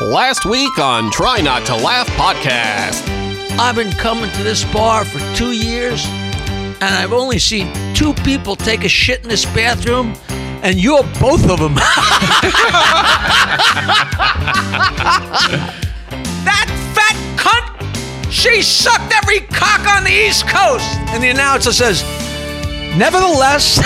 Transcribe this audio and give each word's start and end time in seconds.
Last 0.00 0.46
week 0.46 0.78
on 0.78 1.10
Try 1.10 1.40
Not 1.40 1.66
to 1.66 1.76
Laugh 1.76 2.06
podcast. 2.08 3.06
I've 3.58 3.76
been 3.76 3.92
coming 3.92 4.30
to 4.32 4.42
this 4.42 4.64
bar 4.72 5.04
for 5.04 5.18
two 5.36 5.52
years, 5.52 6.04
and 6.06 6.82
I've 6.82 7.12
only 7.12 7.38
seen 7.38 7.72
two 7.94 8.12
people 8.14 8.56
take 8.56 8.84
a 8.84 8.88
shit 8.88 9.22
in 9.22 9.28
this 9.28 9.44
bathroom, 9.44 10.16
and 10.62 10.82
you're 10.82 11.04
both 11.20 11.48
of 11.48 11.60
them. 11.60 11.74
that 11.74 11.88
fat 16.94 17.16
cunt! 17.36 18.32
She 18.32 18.62
sucked 18.62 19.12
every 19.12 19.40
cock 19.40 19.86
on 19.86 20.04
the 20.04 20.10
East 20.10 20.48
Coast! 20.48 20.86
And 21.10 21.22
the 21.22 21.28
announcer 21.28 21.72
says, 21.72 22.02
Nevertheless, 22.96 23.78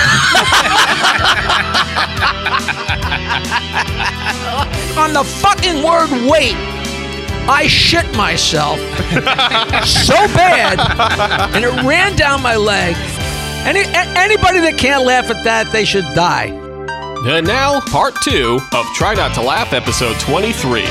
on 4.98 5.12
the 5.12 5.22
fucking 5.24 5.82
word 5.82 6.10
wait, 6.28 6.54
I 7.48 7.66
shit 7.68 8.04
myself 8.16 8.78
so 9.86 10.14
bad, 10.34 10.80
and 11.54 11.64
it 11.64 11.82
ran 11.82 12.16
down 12.16 12.42
my 12.42 12.56
leg. 12.56 12.96
Any, 13.66 13.80
a- 13.80 14.18
anybody 14.18 14.60
that 14.60 14.76
can't 14.78 15.04
laugh 15.04 15.30
at 15.30 15.44
that, 15.44 15.70
they 15.72 15.84
should 15.84 16.04
die. 16.14 16.46
And 17.26 17.46
now, 17.46 17.80
part 17.80 18.14
two 18.22 18.58
of 18.72 18.86
Try 18.94 19.14
Not 19.14 19.34
to 19.34 19.42
Laugh, 19.42 19.72
episode 19.72 20.18
23. 20.20 20.82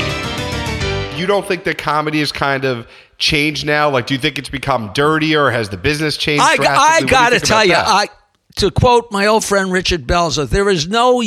You 1.18 1.26
don't 1.26 1.46
think 1.46 1.64
that 1.64 1.78
comedy 1.78 2.20
is 2.20 2.30
kind 2.32 2.64
of 2.64 2.86
changed 3.18 3.66
now? 3.66 3.90
Like, 3.90 4.06
do 4.06 4.14
you 4.14 4.20
think 4.20 4.38
it's 4.38 4.48
become 4.48 4.92
dirtier? 4.92 5.50
Has 5.50 5.68
the 5.68 5.76
business 5.76 6.16
changed? 6.16 6.42
I. 6.42 6.54
I 6.54 6.56
What 6.58 6.98
do 6.98 7.04
you 7.04 7.10
got 7.10 7.30
to 7.30 7.40
tell 7.40 7.64
you, 7.64 7.72
that? 7.72 7.86
I 7.86 8.08
to 8.56 8.70
quote 8.70 9.12
my 9.12 9.26
old 9.26 9.44
friend 9.44 9.70
Richard 9.70 10.06
Belzer, 10.06 10.48
there 10.48 10.68
is 10.68 10.88
no, 10.88 11.22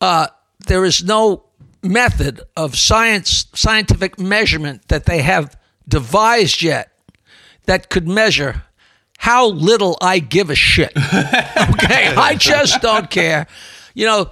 uh, 0.00 0.26
there 0.66 0.84
is 0.84 1.04
no 1.04 1.44
method 1.82 2.40
of 2.56 2.76
science, 2.76 3.46
scientific 3.54 4.18
measurement 4.18 4.88
that 4.88 5.04
they 5.04 5.22
have 5.22 5.56
devised 5.86 6.62
yet 6.62 6.90
that 7.66 7.90
could 7.90 8.08
measure 8.08 8.64
how 9.18 9.48
little 9.48 9.96
I 10.00 10.18
give 10.18 10.50
a 10.50 10.54
shit. 10.54 10.92
okay, 10.96 12.14
I 12.14 12.36
just 12.38 12.80
don't 12.80 13.10
care. 13.10 13.46
You 13.94 14.06
know, 14.06 14.30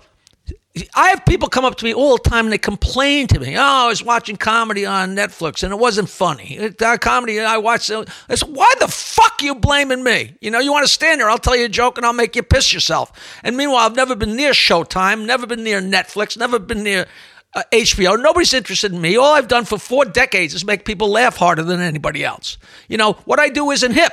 I 0.94 1.08
have 1.10 1.26
people 1.26 1.48
come 1.50 1.66
up 1.66 1.76
to 1.76 1.84
me 1.84 1.92
all 1.92 2.16
the 2.16 2.30
time 2.30 2.46
and 2.46 2.52
they 2.52 2.56
complain 2.56 3.26
to 3.26 3.38
me. 3.38 3.56
Oh, 3.58 3.60
I 3.60 3.88
was 3.88 4.02
watching 4.02 4.36
comedy 4.38 4.86
on 4.86 5.14
Netflix 5.14 5.62
and 5.62 5.70
it 5.70 5.76
wasn't 5.78 6.08
funny. 6.08 6.56
It- 6.56 6.80
uh, 6.80 6.96
comedy 6.96 7.38
I 7.40 7.58
watched. 7.58 7.90
uh, 7.90 8.04
I 8.30 8.36
said, 8.36 8.48
why 8.48 8.72
the 8.80 8.88
fuck 8.88 9.34
are 9.40 9.44
you 9.44 9.54
blaming 9.54 10.02
me? 10.02 10.34
You 10.40 10.50
know, 10.50 10.60
you 10.60 10.72
want 10.72 10.86
to 10.86 10.92
stand 10.92 11.20
there? 11.20 11.28
I'll 11.28 11.36
tell 11.36 11.54
you 11.56 11.66
a 11.66 11.68
joke 11.68 11.98
and 11.98 12.06
I'll 12.06 12.14
make 12.14 12.34
you 12.36 12.42
piss 12.42 12.72
yourself. 12.72 13.12
And 13.44 13.54
meanwhile, 13.56 13.84
I've 13.84 13.96
never 13.96 14.16
been 14.16 14.34
near 14.34 14.52
Showtime, 14.52 15.26
never 15.26 15.46
been 15.46 15.62
near 15.62 15.82
Netflix, 15.82 16.38
never 16.38 16.58
been 16.58 16.82
near 16.82 17.06
uh, 17.54 17.62
HBO. 17.70 18.18
Nobody's 18.18 18.54
interested 18.54 18.92
in 18.94 19.00
me. 19.02 19.16
All 19.16 19.34
I've 19.34 19.48
done 19.48 19.66
for 19.66 19.78
four 19.78 20.06
decades 20.06 20.54
is 20.54 20.64
make 20.64 20.86
people 20.86 21.08
laugh 21.10 21.36
harder 21.36 21.62
than 21.62 21.80
anybody 21.82 22.24
else. 22.24 22.56
You 22.88 22.96
know, 22.96 23.12
what 23.26 23.38
I 23.38 23.50
do 23.50 23.70
isn't 23.72 23.92
hip. 23.92 24.12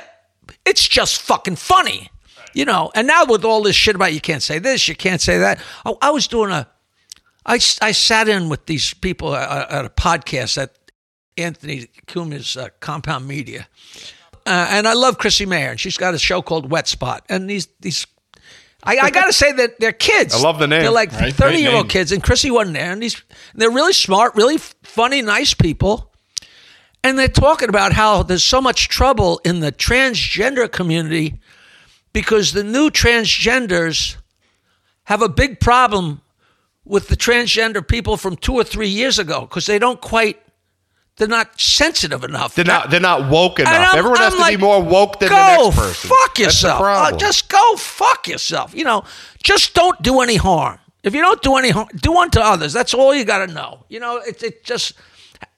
It's 0.66 0.86
just 0.86 1.22
fucking 1.22 1.56
funny. 1.56 2.10
You 2.54 2.64
know, 2.64 2.90
and 2.94 3.06
now 3.06 3.24
with 3.26 3.44
all 3.44 3.62
this 3.62 3.76
shit 3.76 3.94
about 3.94 4.12
you 4.12 4.20
can't 4.20 4.42
say 4.42 4.58
this, 4.58 4.88
you 4.88 4.96
can't 4.96 5.20
say 5.20 5.38
that. 5.38 5.60
I, 5.84 5.94
I 6.02 6.10
was 6.10 6.26
doing 6.26 6.50
a, 6.50 6.66
I, 7.46 7.56
s- 7.56 7.78
I 7.80 7.92
sat 7.92 8.28
in 8.28 8.48
with 8.48 8.66
these 8.66 8.92
people 8.94 9.34
at, 9.34 9.70
at 9.70 9.84
a 9.84 9.88
podcast 9.88 10.60
at 10.60 10.74
Anthony 11.36 11.86
Cumia's 12.06 12.56
uh, 12.56 12.68
Compound 12.80 13.26
Media. 13.28 13.68
Uh, 14.46 14.66
and 14.70 14.88
I 14.88 14.94
love 14.94 15.18
Chrissie 15.18 15.46
Mayr, 15.46 15.70
and 15.70 15.78
she's 15.78 15.96
got 15.96 16.12
a 16.14 16.18
show 16.18 16.42
called 16.42 16.70
Wet 16.70 16.88
Spot. 16.88 17.24
And 17.28 17.48
these, 17.48 17.68
these 17.80 18.06
I, 18.82 18.98
I 18.98 19.10
got 19.10 19.26
to 19.26 19.32
say 19.32 19.52
that 19.52 19.78
they're 19.78 19.92
kids. 19.92 20.34
I 20.34 20.40
love 20.40 20.58
the 20.58 20.66
name. 20.66 20.80
They're 20.82 20.90
like 20.90 21.12
Right, 21.12 21.32
30 21.32 21.52
great 21.52 21.60
year 21.62 21.70
old 21.72 21.84
name. 21.84 21.88
kids, 21.88 22.10
and 22.12 22.22
Chrissie 22.22 22.50
wasn't 22.50 22.74
there. 22.76 22.90
And 22.90 23.02
these, 23.02 23.22
they're 23.54 23.70
really 23.70 23.92
smart, 23.92 24.34
really 24.34 24.58
funny, 24.82 25.22
nice 25.22 25.54
people. 25.54 26.10
And 27.04 27.18
they're 27.18 27.28
talking 27.28 27.68
about 27.68 27.92
how 27.92 28.22
there's 28.22 28.44
so 28.44 28.60
much 28.60 28.88
trouble 28.88 29.40
in 29.44 29.60
the 29.60 29.70
transgender 29.72 30.70
community 30.70 31.40
because 32.12 32.52
the 32.52 32.64
new 32.64 32.90
transgenders 32.90 34.16
have 35.04 35.22
a 35.22 35.28
big 35.28 35.60
problem 35.60 36.20
with 36.84 37.08
the 37.08 37.16
transgender 37.16 37.86
people 37.86 38.16
from 38.16 38.36
two 38.36 38.54
or 38.54 38.64
three 38.64 38.88
years 38.88 39.18
ago 39.18 39.42
because 39.42 39.66
they 39.66 39.78
don't 39.78 40.00
quite, 40.00 40.40
they're 41.16 41.28
not 41.28 41.60
sensitive 41.60 42.24
enough. 42.24 42.54
they're 42.54 42.64
not. 42.64 42.90
They're 42.90 43.00
not 43.00 43.30
woke 43.30 43.60
enough. 43.60 43.72
I'm- 43.72 43.98
Everyone 43.98 44.18
has 44.18 44.32
I'm 44.32 44.38
to 44.38 44.42
like, 44.42 44.56
be 44.58 44.62
more 44.62 44.82
woke 44.82 45.20
than 45.20 45.28
the 45.28 45.34
next 45.34 45.76
person. 45.76 46.10
fuck 46.10 46.38
yourself. 46.38 46.80
Uh, 46.82 47.16
just 47.16 47.48
go 47.48 47.76
fuck 47.76 48.26
yourself. 48.28 48.74
You 48.74 48.84
know, 48.84 49.04
just 49.42 49.74
don't 49.74 50.00
do 50.02 50.20
any 50.20 50.36
harm. 50.36 50.78
If 51.02 51.14
you 51.14 51.20
don't 51.22 51.40
do 51.42 51.56
any 51.56 51.70
harm, 51.70 51.88
do 51.96 52.16
unto 52.16 52.40
others. 52.40 52.72
That's 52.72 52.92
all 52.94 53.14
you 53.14 53.24
got 53.24 53.46
to 53.46 53.52
know. 53.52 53.84
You 53.88 54.00
know, 54.00 54.16
it, 54.18 54.42
it 54.42 54.64
just, 54.64 54.92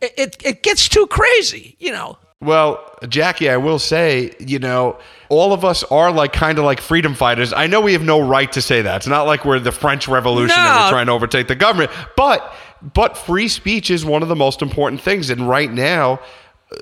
it, 0.01 0.13
it, 0.17 0.37
it 0.45 0.63
gets 0.63 0.89
too 0.89 1.07
crazy, 1.09 1.77
you 1.81 1.93
know. 1.93 2.19
Well, 2.42 2.84
Jackie, 3.08 3.48
I 3.48 3.56
will 3.56 3.78
say, 3.78 4.34
you 4.41 4.58
know, 4.58 4.98
all 5.28 5.53
of 5.53 5.64
us 5.64 5.84
are 5.84 6.10
like 6.10 6.32
kind 6.32 6.58
of 6.58 6.64
like 6.64 6.80
freedom 6.80 7.14
fighters. 7.14 7.53
I 7.53 7.69
know 7.69 7.80
we 7.80 7.92
have 7.92 8.03
no 8.03 8.20
right 8.20 8.50
to 8.53 8.60
say 8.60 8.82
that. 8.82 8.97
It's 8.97 9.06
not 9.06 9.28
like 9.28 9.44
we're 9.44 9.60
the 9.60 9.70
French 9.70 10.08
Revolution 10.08 10.58
and 10.58 10.84
we're 10.84 10.91
trying 10.91 11.06
to 11.06 11.12
overtake 11.12 11.47
the 11.47 11.54
government. 11.54 11.92
But 12.16 12.53
but 12.94 13.16
free 13.16 13.47
speech 13.47 13.91
is 13.91 14.04
one 14.04 14.22
of 14.22 14.28
the 14.28 14.36
most 14.36 14.60
important 14.60 15.00
things. 15.00 15.30
And 15.30 15.48
right 15.48 15.70
now, 15.70 16.20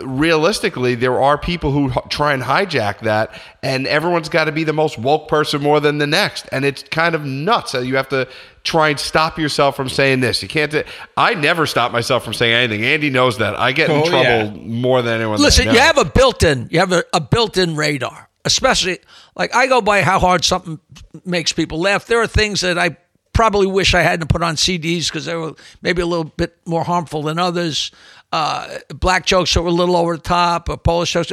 realistically, 0.02 0.94
there 0.94 1.20
are 1.20 1.36
people 1.36 1.72
who 1.72 1.90
try 2.08 2.32
and 2.32 2.42
hijack 2.42 3.00
that, 3.00 3.38
and 3.62 3.86
everyone's 3.86 4.28
got 4.28 4.44
to 4.44 4.52
be 4.52 4.64
the 4.64 4.72
most 4.72 4.98
woke 4.98 5.28
person 5.28 5.60
more 5.60 5.80
than 5.80 5.98
the 5.98 6.06
next, 6.06 6.46
and 6.52 6.64
it's 6.64 6.82
kind 6.84 7.14
of 7.14 7.24
nuts. 7.24 7.72
So 7.72 7.80
you 7.80 7.96
have 7.96 8.08
to 8.10 8.28
try 8.64 8.90
and 8.90 8.98
stop 9.00 9.38
yourself 9.38 9.76
from 9.76 9.88
saying 9.88 10.20
this. 10.20 10.42
You 10.42 10.48
can't. 10.48 10.70
do- 10.70 10.84
I 11.16 11.34
never 11.34 11.66
stop 11.66 11.92
myself 11.92 12.24
from 12.24 12.34
saying 12.34 12.52
anything. 12.54 12.84
Andy 12.84 13.10
knows 13.10 13.38
that. 13.38 13.58
I 13.58 13.72
get 13.72 13.88
in 13.90 13.96
Oh, 13.96 14.04
trouble 14.04 14.24
yeah. 14.24 14.50
more 14.54 15.02
than 15.02 15.20
anyone. 15.20 15.40
Listen, 15.40 15.66
you 15.72 15.78
have 15.78 15.98
a 15.98 16.04
built-in, 16.04 16.68
you 16.70 16.78
have 16.80 16.92
a, 16.92 17.04
a 17.12 17.20
built-in 17.20 17.76
radar. 17.76 18.28
Especially, 18.44 18.98
like 19.36 19.54
I 19.54 19.66
go 19.66 19.82
by 19.82 20.00
how 20.02 20.18
hard 20.18 20.44
something 20.44 20.80
makes 21.26 21.52
people 21.52 21.78
laugh. 21.78 22.06
There 22.06 22.20
are 22.22 22.26
things 22.26 22.62
that 22.62 22.78
I 22.78 22.96
probably 23.34 23.66
wish 23.66 23.94
I 23.94 24.00
hadn't 24.00 24.28
put 24.28 24.42
on 24.42 24.54
CDs 24.56 25.06
because 25.08 25.26
they 25.26 25.34
were 25.36 25.52
maybe 25.82 26.00
a 26.00 26.06
little 26.06 26.24
bit 26.24 26.56
more 26.64 26.82
harmful 26.82 27.22
than 27.22 27.38
others. 27.38 27.90
Uh, 28.32 28.78
black 28.88 29.26
jokes 29.26 29.52
that 29.52 29.60
were 29.60 29.68
a 29.68 29.72
little 29.72 29.94
over 29.96 30.16
the 30.16 30.22
top, 30.22 30.68
or 30.70 30.76
Polish 30.78 31.12
jokes, 31.12 31.32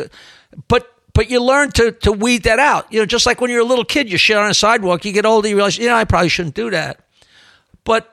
but 0.67 0.91
but 1.13 1.29
you 1.29 1.41
learn 1.41 1.71
to 1.71 1.91
to 1.93 2.11
weed 2.11 2.43
that 2.43 2.59
out. 2.59 2.91
You 2.91 2.99
know, 2.99 3.05
just 3.05 3.25
like 3.25 3.39
when 3.39 3.51
you're 3.51 3.61
a 3.61 3.65
little 3.65 3.85
kid, 3.85 4.11
you 4.11 4.17
shit 4.17 4.35
on 4.35 4.49
a 4.49 4.53
sidewalk. 4.53 5.05
You 5.05 5.13
get 5.13 5.25
older, 5.25 5.47
you 5.47 5.55
realize, 5.55 5.77
you 5.77 5.87
know, 5.87 5.95
I 5.95 6.03
probably 6.03 6.29
shouldn't 6.29 6.55
do 6.55 6.69
that. 6.71 6.99
But 7.87 8.03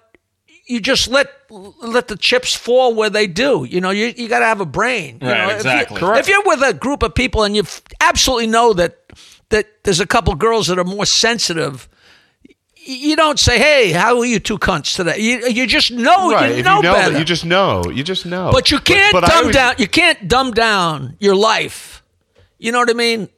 you 0.66 0.80
just 0.80 1.08
let 1.08 1.26
let 1.50 2.06
the 2.08 2.16
chips 2.16 2.54
fall 2.54 2.94
where 2.94 3.10
they 3.10 3.26
do. 3.26 3.66
You 3.68 3.80
know, 3.82 3.90
you 3.90 4.06
you 4.16 4.28
got 4.28 4.38
to 4.38 4.46
have 4.46 4.60
a 4.60 4.66
brain. 4.78 5.18
You 5.20 5.28
Right, 5.28 5.36
know, 5.38 5.44
if 5.56 5.64
you- 5.64 5.70
exactly. 5.70 6.18
If, 6.20 6.28
you're 6.28 6.44
with 6.46 6.62
a 6.62 6.72
group 6.72 7.02
of 7.02 7.12
people 7.14 7.42
and 7.42 7.54
you 7.56 7.64
absolutely 8.00 8.46
know 8.46 8.72
that 8.74 8.92
that 9.50 9.66
there's 9.84 10.00
a 10.00 10.06
couple 10.06 10.34
girls 10.36 10.68
that 10.68 10.78
are 10.78 10.84
more 10.96 11.06
sensitive. 11.06 11.88
You 12.86 13.16
don't 13.16 13.38
say, 13.40 13.58
"Hey, 13.58 13.92
how 13.92 14.18
are 14.20 14.26
you 14.26 14.38
two 14.38 14.58
cunts 14.58 14.94
today?" 14.96 15.18
You, 15.18 15.48
you 15.48 15.66
just 15.66 15.90
know, 15.90 16.30
right. 16.30 16.50
you 16.52 16.56
if 16.58 16.64
know, 16.64 16.76
you 16.76 16.82
know 16.82 16.92
better. 16.94 17.12
that, 17.12 17.18
you 17.18 17.24
just 17.24 17.44
know. 17.44 17.82
You 17.90 18.04
just 18.04 18.24
know. 18.26 18.50
but 18.52 18.70
you 18.70 18.78
can't 18.78 19.12
but 19.12 19.24
I 19.24 19.28
dumb 19.28 19.38
always- 19.38 19.56
down. 19.56 19.74
You 19.78 19.88
can't 19.88 20.28
dumb 20.28 20.50
down 20.52 21.16
your 21.18 21.34
life. 21.34 22.02
You 22.58 22.72
know 22.72 22.78
what 22.80 22.90
I 22.90 22.94
mean? 22.94 23.28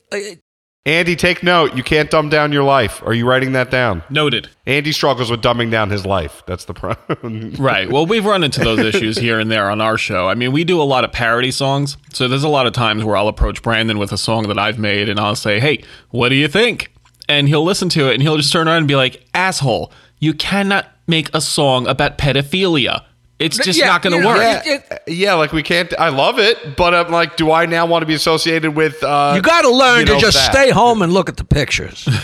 Andy, 0.87 1.17
take 1.17 1.43
note. 1.43 1.75
You 1.77 1.83
can't 1.83 2.09
dumb 2.13 2.29
down 2.29 2.53
your 2.53 2.63
life. 2.63 3.03
Are 3.05 3.13
you 3.13 3.29
writing 3.29 3.53
that 3.53 3.73
down? 3.73 4.05
Noted. 4.09 4.49
Andy 4.67 4.93
struggles 4.93 5.33
with 5.33 5.43
dumbing 5.43 5.69
down 5.69 5.91
his 5.91 6.07
life. 6.07 6.45
That's 6.47 6.65
the 6.65 6.75
problem. 6.75 7.55
Right. 7.67 7.91
Well, 7.91 8.07
we've 8.07 8.25
run 8.25 8.45
into 8.45 8.61
those 8.61 8.79
issues 8.79 9.17
here 9.19 9.41
and 9.41 9.51
there 9.51 9.69
on 9.69 9.81
our 9.81 9.99
show. 9.99 10.29
I 10.29 10.35
mean, 10.35 10.53
we 10.53 10.63
do 10.63 10.81
a 10.81 10.85
lot 10.85 11.05
of 11.05 11.11
parody 11.11 11.51
songs. 11.51 11.97
So 12.13 12.29
there's 12.29 12.45
a 12.45 12.49
lot 12.49 12.67
of 12.67 12.73
times 12.73 13.05
where 13.05 13.17
I'll 13.17 13.27
approach 13.27 13.63
Brandon 13.63 13.99
with 13.99 14.13
a 14.13 14.19
song 14.19 14.47
that 14.49 14.59
I've 14.59 14.79
made 14.79 15.09
and 15.09 15.19
I'll 15.19 15.35
say, 15.35 15.59
hey, 15.59 15.83
what 16.11 16.29
do 16.29 16.37
you 16.37 16.47
think? 16.47 16.93
And 17.29 17.49
he'll 17.49 17.65
listen 17.65 17.89
to 17.91 18.09
it 18.09 18.15
and 18.15 18.23
he'll 18.23 18.37
just 18.37 18.53
turn 18.53 18.69
around 18.69 18.79
and 18.79 18.89
be 18.89 18.95
like, 18.95 19.25
asshole, 19.35 19.93
you 20.21 20.35
cannot 20.35 20.87
make 21.09 21.35
a 21.35 21.41
song 21.41 21.89
about 21.89 22.19
pedophilia. 22.19 23.05
It's 23.39 23.59
just 23.59 23.79
Yeah, 23.79 23.89
not 23.89 24.01
going 24.01 24.15
you 24.15 24.21
to 24.23 24.25
know, 24.27 24.35
work. 24.35 24.67
it- 24.67 24.83
it- 24.91 25.03
yeah, 25.15 25.35
like 25.35 25.53
we 25.53 25.63
can't. 25.63 25.93
I 25.99 26.09
love 26.09 26.39
it, 26.39 26.75
but 26.75 26.95
I'm 26.95 27.11
like, 27.13 27.37
do 27.37 27.53
I 27.53 27.67
now 27.67 27.85
want 27.85 28.01
to 28.01 28.07
be 28.07 28.15
associated 28.15 28.75
with? 28.75 29.03
Uh, 29.05 29.35
you 29.37 29.43
got 29.43 29.61
to 29.63 29.71
learn 29.71 30.01
you 30.01 30.15
to 30.15 30.19
just 30.19 30.39
that? 30.39 30.53
stay 30.53 30.71
home 30.71 31.03
and 31.03 31.13
look 31.13 31.29
at 31.29 31.37
the 31.37 31.45
pictures. 31.45 32.09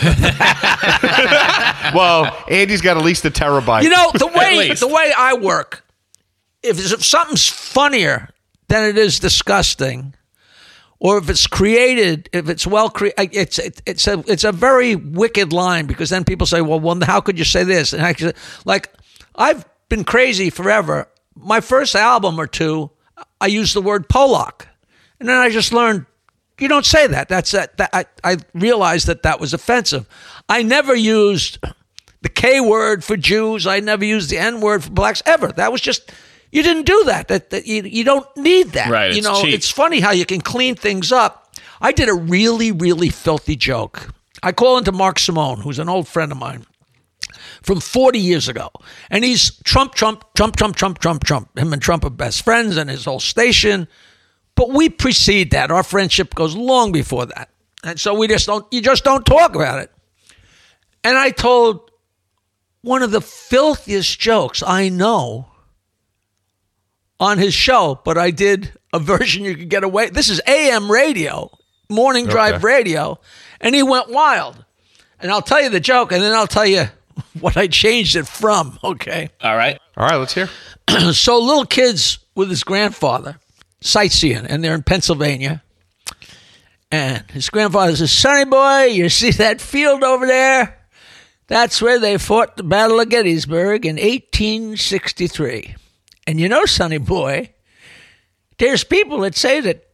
Well, 1.93 2.35
Andy's 2.49 2.81
got 2.81 2.97
at 2.97 3.03
least 3.03 3.25
a 3.25 3.29
terabyte. 3.29 3.83
You 3.83 3.89
know 3.89 4.11
the 4.13 4.27
way 4.35 4.73
the 4.73 4.87
way 4.87 5.11
I 5.15 5.33
work. 5.35 5.85
If, 6.63 6.79
if 6.79 7.03
something's 7.05 7.47
funnier 7.47 8.29
than 8.69 8.85
it 8.85 8.97
is 8.97 9.19
disgusting, 9.19 10.15
or 10.99 11.17
if 11.17 11.29
it's 11.29 11.45
created, 11.45 12.29
if 12.33 12.49
it's 12.49 12.65
well 12.65 12.89
created, 12.89 13.29
it's 13.35 13.59
it, 13.59 13.81
it's 13.85 14.07
a 14.07 14.23
it's 14.27 14.43
a 14.43 14.51
very 14.51 14.95
wicked 14.95 15.51
line 15.53 15.85
because 15.85 16.09
then 16.09 16.23
people 16.23 16.47
say, 16.47 16.61
well, 16.61 16.79
well, 16.79 16.97
how 17.03 17.19
could 17.21 17.37
you 17.37 17.45
say 17.45 17.63
this? 17.63 17.93
And 17.93 18.01
actually, 18.01 18.33
like 18.65 18.89
I've 19.35 19.65
been 19.89 20.03
crazy 20.03 20.49
forever. 20.49 21.07
My 21.35 21.61
first 21.61 21.95
album 21.95 22.39
or 22.39 22.47
two, 22.47 22.91
I 23.41 23.47
used 23.47 23.75
the 23.75 23.81
word 23.81 24.07
Polak, 24.09 24.65
and 25.19 25.27
then 25.27 25.37
I 25.37 25.49
just 25.49 25.73
learned 25.73 26.05
you 26.59 26.67
don't 26.67 26.85
say 26.85 27.07
that. 27.07 27.29
That's 27.29 27.51
that. 27.51 27.77
that 27.77 27.89
I, 27.93 28.05
I 28.23 28.37
realized 28.53 29.07
that 29.07 29.23
that 29.23 29.39
was 29.39 29.53
offensive. 29.53 30.07
I 30.47 30.61
never 30.63 30.95
used 30.95 31.57
the 32.21 32.29
K 32.29 32.61
word 32.61 33.03
for 33.03 33.17
Jews. 33.17 33.65
I 33.67 33.79
never 33.79 34.05
used 34.05 34.29
the 34.29 34.37
N 34.37 34.61
word 34.61 34.83
for 34.83 34.91
blacks 34.91 35.23
ever. 35.25 35.51
That 35.51 35.71
was 35.71 35.81
just 35.81 36.11
You 36.51 36.63
didn't 36.63 36.85
do 36.85 37.03
that. 37.05 37.27
That, 37.27 37.49
that 37.49 37.65
you, 37.65 37.83
you 37.83 38.03
don't 38.03 38.27
need 38.37 38.67
that. 38.73 38.89
Right, 38.89 39.13
You 39.13 39.21
know, 39.21 39.41
cheap. 39.41 39.53
it's 39.53 39.69
funny 39.69 39.99
how 39.99 40.11
you 40.11 40.25
can 40.25 40.41
clean 40.41 40.75
things 40.75 41.11
up. 41.11 41.53
I 41.81 41.91
did 41.91 42.07
a 42.07 42.13
really, 42.13 42.71
really 42.71 43.09
filthy 43.09 43.55
joke. 43.55 44.13
I 44.41 44.51
call 44.51 44.77
into 44.77 44.91
Mark 44.91 45.19
Simone, 45.19 45.61
who's 45.61 45.79
an 45.79 45.89
old 45.89 46.07
friend 46.07 46.31
of 46.31 46.37
mine 46.37 46.65
from 47.63 47.79
40 47.79 48.19
years 48.19 48.47
ago. 48.47 48.69
And 49.09 49.23
he's 49.23 49.57
Trump, 49.63 49.95
Trump, 49.95 50.23
Trump, 50.35 50.55
Trump, 50.55 50.75
Trump, 50.75 50.99
Trump, 50.99 51.23
Trump. 51.23 51.57
Him 51.57 51.73
and 51.73 51.81
Trump 51.81 52.05
are 52.05 52.09
best 52.09 52.43
friends 52.43 52.77
and 52.77 52.89
his 52.89 53.05
whole 53.05 53.19
station. 53.19 53.87
But 54.55 54.69
we 54.69 54.89
precede 54.89 55.51
that. 55.51 55.71
Our 55.71 55.83
friendship 55.83 56.35
goes 56.35 56.55
long 56.55 56.91
before 56.91 57.25
that. 57.25 57.49
And 57.83 57.99
so 57.99 58.13
we 58.13 58.27
just 58.27 58.45
don't, 58.45 58.65
you 58.71 58.81
just 58.81 59.03
don't 59.03 59.25
talk 59.25 59.55
about 59.55 59.79
it. 59.79 59.91
And 61.03 61.17
I 61.17 61.31
told 61.31 61.89
one 62.81 63.01
of 63.01 63.11
the 63.11 63.21
filthiest 63.21 64.19
jokes 64.19 64.61
I 64.61 64.89
know 64.89 65.47
on 67.19 67.37
his 67.37 67.53
show, 67.53 67.99
but 68.03 68.17
I 68.17 68.31
did 68.31 68.73
a 68.91 68.99
version 68.99 69.43
you 69.43 69.55
could 69.55 69.69
get 69.69 69.83
away. 69.83 70.09
This 70.09 70.29
is 70.29 70.41
AM 70.47 70.91
radio, 70.91 71.49
morning 71.89 72.25
drive 72.27 72.55
Okay. 72.55 72.65
radio, 72.65 73.19
and 73.61 73.73
he 73.73 73.83
went 73.83 74.09
wild. 74.09 74.63
And 75.19 75.31
I'll 75.31 75.41
tell 75.41 75.61
you 75.61 75.69
the 75.69 75.79
joke, 75.79 76.11
and 76.11 76.21
then 76.21 76.33
I'll 76.33 76.47
tell 76.47 76.65
you 76.65 76.85
what 77.39 77.57
I 77.57 77.67
changed 77.67 78.15
it 78.15 78.27
from. 78.27 78.79
Okay. 78.83 79.29
All 79.41 79.55
right. 79.55 79.79
All 79.97 80.07
right, 80.07 80.17
let's 80.17 80.33
hear. 80.33 80.49
So 81.13 81.39
little 81.39 81.65
kids 81.65 82.19
with 82.35 82.49
his 82.49 82.63
grandfather 82.63 83.39
sightseeing, 83.81 84.45
and 84.45 84.63
they're 84.63 84.75
in 84.75 84.83
Pennsylvania. 84.83 85.63
And 86.91 87.23
his 87.31 87.49
grandfather 87.49 87.95
says, 87.95 88.11
"Sonny 88.11 88.45
boy, 88.45 88.83
you 88.85 89.09
see 89.09 89.31
that 89.31 89.61
field 89.61 90.03
over 90.03 90.27
there? 90.27 90.79
That's 91.47 91.81
where 91.81 91.99
they 91.99 92.17
fought 92.17 92.57
the 92.57 92.63
Battle 92.63 92.99
of 92.99 93.09
Gettysburg 93.09 93.85
in 93.85 93.95
1863. 93.95 95.75
And 96.27 96.39
you 96.39 96.47
know, 96.47 96.65
Sonny 96.65 96.99
boy, 96.99 97.53
there's 98.57 98.83
people 98.83 99.19
that 99.21 99.35
say 99.35 99.59
that 99.61 99.85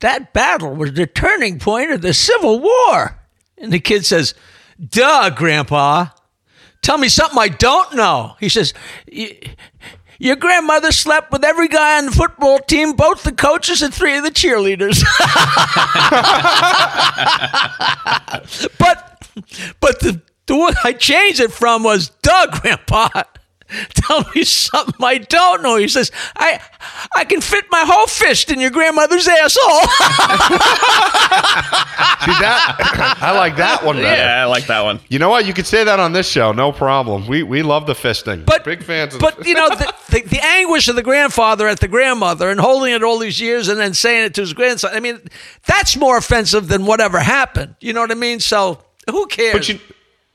that 0.00 0.32
battle 0.32 0.74
was 0.74 0.92
the 0.92 1.06
turning 1.06 1.58
point 1.58 1.90
of 1.90 2.02
the 2.02 2.14
Civil 2.14 2.60
War." 2.60 3.18
And 3.58 3.72
the 3.72 3.80
kid 3.80 4.04
says, 4.04 4.34
"Duh, 4.78 5.30
Grandpa." 5.30 6.06
Tell 6.84 6.98
me 6.98 7.08
something 7.08 7.38
I 7.38 7.48
don't 7.48 7.94
know. 7.94 8.36
He 8.38 8.50
says, 8.50 8.74
Your 10.18 10.36
grandmother 10.36 10.92
slept 10.92 11.32
with 11.32 11.42
every 11.42 11.66
guy 11.66 11.96
on 11.96 12.04
the 12.04 12.12
football 12.12 12.58
team, 12.58 12.92
both 12.92 13.22
the 13.22 13.32
coaches 13.32 13.80
and 13.80 13.92
three 13.92 14.18
of 14.18 14.22
the 14.22 14.30
cheerleaders. 14.30 15.02
but 18.78 19.28
but 19.80 20.00
the, 20.00 20.20
the 20.44 20.56
one 20.56 20.74
I 20.84 20.92
changed 20.92 21.40
it 21.40 21.52
from 21.52 21.84
was 21.84 22.10
Doug, 22.20 22.60
Grandpa. 22.60 23.22
Tell 23.94 24.24
me 24.34 24.44
something 24.44 24.94
I 25.04 25.18
don't 25.18 25.62
know. 25.62 25.76
He 25.76 25.88
says, 25.88 26.10
I 26.36 26.60
I 27.14 27.24
can 27.24 27.40
fit 27.40 27.64
my 27.70 27.84
whole 27.86 28.06
fist 28.06 28.50
in 28.50 28.60
your 28.60 28.70
grandmother's 28.70 29.26
asshole. 29.26 29.80
See 32.24 32.32
that? 32.40 33.18
I 33.20 33.32
like 33.36 33.56
that 33.56 33.84
one 33.84 33.96
better. 33.96 34.22
Yeah, 34.22 34.42
I 34.42 34.44
like 34.46 34.66
that 34.66 34.82
one. 34.82 35.00
You 35.08 35.18
know 35.18 35.28
what? 35.30 35.46
You 35.46 35.54
could 35.54 35.66
say 35.66 35.84
that 35.84 36.00
on 36.00 36.12
this 36.12 36.28
show, 36.28 36.52
no 36.52 36.72
problem. 36.72 37.26
We 37.26 37.42
we 37.42 37.62
love 37.62 37.86
the 37.86 37.94
fisting. 37.94 38.44
But 38.44 38.64
big 38.64 38.82
fans. 38.82 39.14
Of 39.14 39.20
But 39.20 39.38
the, 39.38 39.48
you 39.48 39.54
know 39.54 39.68
the, 39.68 39.92
the 40.10 40.20
the 40.22 40.44
anguish 40.44 40.88
of 40.88 40.96
the 40.96 41.02
grandfather 41.02 41.66
at 41.68 41.80
the 41.80 41.88
grandmother 41.88 42.50
and 42.50 42.60
holding 42.60 42.92
it 42.94 43.02
all 43.02 43.18
these 43.18 43.40
years 43.40 43.68
and 43.68 43.78
then 43.78 43.94
saying 43.94 44.26
it 44.26 44.34
to 44.34 44.42
his 44.42 44.52
grandson. 44.52 44.94
I 44.94 45.00
mean, 45.00 45.20
that's 45.66 45.96
more 45.96 46.16
offensive 46.16 46.68
than 46.68 46.86
whatever 46.86 47.18
happened. 47.18 47.76
You 47.80 47.92
know 47.92 48.00
what 48.00 48.10
I 48.10 48.14
mean? 48.14 48.40
So 48.40 48.80
who 49.10 49.26
cares? 49.26 49.52
But 49.52 49.68
you, 49.68 49.78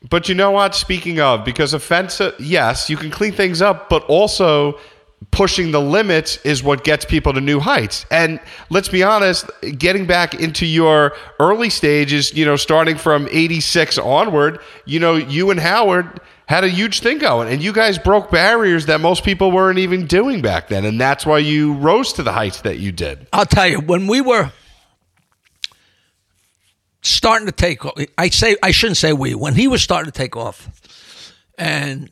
but 0.08 0.30
you 0.30 0.36
know 0.36 0.52
what? 0.52 0.76
Speaking 0.76 1.20
of, 1.20 1.44
because 1.44 1.74
offensive, 1.74 2.34
uh, 2.34 2.38
yes, 2.40 2.90
you 2.90 2.96
can 2.96 3.12
clean 3.12 3.34
things 3.34 3.62
up, 3.62 3.90
but 3.90 4.04
also 4.04 4.80
pushing 5.32 5.72
the 5.72 5.82
limits 5.82 6.38
is 6.46 6.64
what 6.64 6.86
gets 6.86 7.04
people 7.04 7.34
to 7.34 7.42
new 7.42 7.60
heights. 7.60 8.06
And 8.10 8.40
let's 8.70 8.88
be 8.88 9.04
honest, 9.04 9.50
getting 9.78 10.06
back 10.06 10.34
into 10.34 10.66
your 10.66 11.14
early 11.40 11.70
stages, 11.70 12.34
you 12.34 12.46
know, 12.46 12.56
starting 12.56 12.98
from 12.98 13.28
86 13.30 13.98
onward, 13.98 14.60
you 14.86 15.00
know, 15.00 15.16
you 15.16 15.52
and 15.52 15.60
Howard 15.60 16.22
had 16.48 16.64
a 16.64 16.70
huge 16.70 17.02
thing 17.02 17.20
going 17.20 17.52
and 17.52 17.62
you 17.62 17.74
guys 17.74 18.00
broke 18.00 18.32
barriers 18.32 18.88
that 18.88 19.02
most 19.02 19.24
people 19.24 19.52
weren't 19.52 19.78
even 19.78 20.08
doing 20.08 20.42
back 20.42 20.70
then. 20.70 20.86
And 20.86 21.00
that's 21.00 21.26
why 21.26 21.40
you 21.40 21.74
rose 21.74 22.14
to 22.14 22.24
the 22.24 22.32
heights 22.32 22.62
that 22.62 22.80
you 22.80 22.92
did. 22.92 23.28
I'll 23.34 23.46
tell 23.46 23.68
you, 23.68 23.82
when 23.82 24.08
we 24.08 24.22
were 24.22 24.52
starting 27.20 27.48
to 27.48 27.52
take 27.52 27.86
off, 27.86 28.02
I 28.18 28.30
say 28.30 28.56
I 28.64 28.72
shouldn't 28.72 28.96
say 28.96 29.12
we, 29.12 29.36
when 29.36 29.54
he 29.54 29.68
was 29.68 29.82
starting 29.82 30.10
to 30.10 30.18
take 30.18 30.38
off, 30.38 30.70
and 31.58 32.10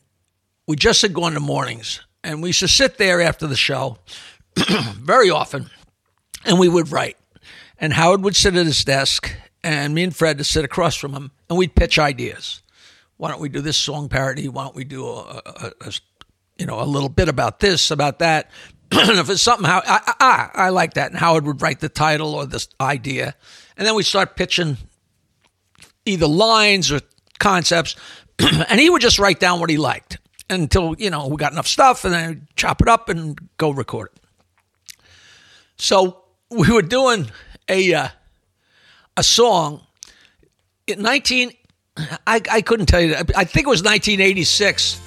we 0.68 0.76
just 0.76 1.02
had 1.02 1.14
gone 1.14 1.32
to 1.32 1.40
mornings, 1.40 2.02
and 2.26 2.44
we 2.44 2.50
used 2.50 2.60
to 2.60 2.68
sit 2.68 2.98
there 2.98 3.22
after 3.22 3.48
the 3.48 3.56
show 3.56 4.00
very 4.96 5.30
often, 5.30 5.70
and 6.44 6.60
we 6.60 6.68
would 6.68 6.92
write. 6.92 7.16
And 7.80 7.94
Howard 7.94 8.22
would 8.24 8.36
sit 8.36 8.58
at 8.58 8.66
his 8.66 8.84
desk, 8.84 9.34
and 9.64 9.96
me 9.96 10.04
and 10.04 10.14
Fred 10.14 10.40
would 10.40 10.46
sit 10.46 10.66
across 10.66 10.98
from 10.98 11.14
him, 11.14 11.32
and 11.50 11.58
we'd 11.58 11.74
pitch 11.74 11.98
ideas. 11.98 12.62
Why 13.16 13.32
don't 13.32 13.40
we 13.40 13.48
do 13.48 13.62
this 13.62 13.78
song 13.78 14.10
parody? 14.10 14.50
Why 14.50 14.66
don't 14.66 14.76
we 14.76 14.84
do 14.84 15.08
a, 15.08 15.42
a, 15.46 15.72
a 15.80 15.94
you 16.58 16.66
know, 16.66 16.82
a 16.82 16.84
little 16.84 17.08
bit 17.08 17.30
about 17.30 17.62
this, 17.62 17.92
about 17.92 18.20
that. 18.20 18.52
if 18.92 19.30
it's 19.30 19.42
something, 19.42 19.66
how 19.66 19.82
I, 19.86 20.14
I, 20.20 20.50
I 20.66 20.70
like 20.70 20.96
that. 20.96 21.12
And 21.12 21.18
Howard 21.18 21.46
would 21.46 21.62
write 21.62 21.80
the 21.80 21.88
title 21.88 22.36
or 22.36 22.46
this 22.46 22.68
idea, 22.82 23.36
and 23.78 23.88
then 23.88 23.96
we 23.96 24.04
start 24.04 24.36
pitching 24.36 24.76
either 26.08 26.28
lines 26.28 26.92
or 26.92 27.02
concepts, 27.40 27.96
and 28.40 28.80
he 28.80 28.90
would 28.90 29.02
just 29.02 29.20
write 29.20 29.40
down 29.40 29.60
what 29.60 29.70
he 29.70 29.78
liked 29.78 30.18
until 30.50 30.96
you 30.98 31.10
know 31.10 31.28
we 31.28 31.38
got 31.38 31.52
enough 31.52 31.68
stuff, 31.68 32.06
and 32.06 32.14
then 32.14 32.30
I'd 32.30 32.56
chop 32.56 32.82
it 32.82 32.88
up 32.88 33.10
and 33.10 33.38
go 33.58 33.70
record 33.72 34.10
it. 34.16 34.98
So 35.78 36.24
we 36.50 36.72
were 36.72 36.82
doing 36.82 37.30
a 37.68 37.94
uh, 37.94 38.08
a 39.16 39.24
song 39.24 39.82
in 40.88 41.02
nineteen. 41.02 41.52
I, 42.28 42.42
I 42.52 42.62
couldn't 42.62 42.86
tell 42.86 43.02
you. 43.02 43.16
I 43.16 43.44
think 43.44 43.66
it 43.66 43.70
was 43.70 43.82
1986. 43.82 45.02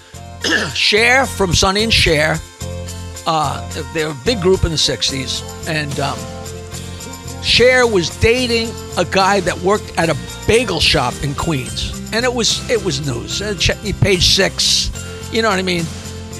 Cher 0.74 1.26
from 1.36 1.54
Sonny 1.54 1.84
and 1.84 1.92
Cher. 1.92 2.36
Uh, 3.26 3.92
they're 3.92 4.10
a 4.10 4.16
big 4.24 4.40
group 4.40 4.64
in 4.64 4.70
the 4.70 4.76
60s. 4.76 5.68
And 5.68 6.00
um, 6.00 6.18
Cher 7.42 7.86
was 7.86 8.10
dating 8.20 8.70
a 8.98 9.04
guy 9.04 9.40
that 9.40 9.58
worked 9.60 9.96
at 9.98 10.08
a 10.10 10.16
bagel 10.46 10.80
shop 10.80 11.14
in 11.22 11.34
Queens. 11.34 11.96
And 12.12 12.24
it 12.24 12.32
was 12.34 12.68
it 12.70 12.84
was 12.84 13.06
news. 13.06 13.40
Uh, 13.40 13.54
check 13.58 13.82
me 13.82 13.92
page 13.92 14.24
six. 14.26 14.90
You 15.32 15.42
know 15.42 15.48
what 15.48 15.58
I 15.58 15.62
mean? 15.62 15.84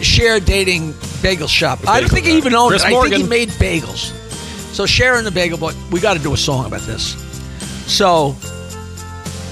Cher 0.02 0.40
dating 0.40 0.94
bagel 1.22 1.46
shop. 1.48 1.78
I 1.88 2.00
don't 2.00 2.08
think 2.10 2.26
he 2.26 2.36
even 2.36 2.54
owned 2.54 2.70
Chris 2.70 2.84
it. 2.84 2.92
I 2.92 3.02
think 3.02 3.14
he 3.14 3.22
made 3.22 3.48
bagels. 3.50 4.12
So 4.74 4.86
Cher 4.86 5.16
and 5.16 5.26
the 5.26 5.30
Bagel 5.30 5.58
Boy, 5.58 5.72
we 5.90 6.00
got 6.00 6.16
to 6.16 6.22
do 6.22 6.32
a 6.32 6.36
song 6.36 6.64
about 6.66 6.80
this. 6.82 7.14
So 7.92 8.36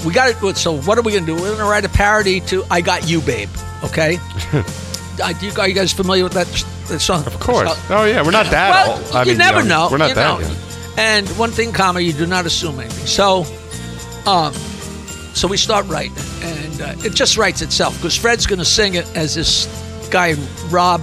we 0.07 0.13
got 0.13 0.33
to 0.33 0.41
do 0.41 0.49
it. 0.49 0.57
So 0.57 0.79
what 0.83 0.97
are 0.99 1.03
we 1.03 1.13
going 1.13 1.27
to 1.27 1.35
do? 1.35 1.35
We're 1.35 1.49
going 1.49 1.59
to 1.59 1.65
write 1.65 1.85
a 1.85 1.89
parody 1.89 2.41
to 2.43 2.65
"I 2.71 2.81
Got 2.81 3.09
You, 3.09 3.21
Babe." 3.21 3.49
Okay. 3.85 4.19
Uh, 5.21 5.35
you, 5.41 5.51
are 5.59 5.67
you 5.67 5.75
guys 5.75 5.93
familiar 5.93 6.23
with 6.23 6.33
that, 6.35 6.47
that 6.87 7.01
song? 7.01 7.27
Of 7.27 7.41
course. 7.41 7.69
Oh 7.91 8.05
yeah, 8.05 8.23
we're 8.23 8.31
not 8.31 8.47
that 8.53 8.87
Well, 8.87 8.99
old. 9.05 9.17
I 9.17 9.23
you 9.25 9.31
mean, 9.31 9.39
never 9.39 9.59
young. 9.59 9.67
know. 9.69 9.89
We're 9.91 9.97
not 9.99 10.11
you 10.11 10.15
that 10.15 10.41
know. 10.41 10.47
young. 10.47 10.57
And 10.99 11.29
one 11.39 11.53
thing, 11.53 11.73
comma, 11.73 12.01
you 12.01 12.13
do 12.13 12.27
not 12.27 12.45
assume 12.45 12.81
anything. 12.81 13.07
So, 13.07 13.45
um, 14.27 14.53
so 15.33 15.47
we 15.47 15.57
start 15.57 15.87
writing, 15.87 16.13
and 16.43 16.81
uh, 16.81 16.95
it 17.07 17.15
just 17.15 17.37
writes 17.37 17.63
itself 17.63 17.97
because 17.99 18.17
Fred's 18.17 18.47
going 18.47 18.59
to 18.59 18.65
sing 18.65 18.95
it 18.95 19.07
as 19.17 19.37
this 19.37 19.67
guy 20.11 20.35
Rob 20.71 21.01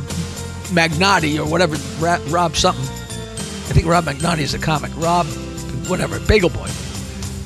Magnotti 0.74 1.40
or 1.40 1.50
whatever, 1.50 1.78
Ra- 2.04 2.20
Rob 2.28 2.58
something. 2.58 2.84
I 2.84 3.74
think 3.74 3.88
Rob 3.88 4.04
Magnotti 4.04 4.40
is 4.40 4.54
a 4.54 4.60
comic. 4.60 4.92
Rob, 4.98 5.26
whatever, 5.88 6.20
Bagel 6.20 6.50
Boy, 6.50 6.70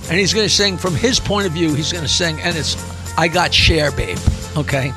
and 0.10 0.18
he's 0.18 0.34
going 0.34 0.48
to 0.48 0.54
sing 0.54 0.76
from 0.76 0.96
his 0.96 1.20
point 1.20 1.46
of 1.46 1.54
view. 1.54 1.76
He's 1.76 1.92
going 1.92 2.04
to 2.04 2.10
sing, 2.10 2.42
and 2.42 2.58
it's 2.58 2.76
"I 3.16 3.28
Got 3.28 3.54
Cher, 3.54 3.92
Babe." 3.92 4.18
Okay. 4.58 4.92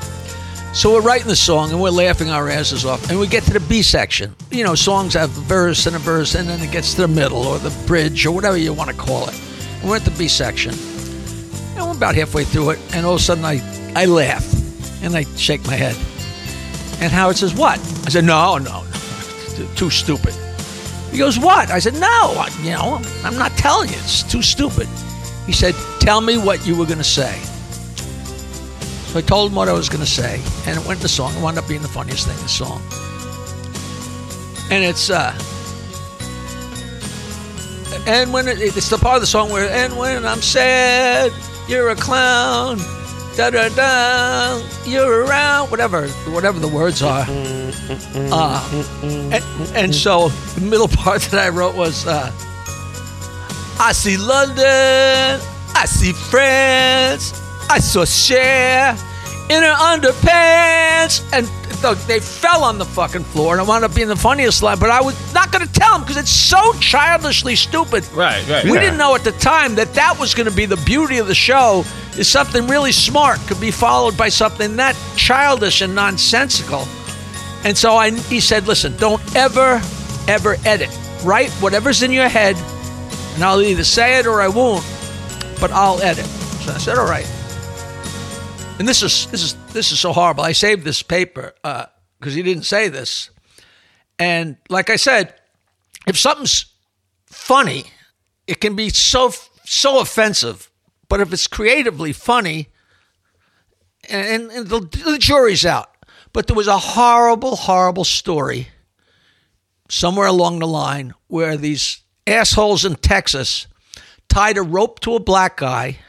So 0.73 0.91
we're 0.91 1.01
writing 1.01 1.27
the 1.27 1.35
song 1.35 1.69
and 1.69 1.79
we're 1.79 1.91
laughing 1.91 2.31
our 2.31 2.49
asses 2.49 2.83
off, 2.83 3.11
and 3.11 3.19
we 3.19 3.27
get 3.27 3.43
to 3.43 3.53
the 3.53 3.59
B 3.59 3.83
section. 3.83 4.35
You 4.49 4.63
know, 4.63 4.73
songs 4.73 5.13
have 5.13 5.29
a 5.37 5.41
verse 5.41 5.85
and 5.85 5.95
a 5.95 5.99
verse, 5.99 6.33
and 6.33 6.49
then 6.49 6.61
it 6.61 6.71
gets 6.71 6.95
to 6.95 7.01
the 7.01 7.07
middle 7.07 7.43
or 7.45 7.59
the 7.59 7.69
bridge 7.85 8.25
or 8.25 8.31
whatever 8.31 8.57
you 8.57 8.73
want 8.73 8.89
to 8.89 8.95
call 8.95 9.27
it. 9.29 9.39
And 9.81 9.89
we're 9.89 9.97
at 9.97 10.01
the 10.01 10.11
B 10.17 10.27
section, 10.27 10.73
and 10.73 11.85
we're 11.85 11.95
about 11.95 12.15
halfway 12.15 12.43
through 12.43 12.71
it, 12.71 12.79
and 12.95 13.05
all 13.05 13.13
of 13.13 13.19
a 13.19 13.23
sudden 13.23 13.45
I, 13.45 13.61
I 13.95 14.05
laugh, 14.05 14.43
and 15.03 15.15
I 15.15 15.25
shake 15.37 15.63
my 15.67 15.75
head. 15.75 15.95
And 16.99 17.11
Howard 17.11 17.37
says, 17.37 17.53
"What?" 17.53 17.77
I 18.07 18.09
said, 18.09 18.23
"No, 18.23 18.57
no, 18.57 18.83
no, 18.83 19.67
too, 19.75 19.91
stupid." 19.91 20.33
He 21.11 21.19
goes, 21.19 21.37
"What?" 21.37 21.69
I 21.69 21.77
said, 21.77 21.93
"No, 21.93 22.47
you 22.63 22.71
know, 22.71 22.99
I'm 23.23 23.37
not 23.37 23.51
telling 23.57 23.89
you. 23.89 23.97
It's 23.97 24.23
too 24.23 24.41
stupid." 24.41 24.87
He 25.45 25.51
said, 25.51 25.75
"Tell 25.99 26.19
me 26.19 26.39
what 26.39 26.65
you 26.65 26.75
were 26.75 26.85
going 26.85 26.97
to 26.97 27.03
say." 27.03 27.39
So 29.13 29.19
I 29.19 29.21
told 29.21 29.51
him 29.51 29.55
what 29.55 29.69
I 29.69 29.73
was 29.73 29.89
going 29.89 30.03
to 30.03 30.09
say, 30.09 30.41
and 30.65 30.75
it 30.75 30.87
went 30.87 30.99
the 30.99 31.07
song. 31.07 31.35
It 31.35 31.41
wound 31.43 31.59
up 31.59 31.67
being 31.67 31.83
the 31.83 31.87
funniest 31.87 32.25
thing 32.25 32.35
in 32.35 32.41
the 32.41 32.49
song. 32.49 32.81
And 34.71 34.83
it's, 34.83 35.11
uh, 35.11 35.37
and 38.07 38.33
when 38.33 38.47
it, 38.47 38.59
it's 38.59 38.89
the 38.89 38.97
part 38.97 39.17
of 39.17 39.21
the 39.21 39.27
song 39.27 39.51
where, 39.51 39.69
and 39.69 39.95
when 39.99 40.25
I'm 40.25 40.41
sad, 40.41 41.31
you're 41.67 41.89
a 41.89 41.95
clown, 41.95 42.79
da 43.37 43.51
da 43.51 43.69
da, 43.69 44.59
you're 44.83 45.25
around, 45.25 45.69
whatever, 45.69 46.07
whatever 46.31 46.57
the 46.57 46.67
words 46.67 47.03
are. 47.03 47.27
Uh, 47.29 48.83
and, 49.03 49.43
and 49.75 49.93
so 49.93 50.29
the 50.29 50.61
middle 50.61 50.87
part 50.87 51.21
that 51.21 51.39
I 51.39 51.49
wrote 51.49 51.75
was 51.75 52.07
uh, 52.07 52.31
I 53.79 53.91
see 53.93 54.17
London, 54.17 55.39
I 55.75 55.85
see 55.85 56.13
France, 56.13 57.42
I 57.69 57.79
saw 57.79 58.05
Cher 58.05 58.91
in 59.49 59.61
her 59.63 59.73
underpants. 59.75 61.23
And 61.33 61.47
th- 61.81 61.97
they 62.07 62.19
fell 62.19 62.63
on 62.63 62.77
the 62.77 62.85
fucking 62.85 63.23
floor, 63.25 63.53
and 63.53 63.61
it 63.61 63.67
wound 63.67 63.83
up 63.83 63.93
being 63.95 64.07
the 64.07 64.15
funniest 64.15 64.63
line. 64.63 64.79
But 64.79 64.89
I 64.89 65.01
was 65.01 65.15
not 65.33 65.51
going 65.51 65.65
to 65.65 65.71
tell 65.73 65.91
them 65.93 66.01
because 66.01 66.17
it's 66.17 66.29
so 66.31 66.73
childishly 66.79 67.55
stupid. 67.55 68.05
Right, 68.13 68.47
right. 68.47 68.63
We 68.63 68.73
Yeah. 68.73 68.81
didn't 68.81 68.97
know 68.97 69.15
at 69.15 69.23
the 69.23 69.31
time 69.33 69.75
that 69.75 69.93
that 69.95 70.17
was 70.19 70.33
going 70.33 70.49
to 70.49 70.55
be 70.55 70.65
the 70.65 70.77
beauty 70.77 71.17
of 71.17 71.27
the 71.27 71.35
show. 71.35 71.83
Is 72.15 72.27
something 72.27 72.67
really 72.67 72.91
smart 72.91 73.39
could 73.47 73.59
be 73.59 73.71
followed 73.71 74.15
by 74.15 74.29
something 74.29 74.75
that 74.75 74.95
childish 75.15 75.81
and 75.81 75.95
nonsensical. 75.95 76.87
And 77.63 77.75
so 77.75 77.95
I, 77.95 78.11
he 78.11 78.39
said, 78.39 78.67
listen, 78.67 78.95
don't 78.97 79.19
ever, 79.35 79.81
ever 80.27 80.57
edit. 80.63 80.89
Write 81.23 81.49
whatever's 81.53 82.03
in 82.03 82.11
your 82.11 82.27
head, 82.29 82.55
and 83.33 83.43
I'll 83.43 83.61
either 83.61 83.83
say 83.83 84.19
it 84.19 84.27
or 84.27 84.41
I 84.41 84.47
won't, 84.47 84.85
but 85.59 85.71
I'll 85.71 85.99
edit. 86.03 86.25
So 86.65 86.73
I 86.73 86.77
said, 86.77 86.99
all 86.99 87.07
right. 87.09 87.25
And 88.79 88.87
this 88.87 89.03
is 89.03 89.27
this 89.27 89.43
is 89.43 89.53
this 89.73 89.91
is 89.91 89.99
so 89.99 90.11
horrible. 90.13 90.43
I 90.43 90.51
saved 90.51 90.83
this 90.83 91.03
paper 91.03 91.53
uh, 91.63 91.85
because 92.19 92.33
he 92.33 92.41
didn't 92.41 92.63
say 92.63 92.89
this. 92.89 93.29
And 94.17 94.57
like 94.69 94.89
I 94.89 94.95
said, 94.95 95.35
if 96.07 96.17
something's 96.17 96.65
funny, 97.27 97.85
it 98.47 98.59
can 98.59 98.75
be 98.75 98.89
so 98.89 99.31
so 99.63 99.99
offensive. 99.99 100.69
But 101.07 101.21
if 101.21 101.31
it's 101.31 101.47
creatively 101.47 102.13
funny, 102.13 102.69
and, 104.09 104.51
and 104.51 104.67
the, 104.67 104.79
the 104.79 105.17
jury's 105.19 105.65
out. 105.65 105.89
But 106.31 106.47
there 106.47 106.55
was 106.55 106.67
a 106.67 106.77
horrible, 106.79 107.55
horrible 107.55 108.03
story 108.03 108.69
somewhere 109.89 110.27
along 110.27 110.59
the 110.59 110.67
line 110.67 111.13
where 111.27 111.57
these 111.57 112.01
assholes 112.25 112.85
in 112.85 112.95
Texas 112.95 113.67
tied 114.29 114.57
a 114.57 114.63
rope 114.63 114.99
to 115.01 115.15
a 115.15 115.19
black 115.19 115.57
guy 115.57 115.99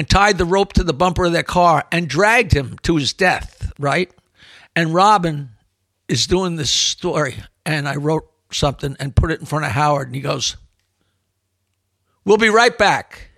and 0.00 0.08
tied 0.08 0.38
the 0.38 0.46
rope 0.46 0.72
to 0.72 0.82
the 0.82 0.94
bumper 0.94 1.26
of 1.26 1.32
their 1.32 1.42
car 1.42 1.84
and 1.92 2.08
dragged 2.08 2.54
him 2.54 2.78
to 2.82 2.96
his 2.96 3.12
death, 3.12 3.70
right? 3.78 4.10
And 4.74 4.94
Robin 4.94 5.50
is 6.08 6.26
doing 6.26 6.56
this 6.56 6.70
story, 6.70 7.34
and 7.66 7.86
I 7.86 7.96
wrote 7.96 8.26
something 8.50 8.96
and 8.98 9.14
put 9.14 9.30
it 9.30 9.40
in 9.40 9.46
front 9.46 9.66
of 9.66 9.72
Howard, 9.72 10.08
and 10.08 10.14
he 10.14 10.22
goes, 10.22 10.56
We'll 12.24 12.38
be 12.38 12.48
right 12.48 12.78
back. 12.78 13.30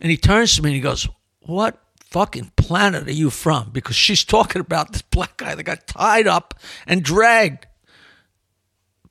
And 0.00 0.10
he 0.10 0.16
turns 0.16 0.56
to 0.56 0.62
me 0.62 0.70
and 0.70 0.74
he 0.74 0.80
goes, 0.80 1.06
What 1.40 1.78
fucking 2.00 2.52
planet 2.56 3.06
are 3.06 3.12
you 3.12 3.28
from? 3.28 3.68
Because 3.68 3.94
she's 3.94 4.24
talking 4.24 4.60
about 4.60 4.92
this 4.92 5.02
black 5.02 5.36
guy 5.36 5.54
that 5.54 5.64
got 5.64 5.86
tied 5.86 6.26
up 6.26 6.54
and 6.86 7.02
dragged 7.02 7.66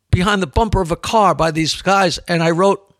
behind 0.10 0.42
the 0.42 0.48
bumper 0.48 0.82
of 0.82 0.92
a 0.92 0.96
car 0.96 1.36
by 1.36 1.52
these 1.52 1.80
guys. 1.84 2.18
And 2.28 2.42
I 2.42 2.50
wrote, 2.50 2.93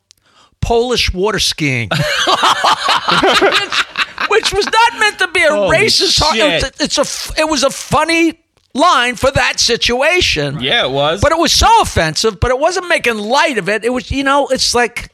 Polish 0.64 1.14
water 1.14 1.40
skiing. 1.40 1.90
which, 1.90 2.00
which 4.30 4.54
was 4.54 4.66
not 4.66 5.00
meant 5.00 5.20
to 5.20 5.28
be 5.28 5.44
a 5.44 5.50
Holy 5.52 5.78
racist. 5.78 6.22
It 6.36 6.44
was, 6.44 6.64
shit. 6.64 6.82
it's 6.82 6.98
a, 6.98 7.42
it 7.42 7.50
was 7.50 7.64
a 7.64 7.70
funny 7.70 8.40
line 8.74 9.16
for 9.16 9.32
that 9.32 9.60
situation. 9.60 10.62
Yeah, 10.62 10.86
it 10.86 10.92
was. 10.92 11.22
But 11.22 11.32
it 11.32 11.38
was 11.38 11.52
so 11.52 11.68
offensive, 11.82 12.40
but 12.40 12.52
it 12.52 12.60
wasn't 12.60 12.88
making 12.88 13.18
light 13.18 13.58
of 13.58 13.70
it. 13.70 13.84
It 13.84 13.90
was, 13.90 14.12
you 14.12 14.24
know, 14.24 14.48
it's 14.48 14.74
like, 14.74 15.12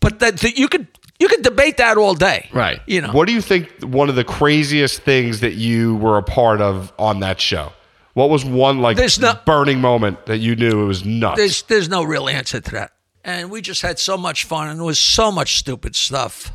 but 0.00 0.18
that 0.20 0.38
that 0.38 0.58
you 0.58 0.68
could 0.68 0.86
you 1.18 1.28
could 1.28 1.42
debate 1.42 1.76
that 1.76 1.96
all 1.98 2.14
day, 2.14 2.48
Right. 2.52 2.80
You 2.86 3.00
know, 3.00 3.12
What 3.12 3.28
do 3.28 3.32
you 3.32 3.40
think 3.40 3.70
one 3.82 4.08
of 4.08 4.16
the 4.16 4.24
craziest 4.24 5.02
things 5.02 5.38
that 5.40 5.52
you 5.54 5.94
were 5.96 6.18
a 6.18 6.22
part 6.22 6.60
of 6.60 6.92
on 6.98 7.20
that 7.20 7.40
show? 7.40 7.72
What 8.14 8.28
was 8.28 8.44
one 8.44 8.80
like 8.80 8.96
There's 8.96 9.20
no- 9.20 9.38
burning 9.46 9.80
moment 9.80 10.26
that 10.26 10.38
you 10.38 10.56
knew 10.56 10.82
it 10.82 10.86
was 10.86 11.04
nuts? 11.04 11.38
there's 11.38 11.62
there's 11.62 11.88
no 11.88 12.02
real 12.02 12.28
answer 12.28 12.60
to 12.60 12.70
that. 12.72 12.92
And 13.24 13.50
we 13.50 13.60
just 13.60 13.82
had 13.82 13.98
so 13.98 14.16
much 14.16 14.44
fun, 14.44 14.68
and 14.68 14.80
it 14.80 14.84
was 14.84 14.98
so 14.98 15.30
much 15.30 15.56
stupid 15.58 15.94
stuff. 15.94 16.52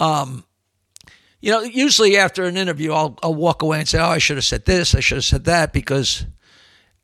Um, 0.00 0.44
you 1.40 1.52
know, 1.52 1.60
usually 1.60 2.16
after 2.16 2.44
an 2.44 2.56
interview, 2.56 2.92
I'll 2.92 3.18
I'll 3.22 3.34
walk 3.34 3.62
away 3.62 3.78
and 3.80 3.88
say, 3.88 3.98
"Oh, 3.98 4.08
I 4.08 4.18
should 4.18 4.36
have 4.36 4.44
said 4.44 4.64
this, 4.64 4.94
I 4.94 5.00
should 5.00 5.18
have 5.18 5.24
said 5.24 5.44
that," 5.44 5.72
because 5.72 6.24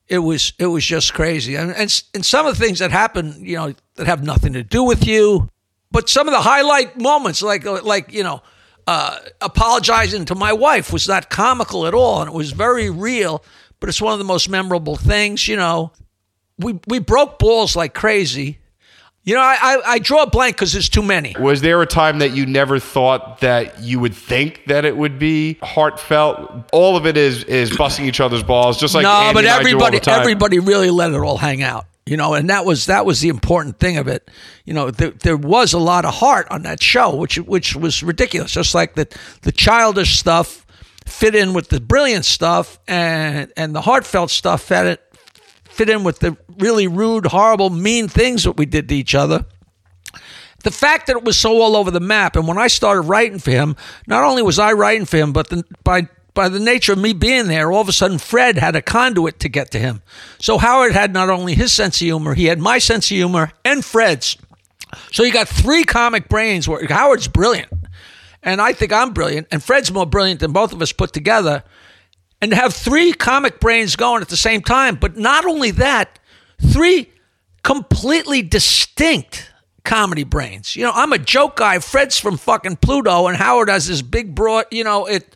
it 0.08 0.18
was 0.18 0.54
it 0.58 0.66
was 0.66 0.84
just 0.84 1.12
crazy. 1.12 1.54
And 1.56 1.70
and, 1.72 2.02
and 2.14 2.24
some 2.24 2.46
of 2.46 2.56
the 2.56 2.64
things 2.64 2.78
that 2.78 2.90
happen, 2.90 3.44
you 3.44 3.56
know, 3.56 3.74
that 3.96 4.06
have 4.06 4.24
nothing 4.24 4.54
to 4.54 4.62
do 4.62 4.82
with 4.82 5.06
you, 5.06 5.50
but 5.90 6.08
some 6.08 6.26
of 6.26 6.32
the 6.32 6.40
highlight 6.40 6.98
moments, 6.98 7.42
like 7.42 7.64
like 7.64 8.12
you 8.12 8.22
know. 8.22 8.42
Uh, 8.86 9.18
apologizing 9.40 10.26
to 10.26 10.34
my 10.34 10.52
wife 10.52 10.92
was 10.92 11.08
not 11.08 11.30
comical 11.30 11.86
at 11.86 11.94
all, 11.94 12.20
and 12.20 12.28
it 12.28 12.34
was 12.34 12.52
very 12.52 12.90
real. 12.90 13.42
But 13.80 13.88
it's 13.88 13.98
one 13.98 14.12
of 14.12 14.18
the 14.18 14.26
most 14.26 14.46
memorable 14.50 14.94
things, 14.94 15.48
you 15.48 15.56
know 15.56 15.90
we 16.58 16.78
we 16.86 16.98
broke 16.98 17.38
balls 17.38 17.76
like 17.76 17.94
crazy. 17.94 18.58
You 19.24 19.34
know, 19.34 19.40
I 19.40 19.56
I, 19.60 19.82
I 19.86 19.98
draw 19.98 20.24
a 20.24 20.30
blank 20.30 20.56
because 20.56 20.72
there's 20.72 20.90
too 20.90 21.02
many. 21.02 21.34
was 21.38 21.62
there 21.62 21.80
a 21.80 21.86
time 21.86 22.18
that 22.18 22.32
you 22.32 22.44
never 22.44 22.78
thought 22.78 23.40
that 23.40 23.80
you 23.80 23.98
would 23.98 24.14
think 24.14 24.62
that 24.66 24.84
it 24.84 24.96
would 24.96 25.18
be 25.18 25.58
heartfelt? 25.62 26.68
All 26.72 26.96
of 26.96 27.06
it 27.06 27.16
is 27.16 27.42
is 27.44 27.74
busting 27.76 28.04
each 28.04 28.20
other's 28.20 28.42
balls, 28.42 28.78
just 28.78 28.94
like 28.94 29.04
no, 29.04 29.10
Andy 29.10 29.34
but 29.34 29.44
and 29.44 29.48
I 29.48 29.62
do 29.62 29.78
all 29.78 29.84
everybody 29.86 30.10
everybody 30.10 30.58
really 30.58 30.90
let 30.90 31.12
it 31.12 31.16
all 31.16 31.38
hang 31.38 31.62
out. 31.62 31.86
You 32.06 32.18
know, 32.18 32.34
and 32.34 32.50
that 32.50 32.66
was 32.66 32.84
that 32.86 33.06
was 33.06 33.22
the 33.22 33.30
important 33.30 33.78
thing 33.78 33.96
of 33.96 34.08
it. 34.08 34.30
You 34.66 34.74
know, 34.74 34.90
there, 34.90 35.12
there 35.12 35.38
was 35.38 35.72
a 35.72 35.78
lot 35.78 36.04
of 36.04 36.12
heart 36.12 36.46
on 36.50 36.62
that 36.64 36.82
show, 36.82 37.16
which 37.16 37.38
which 37.38 37.74
was 37.74 38.02
ridiculous. 38.02 38.52
Just 38.52 38.74
like 38.74 38.94
the 38.94 39.08
the 39.40 39.52
childish 39.52 40.18
stuff 40.18 40.66
fit 41.06 41.34
in 41.34 41.54
with 41.54 41.70
the 41.70 41.80
brilliant 41.80 42.26
stuff, 42.26 42.78
and 42.86 43.50
and 43.56 43.74
the 43.74 43.80
heartfelt 43.80 44.30
stuff 44.30 44.64
fit 44.64 44.84
it 44.84 45.13
fit 45.74 45.90
in 45.90 46.04
with 46.04 46.20
the 46.20 46.36
really 46.58 46.86
rude, 46.86 47.26
horrible, 47.26 47.70
mean 47.70 48.08
things 48.08 48.44
that 48.44 48.56
we 48.56 48.66
did 48.66 48.88
to 48.88 48.94
each 48.94 49.14
other. 49.14 49.44
the 50.64 50.70
fact 50.70 51.06
that 51.06 51.16
it 51.16 51.24
was 51.24 51.38
so 51.38 51.60
all 51.60 51.76
over 51.76 51.90
the 51.90 52.00
map, 52.00 52.36
and 52.36 52.48
when 52.48 52.58
I 52.58 52.66
started 52.66 53.02
writing 53.02 53.38
for 53.38 53.50
him, 53.50 53.76
not 54.06 54.24
only 54.24 54.42
was 54.42 54.58
I 54.58 54.72
writing 54.72 55.04
for 55.04 55.18
him, 55.18 55.32
but 55.32 55.50
the, 55.50 55.62
by 55.84 56.08
by 56.32 56.48
the 56.48 56.58
nature 56.58 56.92
of 56.92 56.98
me 56.98 57.12
being 57.12 57.46
there, 57.46 57.70
all 57.70 57.80
of 57.80 57.88
a 57.88 57.92
sudden 57.92 58.18
Fred 58.18 58.58
had 58.58 58.74
a 58.74 58.82
conduit 58.82 59.38
to 59.38 59.48
get 59.48 59.70
to 59.70 59.78
him. 59.78 60.02
So 60.40 60.58
Howard 60.58 60.92
had 60.92 61.12
not 61.12 61.30
only 61.30 61.54
his 61.54 61.72
sense 61.72 62.00
of 62.00 62.06
humor, 62.06 62.34
he 62.34 62.46
had 62.46 62.58
my 62.58 62.78
sense 62.78 63.08
of 63.08 63.14
humor 63.16 63.52
and 63.64 63.84
Fred's. 63.84 64.36
So 65.12 65.22
you 65.22 65.32
got 65.32 65.46
three 65.46 65.84
comic 65.84 66.28
brains. 66.28 66.66
Where 66.66 66.84
Howard's 66.88 67.28
brilliant, 67.28 67.72
and 68.42 68.60
I 68.60 68.72
think 68.72 68.92
I'm 68.92 69.12
brilliant, 69.12 69.46
and 69.52 69.62
Fred's 69.62 69.92
more 69.92 70.06
brilliant 70.06 70.40
than 70.40 70.52
both 70.52 70.72
of 70.72 70.82
us 70.82 70.90
put 70.92 71.12
together. 71.12 71.62
And 72.44 72.52
have 72.52 72.74
three 72.74 73.14
comic 73.14 73.58
brains 73.58 73.96
going 73.96 74.20
at 74.20 74.28
the 74.28 74.36
same 74.36 74.60
time, 74.60 74.96
but 74.96 75.16
not 75.16 75.46
only 75.46 75.70
that, 75.70 76.18
three 76.60 77.10
completely 77.62 78.42
distinct 78.42 79.50
comedy 79.82 80.24
brains. 80.24 80.76
You 80.76 80.84
know, 80.84 80.92
I'm 80.94 81.14
a 81.14 81.18
joke 81.18 81.56
guy. 81.56 81.78
Fred's 81.78 82.18
from 82.18 82.36
fucking 82.36 82.76
Pluto, 82.76 83.28
and 83.28 83.36
Howard 83.38 83.70
has 83.70 83.88
this 83.88 84.02
big 84.02 84.34
broad. 84.34 84.66
You 84.70 84.84
know, 84.84 85.06
it. 85.06 85.34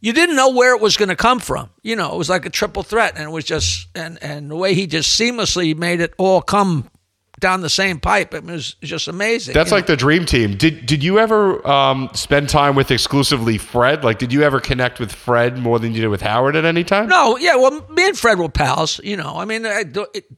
You 0.00 0.14
didn't 0.14 0.34
know 0.36 0.48
where 0.48 0.74
it 0.74 0.80
was 0.80 0.96
going 0.96 1.10
to 1.10 1.16
come 1.16 1.40
from. 1.40 1.68
You 1.82 1.94
know, 1.94 2.14
it 2.14 2.16
was 2.16 2.30
like 2.30 2.46
a 2.46 2.50
triple 2.50 2.82
threat, 2.82 3.16
and 3.16 3.24
it 3.24 3.30
was 3.30 3.44
just 3.44 3.88
and 3.94 4.18
and 4.22 4.50
the 4.50 4.56
way 4.56 4.72
he 4.72 4.86
just 4.86 5.20
seamlessly 5.20 5.76
made 5.76 6.00
it 6.00 6.14
all 6.16 6.40
come 6.40 6.88
down 7.38 7.60
the 7.60 7.70
same 7.70 8.00
pipe. 8.00 8.32
It 8.34 8.44
was 8.44 8.74
just 8.82 9.08
amazing. 9.08 9.54
That's 9.54 9.70
you 9.70 9.72
know? 9.72 9.78
like 9.78 9.86
the 9.86 9.96
dream 9.96 10.24
team. 10.24 10.56
Did 10.56 10.86
did 10.86 11.02
you 11.02 11.18
ever 11.18 11.66
um, 11.66 12.10
spend 12.14 12.48
time 12.48 12.74
with 12.74 12.90
exclusively 12.90 13.58
Fred? 13.58 14.04
Like, 14.04 14.18
did 14.18 14.32
you 14.32 14.42
ever 14.42 14.60
connect 14.60 14.98
with 14.98 15.12
Fred 15.12 15.58
more 15.58 15.78
than 15.78 15.92
you 15.92 16.00
did 16.00 16.08
with 16.08 16.22
Howard 16.22 16.56
at 16.56 16.64
any 16.64 16.84
time? 16.84 17.08
No, 17.08 17.36
yeah. 17.36 17.56
Well, 17.56 17.86
me 17.90 18.08
and 18.08 18.18
Fred 18.18 18.38
were 18.38 18.48
pals. 18.48 19.00
You 19.04 19.16
know, 19.16 19.36
I 19.36 19.44
mean, 19.44 19.66
I, 19.66 19.84
it, 20.14 20.30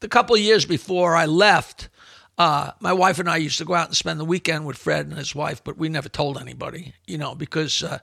the 0.00 0.08
couple 0.08 0.36
of 0.36 0.42
years 0.42 0.64
before 0.64 1.16
I 1.16 1.26
left, 1.26 1.88
uh, 2.38 2.72
my 2.80 2.92
wife 2.92 3.18
and 3.18 3.28
I 3.28 3.36
used 3.36 3.58
to 3.58 3.64
go 3.64 3.74
out 3.74 3.88
and 3.88 3.96
spend 3.96 4.20
the 4.20 4.24
weekend 4.24 4.66
with 4.66 4.76
Fred 4.76 5.06
and 5.06 5.16
his 5.16 5.34
wife, 5.34 5.64
but 5.64 5.76
we 5.76 5.88
never 5.88 6.08
told 6.08 6.38
anybody. 6.38 6.94
You 7.06 7.18
know, 7.18 7.34
because 7.34 7.82
uh, 7.82 7.98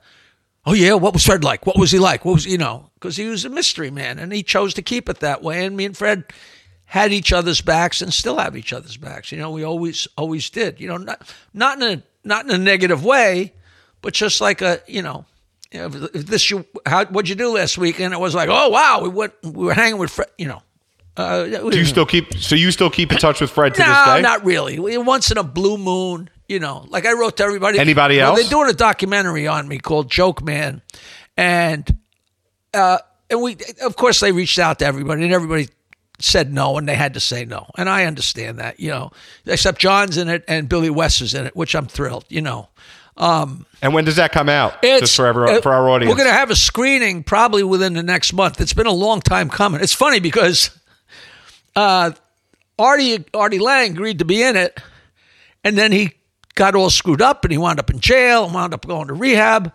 oh 0.65 0.73
yeah, 0.73 0.95
what 0.95 1.13
was 1.13 1.25
Fred 1.25 1.45
like? 1.45 1.65
What 1.65 1.79
was 1.79 1.91
he 1.91 1.99
like? 1.99 2.25
What 2.25 2.33
was 2.33 2.45
you 2.45 2.57
know? 2.57 2.89
Because 2.95 3.15
he 3.15 3.27
was 3.27 3.45
a 3.45 3.49
mystery 3.49 3.89
man, 3.89 4.19
and 4.19 4.33
he 4.33 4.43
chose 4.43 4.73
to 4.73 4.81
keep 4.81 5.07
it 5.07 5.21
that 5.21 5.41
way. 5.41 5.65
And 5.65 5.77
me 5.77 5.85
and 5.85 5.95
Fred 5.95 6.25
had 6.93 7.11
each 7.11 7.33
other's 7.33 7.59
backs 7.59 8.03
and 8.03 8.13
still 8.13 8.37
have 8.37 8.55
each 8.55 8.71
other's 8.71 8.97
backs. 8.97 9.31
You 9.31 9.39
know, 9.39 9.49
we 9.49 9.63
always 9.63 10.07
always 10.15 10.51
did. 10.51 10.79
You 10.79 10.87
know, 10.89 10.97
not 10.97 11.27
not 11.51 11.81
in 11.81 11.99
a 11.99 12.03
not 12.23 12.45
in 12.45 12.51
a 12.51 12.57
negative 12.59 13.03
way, 13.03 13.53
but 14.03 14.13
just 14.13 14.39
like 14.41 14.61
a 14.61 14.79
you 14.85 15.01
know. 15.01 15.25
You 15.71 15.79
know, 15.79 16.07
if 16.13 16.27
this 16.27 16.51
you 16.51 16.67
how 16.85 17.05
what'd 17.05 17.27
you 17.27 17.33
do 17.33 17.49
last 17.49 17.79
week? 17.79 17.99
And 17.99 18.13
it 18.13 18.19
was 18.19 18.35
like, 18.35 18.47
oh 18.51 18.69
wow, 18.69 18.99
we 19.01 19.09
went 19.09 19.33
we 19.41 19.65
were 19.65 19.73
hanging 19.73 19.97
with 19.97 20.11
Fred. 20.11 20.27
You 20.37 20.49
know, 20.49 20.61
uh, 21.17 21.45
Do 21.45 21.79
you 21.79 21.85
still 21.85 22.05
keep? 22.05 22.37
So 22.37 22.53
you 22.53 22.69
still 22.69 22.91
keep 22.91 23.11
in 23.11 23.17
touch 23.17 23.41
with 23.41 23.49
Fred 23.49 23.73
to 23.73 23.81
no, 23.81 23.87
this 23.87 24.05
day? 24.05 24.21
not 24.21 24.45
really. 24.45 24.77
Once 24.99 25.31
in 25.31 25.39
a 25.39 25.43
blue 25.43 25.79
moon, 25.79 26.29
you 26.47 26.59
know. 26.59 26.85
Like 26.89 27.07
I 27.07 27.13
wrote 27.13 27.37
to 27.37 27.43
everybody. 27.43 27.79
Anybody 27.79 28.17
Well, 28.17 28.33
else? 28.33 28.41
they're 28.41 28.49
doing 28.51 28.69
a 28.69 28.73
documentary 28.73 29.47
on 29.47 29.67
me 29.67 29.79
called 29.79 30.11
Joke 30.11 30.43
Man, 30.43 30.83
and 31.37 31.97
uh, 32.71 32.99
and 33.31 33.41
we 33.41 33.57
of 33.81 33.95
course 33.95 34.19
they 34.19 34.31
reached 34.31 34.59
out 34.59 34.77
to 34.77 34.85
everybody, 34.85 35.23
and 35.23 35.33
everybody 35.33 35.69
said 36.19 36.53
no, 36.53 36.77
and 36.77 36.87
they 36.87 36.95
had 36.95 37.13
to 37.15 37.19
say 37.19 37.45
no, 37.45 37.69
and 37.77 37.89
I 37.89 38.05
understand 38.05 38.59
that, 38.59 38.79
you 38.79 38.89
know. 38.89 39.11
Except 39.45 39.79
John's 39.79 40.17
in 40.17 40.29
it 40.29 40.43
and 40.47 40.69
Billy 40.69 40.89
West 40.89 41.21
is 41.21 41.33
in 41.33 41.45
it, 41.45 41.55
which 41.55 41.75
I'm 41.75 41.87
thrilled, 41.87 42.25
you 42.29 42.41
know. 42.41 42.69
Um, 43.17 43.65
And 43.81 43.93
when 43.93 44.05
does 44.05 44.15
that 44.15 44.31
come 44.31 44.49
out? 44.49 44.75
It's 44.81 45.01
Just 45.01 45.15
for 45.15 45.27
everyone, 45.27 45.57
uh, 45.57 45.61
for 45.61 45.71
our 45.71 45.87
audience. 45.89 46.09
We're 46.11 46.17
going 46.17 46.29
to 46.29 46.37
have 46.37 46.49
a 46.49 46.55
screening 46.55 47.23
probably 47.23 47.63
within 47.63 47.93
the 47.93 48.03
next 48.03 48.33
month. 48.33 48.59
It's 48.61 48.73
been 48.73 48.87
a 48.87 48.91
long 48.91 49.21
time 49.21 49.49
coming. 49.49 49.81
It's 49.81 49.93
funny 49.93 50.19
because 50.19 50.71
uh, 51.75 52.11
Artie 52.79 53.25
Artie 53.33 53.59
Lang 53.59 53.91
agreed 53.91 54.19
to 54.19 54.25
be 54.25 54.41
in 54.41 54.55
it, 54.55 54.79
and 55.63 55.77
then 55.77 55.91
he 55.91 56.13
got 56.55 56.75
all 56.75 56.89
screwed 56.89 57.21
up 57.21 57.43
and 57.45 57.51
he 57.51 57.57
wound 57.57 57.79
up 57.79 57.89
in 57.89 57.99
jail 57.99 58.45
and 58.45 58.53
wound 58.53 58.73
up 58.73 58.85
going 58.85 59.07
to 59.07 59.13
rehab. 59.13 59.71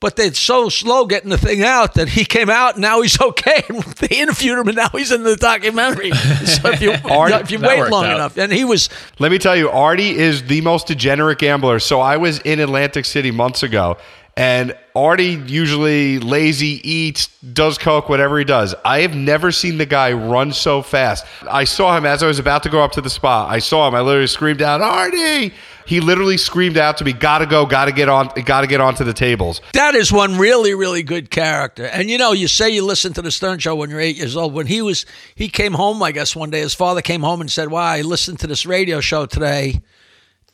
But 0.00 0.16
they're 0.16 0.32
so 0.32 0.70
slow 0.70 1.04
getting 1.04 1.28
the 1.28 1.36
thing 1.36 1.62
out 1.62 1.92
that 1.94 2.08
he 2.08 2.24
came 2.24 2.48
out 2.48 2.74
and 2.76 2.82
now 2.82 3.02
he's 3.02 3.20
okay. 3.30 3.62
They 3.98 4.16
interviewed 4.16 4.58
him 4.58 4.68
and 4.68 4.76
now 4.78 4.88
he's 4.88 5.12
in 5.12 5.22
the 5.24 5.36
documentary. 5.36 6.10
So 6.46 6.70
if 6.70 6.80
you, 6.80 6.92
Artie- 6.92 7.34
if 7.34 7.50
you 7.50 7.58
wait 7.60 7.90
long 7.90 8.06
out. 8.06 8.14
enough, 8.14 8.36
and 8.38 8.50
he 8.52 8.64
was 8.64 8.88
Let 9.18 9.30
me 9.30 9.38
tell 9.38 9.54
you, 9.56 9.68
Artie 9.70 10.16
is 10.16 10.42
the 10.44 10.62
most 10.62 10.86
degenerate 10.86 11.38
gambler. 11.38 11.78
So 11.80 12.00
I 12.00 12.16
was 12.16 12.38
in 12.40 12.60
Atlantic 12.60 13.04
City 13.04 13.30
months 13.30 13.62
ago, 13.62 13.98
and 14.36 14.74
Artie 14.94 15.40
usually 15.46 16.18
lazy 16.18 16.80
eats, 16.88 17.26
does 17.52 17.76
coke, 17.78 18.08
whatever 18.08 18.38
he 18.38 18.44
does. 18.44 18.74
I 18.84 19.00
have 19.02 19.14
never 19.14 19.52
seen 19.52 19.76
the 19.78 19.86
guy 19.86 20.12
run 20.12 20.52
so 20.52 20.80
fast. 20.82 21.26
I 21.48 21.64
saw 21.64 21.96
him 21.96 22.06
as 22.06 22.22
I 22.22 22.26
was 22.26 22.38
about 22.38 22.62
to 22.64 22.70
go 22.70 22.82
up 22.82 22.92
to 22.92 23.00
the 23.02 23.10
spot. 23.10 23.50
I 23.50 23.58
saw 23.58 23.86
him. 23.86 23.94
I 23.94 24.00
literally 24.00 24.26
screamed 24.26 24.62
out, 24.62 24.80
"Artie!" 24.80 25.52
He 25.90 25.98
literally 25.98 26.36
screamed 26.36 26.78
out 26.78 26.98
to 26.98 27.04
me, 27.04 27.12
"Gotta 27.12 27.46
go! 27.46 27.66
Gotta 27.66 27.90
get 27.90 28.08
on! 28.08 28.30
Gotta 28.44 28.68
get 28.68 28.80
onto 28.80 29.02
the 29.02 29.12
tables!" 29.12 29.60
That 29.72 29.96
is 29.96 30.12
one 30.12 30.38
really, 30.38 30.72
really 30.72 31.02
good 31.02 31.32
character. 31.32 31.84
And 31.84 32.08
you 32.08 32.16
know, 32.16 32.30
you 32.30 32.46
say 32.46 32.70
you 32.70 32.84
listen 32.84 33.12
to 33.14 33.22
the 33.22 33.32
Stern 33.32 33.58
Show 33.58 33.74
when 33.74 33.90
you're 33.90 33.98
eight 33.98 34.14
years 34.14 34.36
old. 34.36 34.54
When 34.54 34.68
he 34.68 34.82
was, 34.82 35.04
he 35.34 35.48
came 35.48 35.72
home, 35.72 36.00
I 36.00 36.12
guess, 36.12 36.36
one 36.36 36.50
day. 36.50 36.60
His 36.60 36.74
father 36.74 37.02
came 37.02 37.22
home 37.22 37.40
and 37.40 37.50
said, 37.50 37.72
"Wow, 37.72 37.82
I 37.82 38.02
listened 38.02 38.38
to 38.38 38.46
this 38.46 38.64
radio 38.64 39.00
show 39.00 39.26
today 39.26 39.82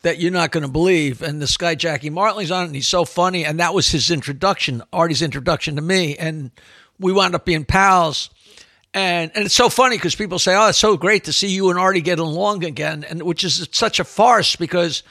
that 0.00 0.18
you're 0.18 0.32
not 0.32 0.52
going 0.52 0.64
to 0.64 0.72
believe." 0.72 1.20
And 1.20 1.42
this 1.42 1.58
guy 1.58 1.74
Jackie 1.74 2.08
Martling's 2.08 2.50
on 2.50 2.62
it, 2.62 2.66
and 2.68 2.74
he's 2.74 2.88
so 2.88 3.04
funny. 3.04 3.44
And 3.44 3.60
that 3.60 3.74
was 3.74 3.90
his 3.90 4.10
introduction, 4.10 4.82
Artie's 4.90 5.20
introduction 5.20 5.76
to 5.76 5.82
me. 5.82 6.16
And 6.16 6.50
we 6.98 7.12
wound 7.12 7.34
up 7.34 7.44
being 7.44 7.66
pals. 7.66 8.30
And 8.96 9.30
and 9.34 9.44
it's 9.44 9.54
so 9.54 9.68
funny 9.68 9.98
because 9.98 10.14
people 10.14 10.38
say, 10.38 10.56
"Oh, 10.56 10.68
it's 10.68 10.78
so 10.78 10.96
great 10.96 11.24
to 11.24 11.32
see 11.32 11.48
you 11.48 11.68
and 11.68 11.78
Artie 11.78 12.00
get 12.00 12.18
along 12.18 12.64
again," 12.64 13.04
and 13.04 13.22
which 13.22 13.44
is 13.44 13.68
such 13.70 14.00
a 14.00 14.04
farce 14.04 14.56
because 14.56 15.02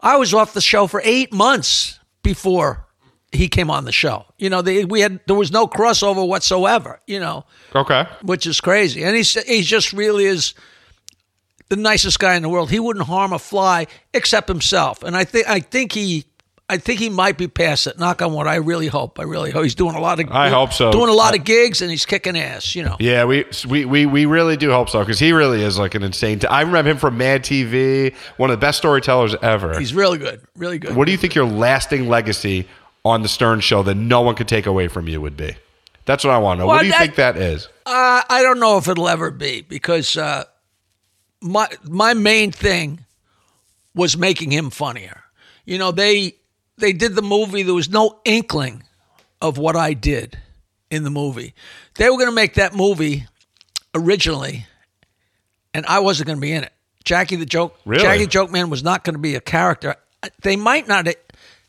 I 0.00 0.16
was 0.18 0.32
off 0.32 0.54
the 0.54 0.60
show 0.60 0.86
for 0.86 1.02
eight 1.04 1.32
months 1.32 1.98
before 2.22 2.86
he 3.32 3.48
came 3.48 3.70
on 3.70 3.86
the 3.86 3.90
show. 3.92 4.24
You 4.38 4.50
know, 4.50 4.62
they, 4.62 4.84
we 4.84 5.00
had 5.00 5.18
there 5.26 5.34
was 5.34 5.50
no 5.50 5.66
crossover 5.66 6.24
whatsoever. 6.28 7.00
You 7.08 7.18
know, 7.18 7.44
Okay. 7.74 8.06
which 8.22 8.46
is 8.46 8.60
crazy. 8.60 9.02
And 9.02 9.16
he's 9.16 9.34
he 9.48 9.62
just 9.62 9.92
really 9.92 10.26
is 10.26 10.54
the 11.70 11.76
nicest 11.76 12.20
guy 12.20 12.36
in 12.36 12.42
the 12.42 12.48
world. 12.48 12.70
He 12.70 12.78
wouldn't 12.78 13.06
harm 13.06 13.32
a 13.32 13.40
fly 13.40 13.88
except 14.12 14.46
himself. 14.46 15.02
And 15.02 15.16
I 15.16 15.24
think 15.24 15.48
I 15.48 15.58
think 15.58 15.90
he 15.90 16.24
I 16.66 16.78
think 16.78 16.98
he 16.98 17.10
might 17.10 17.36
be 17.36 17.46
past 17.46 17.86
it. 17.86 17.98
Knock 17.98 18.22
on 18.22 18.32
wood. 18.32 18.46
I 18.46 18.54
really 18.54 18.86
hope. 18.86 19.20
I 19.20 19.24
really 19.24 19.50
hope 19.50 19.64
he's 19.64 19.74
doing 19.74 19.94
a 19.96 20.00
lot 20.00 20.18
of. 20.18 20.30
I 20.30 20.48
hope 20.48 20.72
so. 20.72 20.90
Doing 20.92 21.10
a 21.10 21.14
lot 21.14 21.36
of 21.36 21.44
gigs 21.44 21.82
and 21.82 21.90
he's 21.90 22.06
kicking 22.06 22.38
ass. 22.38 22.74
You 22.74 22.84
know. 22.84 22.96
Yeah, 22.98 23.24
we 23.24 23.44
we 23.68 23.84
we, 23.84 24.06
we 24.06 24.24
really 24.24 24.56
do 24.56 24.70
hope 24.70 24.88
so 24.88 25.00
because 25.00 25.18
he 25.18 25.32
really 25.32 25.62
is 25.62 25.78
like 25.78 25.94
an 25.94 26.02
insane. 26.02 26.38
T- 26.38 26.46
I 26.46 26.62
remember 26.62 26.90
him 26.90 26.96
from 26.96 27.18
Mad 27.18 27.42
TV, 27.42 28.14
one 28.38 28.48
of 28.50 28.58
the 28.58 28.64
best 28.64 28.78
storytellers 28.78 29.34
ever. 29.42 29.78
He's 29.78 29.92
really 29.92 30.16
good. 30.16 30.40
Really 30.56 30.78
good. 30.78 30.96
What 30.96 31.04
do 31.04 31.12
you 31.12 31.18
think 31.18 31.34
your 31.34 31.44
lasting 31.44 32.08
legacy 32.08 32.66
on 33.04 33.20
the 33.20 33.28
Stern 33.28 33.60
Show 33.60 33.82
that 33.82 33.96
no 33.96 34.22
one 34.22 34.34
could 34.34 34.48
take 34.48 34.64
away 34.64 34.88
from 34.88 35.06
you 35.06 35.20
would 35.20 35.36
be? 35.36 35.54
That's 36.06 36.24
what 36.24 36.32
I 36.32 36.38
want 36.38 36.58
to 36.58 36.62
know. 36.62 36.66
Well, 36.68 36.76
what 36.76 36.80
do 36.80 36.86
you 36.86 36.92
that- 36.92 37.00
think 37.00 37.16
that 37.16 37.36
is? 37.36 37.68
Uh, 37.84 38.22
I 38.26 38.40
don't 38.42 38.58
know 38.58 38.78
if 38.78 38.88
it'll 38.88 39.08
ever 39.08 39.30
be 39.30 39.60
because 39.60 40.16
uh, 40.16 40.44
my 41.42 41.68
my 41.82 42.14
main 42.14 42.52
thing 42.52 43.04
was 43.94 44.16
making 44.16 44.50
him 44.50 44.70
funnier. 44.70 45.24
You 45.66 45.76
know, 45.76 45.92
they 45.92 46.36
they 46.78 46.92
did 46.92 47.14
the 47.14 47.22
movie. 47.22 47.62
There 47.62 47.74
was 47.74 47.88
no 47.90 48.20
inkling 48.24 48.82
of 49.40 49.58
what 49.58 49.76
I 49.76 49.94
did 49.94 50.38
in 50.90 51.04
the 51.04 51.10
movie. 51.10 51.54
They 51.96 52.08
were 52.08 52.16
going 52.16 52.28
to 52.30 52.34
make 52.34 52.54
that 52.54 52.74
movie 52.74 53.26
originally, 53.94 54.66
and 55.72 55.84
I 55.86 56.00
wasn't 56.00 56.26
going 56.28 56.38
to 56.38 56.42
be 56.42 56.52
in 56.52 56.64
it. 56.64 56.72
Jackie 57.04 57.36
the 57.36 57.46
joke, 57.46 57.78
Really? 57.84 58.02
Jackie 58.02 58.26
Joke 58.26 58.50
Man 58.50 58.70
was 58.70 58.82
not 58.82 59.04
going 59.04 59.14
to 59.14 59.20
be 59.20 59.34
a 59.34 59.40
character. 59.40 59.96
They 60.42 60.56
might 60.56 60.88
not. 60.88 61.06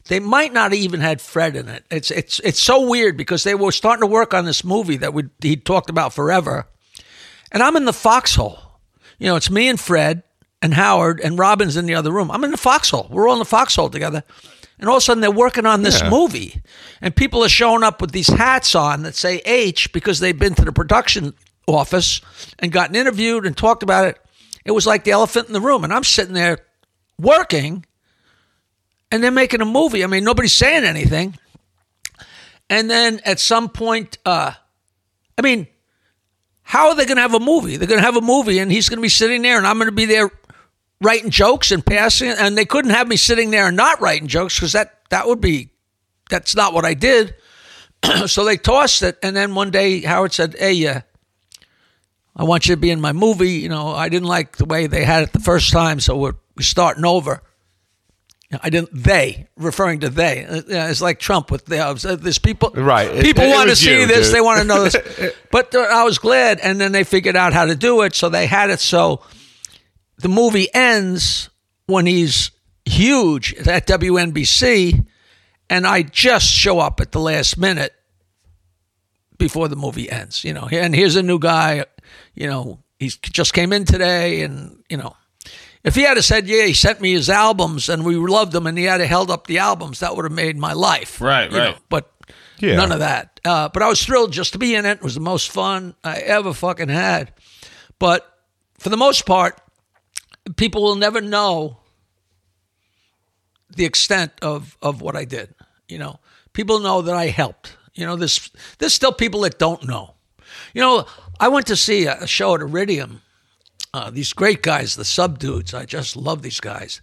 They 0.07 0.19
might 0.19 0.53
not 0.53 0.73
even 0.73 1.01
had 1.01 1.19
Fred 1.19 1.55
in 1.55 1.67
it. 1.67 1.83
It's 1.91 2.09
it's 2.11 2.39
it's 2.39 2.61
so 2.61 2.87
weird 2.87 3.17
because 3.17 3.43
they 3.43 3.55
were 3.55 3.71
starting 3.71 4.01
to 4.01 4.07
work 4.07 4.33
on 4.33 4.45
this 4.45 4.63
movie 4.63 4.97
that 4.97 5.13
we 5.13 5.23
he 5.41 5.57
talked 5.57 5.89
about 5.89 6.13
forever, 6.13 6.67
and 7.51 7.61
I'm 7.61 7.75
in 7.75 7.85
the 7.85 7.93
foxhole. 7.93 8.59
You 9.19 9.27
know, 9.27 9.35
it's 9.35 9.49
me 9.49 9.67
and 9.67 9.79
Fred 9.79 10.23
and 10.61 10.73
Howard 10.73 11.19
and 11.19 11.37
Robin's 11.37 11.75
in 11.75 11.85
the 11.85 11.95
other 11.95 12.11
room. 12.11 12.31
I'm 12.31 12.43
in 12.43 12.51
the 12.51 12.57
foxhole. 12.57 13.07
We're 13.09 13.27
all 13.27 13.33
in 13.33 13.39
the 13.39 13.45
foxhole 13.45 13.89
together. 13.89 14.23
And 14.79 14.89
all 14.89 14.97
of 14.97 15.01
a 15.01 15.01
sudden, 15.01 15.21
they're 15.21 15.31
working 15.31 15.65
on 15.65 15.83
this 15.83 16.01
Yeah. 16.01 16.09
movie, 16.09 16.61
and 17.01 17.15
people 17.15 17.43
are 17.43 17.49
showing 17.49 17.83
up 17.83 18.01
with 18.01 18.11
these 18.11 18.27
hats 18.27 18.75
on 18.75 19.03
that 19.03 19.15
say 19.15 19.37
H 19.45 19.91
because 19.93 20.19
they've 20.19 20.37
been 20.37 20.53
to 20.55 20.65
the 20.65 20.73
production 20.73 21.33
office 21.67 22.19
and 22.59 22.71
gotten 22.71 22.95
interviewed 22.95 23.45
and 23.45 23.55
talked 23.55 23.83
about 23.83 24.05
it. 24.05 24.17
It 24.65 24.71
was 24.71 24.85
like 24.85 25.03
the 25.03 25.11
elephant 25.11 25.47
in 25.47 25.53
the 25.53 25.61
room, 25.61 25.83
and 25.83 25.93
I'm 25.93 26.03
sitting 26.03 26.33
there 26.33 26.59
working, 27.17 27.85
and 29.11 29.23
they're 29.23 29.31
making 29.31 29.61
a 29.61 29.65
movie. 29.65 30.03
I 30.03 30.07
mean, 30.07 30.23
nobody's 30.23 30.53
saying 30.53 30.83
anything. 30.83 31.37
And 32.69 32.89
then 32.89 33.21
at 33.23 33.39
some 33.39 33.69
point, 33.69 34.17
uh, 34.25 34.51
I 35.37 35.41
mean, 35.41 35.67
how 36.63 36.89
are 36.89 36.95
they 36.95 37.05
going 37.05 37.17
to 37.17 37.21
have 37.21 37.35
a 37.35 37.39
movie? 37.39 37.77
They're 37.77 37.87
going 37.87 37.99
to 37.99 38.05
have 38.05 38.17
a 38.17 38.21
movie, 38.21 38.57
and 38.59 38.71
he's 38.71 38.89
going 38.89 38.97
to 38.97 39.01
be 39.03 39.09
sitting 39.09 39.43
there, 39.43 39.57
and 39.57 39.67
I'm 39.67 39.77
going 39.77 39.85
to 39.87 39.91
be 39.91 40.05
there 40.05 40.31
writing 41.01 41.29
jokes 41.29 41.71
and 41.71 41.85
passing. 41.85 42.29
And 42.29 42.57
they 42.57 42.65
couldn't 42.65 42.91
have 42.91 43.07
me 43.07 43.15
sitting 43.17 43.51
there 43.51 43.67
and 43.67 43.77
not 43.77 44.01
writing 44.01 44.27
jokes 44.27 44.55
because 44.55 44.73
that 44.73 44.99
that 45.09 45.27
would 45.27 45.41
be 45.41 45.69
that's 46.29 46.55
not 46.55 46.73
what 46.73 46.85
I 46.85 46.93
did. 46.93 47.35
so 48.27 48.45
they 48.45 48.57
tossed 48.57 49.01
it, 49.03 49.17
and 49.23 49.35
then 49.35 49.55
one 49.55 49.71
day 49.71 50.01
Howard 50.01 50.33
said, 50.33 50.55
"Hey, 50.57 50.85
uh, 50.87 51.01
I 52.35 52.43
want 52.43 52.67
you 52.67 52.75
to 52.75 52.81
be 52.81 52.91
in 52.91 53.01
my 53.01 53.13
movie." 53.13 53.53
You 53.53 53.69
know, 53.69 53.89
I 53.89 54.09
didn't 54.09 54.27
like 54.27 54.57
the 54.57 54.65
way 54.65 54.87
they 54.87 55.03
had 55.03 55.23
it 55.23 55.33
the 55.33 55.39
first 55.39 55.71
time, 55.71 55.99
so 55.99 56.15
we're, 56.17 56.35
we're 56.55 56.63
starting 56.63 57.05
over. 57.05 57.41
I 58.61 58.69
didn't. 58.69 58.91
They 58.93 59.47
referring 59.57 60.01
to 60.01 60.09
they. 60.09 60.45
Uh, 60.45 60.61
It's 60.67 61.01
like 61.01 61.19
Trump 61.19 61.51
with 61.51 61.65
the. 61.65 62.17
There's 62.21 62.37
people. 62.39 62.71
Right. 62.75 63.21
People 63.21 63.43
it 63.43 63.49
want 63.49 63.69
to 63.69 63.75
see 63.75 64.01
you, 64.01 64.07
this. 64.07 64.27
dude. 64.27 64.35
They 64.35 64.41
want 64.41 64.61
to 64.61 64.65
know 64.67 64.83
this. 64.83 64.95
but 65.51 65.73
uh, 65.73 65.79
I 65.79 66.03
was 66.03 66.19
glad, 66.19 66.59
and 66.59 66.79
then 66.79 66.91
they 66.91 67.03
figured 67.03 67.35
out 67.35 67.53
how 67.53 67.65
to 67.65 67.75
do 67.75 68.01
it. 68.03 68.15
So 68.15 68.29
they 68.29 68.45
had 68.45 68.69
it. 68.69 68.79
So 68.79 69.21
the 70.17 70.29
movie 70.29 70.67
ends 70.73 71.49
when 71.87 72.05
he's 72.05 72.51
huge 72.85 73.53
at 73.55 73.87
WNBC, 73.87 75.05
and 75.69 75.85
I 75.87 76.03
just 76.03 76.45
show 76.47 76.79
up 76.79 76.99
at 77.01 77.11
the 77.11 77.19
last 77.19 77.57
minute 77.57 77.93
before 79.37 79.67
the 79.67 79.75
movie 79.75 80.09
ends. 80.09 80.43
You 80.43 80.53
know, 80.53 80.67
and 80.71 80.95
here's 80.95 81.15
a 81.15 81.23
new 81.23 81.39
guy. 81.39 81.85
You 82.33 82.47
know, 82.47 82.79
he 82.99 83.09
just 83.09 83.53
came 83.53 83.73
in 83.73 83.85
today, 83.85 84.41
and 84.41 84.83
you 84.89 84.97
know, 84.97 85.15
if 85.83 85.95
he 85.95 86.03
had 86.03 86.21
said, 86.23 86.47
"Yeah, 86.47 86.65
he 86.65 86.73
sent 86.73 87.01
me 87.01 87.13
his 87.13 87.29
albums, 87.29 87.89
and 87.89 88.05
we 88.05 88.15
loved 88.15 88.51
them," 88.51 88.67
and 88.67 88.77
he 88.77 88.85
had 88.85 89.01
held 89.01 89.29
up 89.31 89.47
the 89.47 89.59
albums, 89.59 89.99
that 89.99 90.15
would 90.15 90.25
have 90.25 90.31
made 90.31 90.57
my 90.57 90.73
life. 90.73 91.19
Right, 91.21 91.51
you 91.51 91.57
know. 91.57 91.65
right. 91.65 91.77
But 91.89 92.11
Yeah. 92.59 92.75
none 92.77 92.91
of 92.91 92.99
that. 92.99 93.39
Uh, 93.43 93.69
but 93.69 93.83
I 93.83 93.89
was 93.89 94.03
thrilled 94.03 94.31
just 94.31 94.53
to 94.53 94.57
be 94.59 94.75
in 94.75 94.85
it. 94.85 94.97
It 94.99 95.03
was 95.03 95.13
the 95.13 95.19
most 95.19 95.51
fun 95.51 95.93
I 96.03 96.17
ever 96.19 96.53
fucking 96.53 96.89
had. 96.89 97.33
But 97.99 98.25
for 98.79 98.89
the 98.89 98.97
most 98.97 99.25
part, 99.25 99.59
people 100.55 100.83
will 100.83 100.95
never 100.95 101.21
know 101.21 101.77
the 103.75 103.85
extent 103.85 104.31
of 104.41 104.77
of 104.81 105.01
what 105.01 105.15
I 105.15 105.25
did. 105.25 105.53
You 105.87 105.97
know, 105.97 106.19
people 106.53 106.79
know 106.79 107.01
that 107.01 107.15
I 107.15 107.27
helped. 107.27 107.77
You 107.93 108.05
know, 108.05 108.15
there's 108.15 108.51
there's 108.79 108.93
still 108.93 109.11
people 109.11 109.41
that 109.41 109.59
don't 109.59 109.85
know. 109.87 110.15
You 110.73 110.81
know, 110.81 111.05
I 111.39 111.47
went 111.47 111.67
to 111.67 111.75
see 111.75 112.05
a, 112.05 112.25
show 112.27 112.55
at 112.55 112.61
Iridium. 112.61 113.21
Uh, 113.93 114.09
these 114.09 114.33
great 114.33 114.61
guys, 114.61 114.95
the 114.95 115.03
subdudes. 115.03 115.73
I 115.73 115.85
just 115.85 116.15
love 116.17 116.41
these 116.41 116.59
guys. 116.59 117.01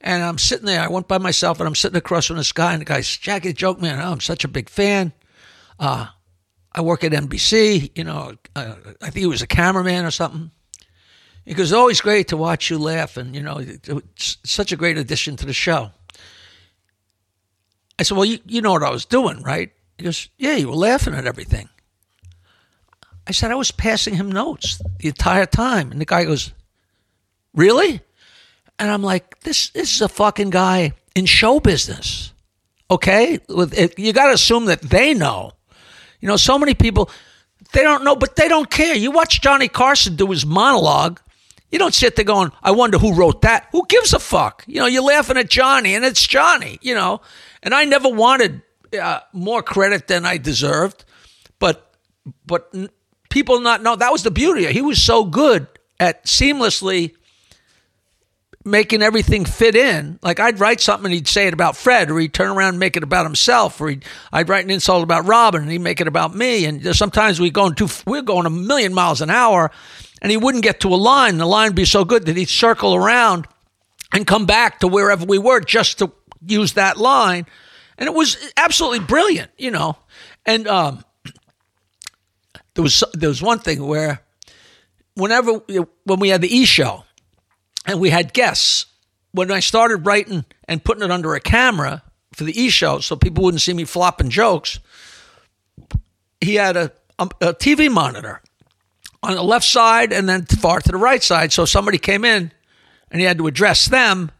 And 0.00 0.22
I'm 0.22 0.38
sitting 0.38 0.64
there. 0.64 0.80
I 0.80 0.88
went 0.88 1.08
by 1.08 1.18
myself, 1.18 1.60
and 1.60 1.66
I'm 1.66 1.74
sitting 1.74 1.98
across 1.98 2.26
from 2.26 2.38
this 2.38 2.52
guy, 2.52 2.72
and 2.72 2.80
the 2.80 2.86
guy's 2.86 3.14
Jackie 3.14 3.52
Joke 3.52 3.80
Man. 3.80 4.00
Oh, 4.00 4.12
I'm 4.12 4.20
such 4.20 4.44
a 4.44 4.48
big 4.48 4.70
fan. 4.70 5.12
Uh, 5.78 6.06
I 6.72 6.80
work 6.80 7.04
at 7.04 7.12
NBC. 7.12 7.90
You 7.96 8.04
know, 8.04 8.34
uh, 8.56 8.74
I 9.02 9.10
think 9.10 9.16
he 9.16 9.26
was 9.26 9.42
a 9.42 9.46
cameraman 9.46 10.06
or 10.06 10.10
something. 10.10 10.50
He 11.50 11.54
goes, 11.54 11.72
always 11.72 12.00
great 12.00 12.28
to 12.28 12.36
watch 12.36 12.70
you 12.70 12.78
laugh, 12.78 13.16
and 13.16 13.34
you 13.34 13.42
know, 13.42 13.60
such 14.14 14.70
a 14.70 14.76
great 14.76 14.96
addition 14.96 15.34
to 15.34 15.46
the 15.46 15.52
show. 15.52 15.90
I 17.98 18.04
said, 18.04 18.16
well, 18.16 18.24
you, 18.24 18.38
you 18.46 18.62
know 18.62 18.70
what 18.70 18.84
I 18.84 18.90
was 18.90 19.04
doing, 19.04 19.42
right? 19.42 19.72
He 19.98 20.04
goes, 20.04 20.28
yeah, 20.38 20.54
you 20.54 20.68
were 20.68 20.76
laughing 20.76 21.12
at 21.12 21.26
everything. 21.26 21.68
I 23.26 23.32
said, 23.32 23.50
I 23.50 23.56
was 23.56 23.72
passing 23.72 24.14
him 24.14 24.30
notes 24.30 24.80
the 25.00 25.08
entire 25.08 25.44
time. 25.44 25.90
And 25.90 26.00
the 26.00 26.04
guy 26.04 26.22
goes, 26.22 26.52
really? 27.52 28.00
And 28.78 28.88
I'm 28.88 29.02
like, 29.02 29.40
this, 29.40 29.70
this 29.70 29.92
is 29.92 30.02
a 30.02 30.08
fucking 30.08 30.50
guy 30.50 30.92
in 31.16 31.26
show 31.26 31.58
business. 31.58 32.32
Okay? 32.92 33.40
With 33.48 33.76
it, 33.76 33.98
you 33.98 34.12
got 34.12 34.28
to 34.28 34.34
assume 34.34 34.66
that 34.66 34.82
they 34.82 35.14
know. 35.14 35.50
You 36.20 36.28
know, 36.28 36.36
so 36.36 36.60
many 36.60 36.74
people, 36.74 37.10
they 37.72 37.82
don't 37.82 38.04
know, 38.04 38.14
but 38.14 38.36
they 38.36 38.46
don't 38.46 38.70
care. 38.70 38.94
You 38.94 39.10
watch 39.10 39.40
Johnny 39.40 39.66
Carson 39.66 40.14
do 40.14 40.28
his 40.28 40.46
monologue, 40.46 41.20
You 41.70 41.78
don't 41.78 41.94
sit 41.94 42.16
there 42.16 42.24
going, 42.24 42.50
I 42.62 42.72
wonder 42.72 42.98
who 42.98 43.14
wrote 43.14 43.42
that. 43.42 43.68
Who 43.72 43.86
gives 43.88 44.12
a 44.12 44.18
fuck? 44.18 44.64
You 44.66 44.80
know, 44.80 44.86
you're 44.86 45.02
laughing 45.02 45.36
at 45.36 45.48
Johnny, 45.48 45.94
and 45.94 46.04
it's 46.04 46.26
Johnny, 46.26 46.78
you 46.82 46.94
know. 46.94 47.20
And 47.62 47.74
I 47.74 47.84
never 47.84 48.08
wanted 48.08 48.62
uh, 49.00 49.20
more 49.32 49.62
credit 49.62 50.08
than 50.08 50.26
I 50.26 50.36
deserved, 50.36 51.04
but 51.58 51.94
but 52.44 52.74
people 53.30 53.60
not 53.60 53.82
know 53.82 53.96
that 53.96 54.12
was 54.12 54.22
the 54.22 54.30
beauty. 54.30 54.66
He 54.72 54.82
was 54.82 55.00
so 55.00 55.24
good 55.24 55.66
at 55.98 56.24
seamlessly 56.24 57.14
making 58.64 59.00
everything 59.00 59.44
fit 59.44 59.74
in. 59.74 60.18
Like 60.22 60.38
I'd 60.38 60.60
write 60.60 60.80
something 60.80 61.06
and 61.06 61.14
he'd 61.14 61.28
say 61.28 61.46
it 61.46 61.54
about 61.54 61.76
Fred, 61.76 62.10
or 62.10 62.18
he'd 62.18 62.34
turn 62.34 62.50
around 62.50 62.70
and 62.70 62.78
make 62.78 62.96
it 62.96 63.02
about 63.02 63.24
himself, 63.24 63.80
or 63.80 63.88
he'd, 63.88 64.04
I'd 64.32 64.48
write 64.48 64.64
an 64.64 64.70
insult 64.70 65.02
about 65.02 65.26
Robin 65.26 65.62
and 65.62 65.70
he'd 65.70 65.78
make 65.78 66.00
it 66.00 66.06
about 66.06 66.34
me. 66.34 66.66
And 66.66 66.94
sometimes 66.94 67.40
we 67.40 67.50
going 67.50 67.74
too, 67.74 67.88
we're 68.06 68.22
going 68.22 68.46
a 68.46 68.50
million 68.50 68.92
miles 68.92 69.22
an 69.22 69.30
hour, 69.30 69.70
and 70.22 70.30
he 70.30 70.36
wouldn't 70.36 70.64
get 70.64 70.80
to 70.80 70.88
a 70.88 70.96
line. 70.96 71.38
The 71.38 71.46
line 71.46 71.70
would 71.70 71.76
be 71.76 71.84
so 71.84 72.04
good 72.04 72.26
that 72.26 72.36
he'd 72.36 72.48
circle 72.48 72.94
around 72.94 73.46
and 74.12 74.26
come 74.26 74.46
back 74.46 74.80
to 74.80 74.88
wherever 74.88 75.24
we 75.24 75.38
were 75.38 75.60
just 75.60 75.98
to 75.98 76.12
use 76.46 76.74
that 76.74 76.96
line. 76.96 77.46
And 77.96 78.06
it 78.06 78.14
was 78.14 78.36
absolutely 78.56 79.00
brilliant, 79.00 79.50
you 79.56 79.70
know. 79.70 79.96
And 80.46 80.66
um, 80.66 81.04
there 82.74 82.82
was 82.82 83.04
there 83.14 83.28
was 83.28 83.42
one 83.42 83.58
thing 83.58 83.86
where 83.86 84.22
whenever 85.14 85.54
when 86.04 86.18
we 86.18 86.30
had 86.30 86.40
the 86.40 86.54
E 86.54 86.64
show 86.64 87.04
and 87.86 88.00
we 88.00 88.10
had 88.10 88.32
guests, 88.32 88.86
when 89.32 89.50
I 89.50 89.60
started 89.60 90.06
writing 90.06 90.44
and 90.66 90.82
putting 90.82 91.02
it 91.02 91.10
under 91.10 91.34
a 91.34 91.40
camera 91.40 92.02
for 92.32 92.44
the 92.44 92.58
E 92.58 92.70
show, 92.70 93.00
so 93.00 93.16
people 93.16 93.44
wouldn't 93.44 93.60
see 93.60 93.74
me 93.74 93.84
flopping 93.84 94.30
jokes, 94.30 94.80
he 96.40 96.54
had 96.54 96.76
a, 96.76 96.92
a, 97.18 97.24
a 97.40 97.54
TV 97.54 97.90
monitor 97.92 98.40
on 99.22 99.34
the 99.34 99.42
left 99.42 99.66
side 99.66 100.12
and 100.12 100.28
then 100.28 100.44
far 100.46 100.80
to 100.80 100.92
the 100.92 100.98
right 100.98 101.22
side. 101.22 101.52
So 101.52 101.64
somebody 101.64 101.98
came 101.98 102.24
in 102.24 102.52
and 103.10 103.20
he 103.20 103.26
had 103.26 103.38
to 103.38 103.46
address 103.46 103.86
them, 103.86 104.30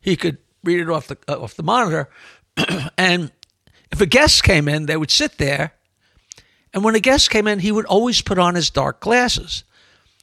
he 0.00 0.16
could 0.16 0.38
read 0.64 0.80
it 0.80 0.90
off 0.90 1.08
the 1.08 1.18
uh, 1.28 1.40
off 1.40 1.54
the 1.54 1.62
monitor. 1.62 2.08
and 2.98 3.32
if 3.90 4.00
a 4.00 4.06
guest 4.06 4.42
came 4.42 4.68
in, 4.68 4.86
they 4.86 4.96
would 4.96 5.10
sit 5.10 5.38
there. 5.38 5.72
And 6.74 6.84
when 6.84 6.94
a 6.94 7.00
guest 7.00 7.30
came 7.30 7.46
in, 7.46 7.58
he 7.58 7.72
would 7.72 7.86
always 7.86 8.20
put 8.20 8.38
on 8.38 8.54
his 8.54 8.70
dark 8.70 9.00
glasses. 9.00 9.64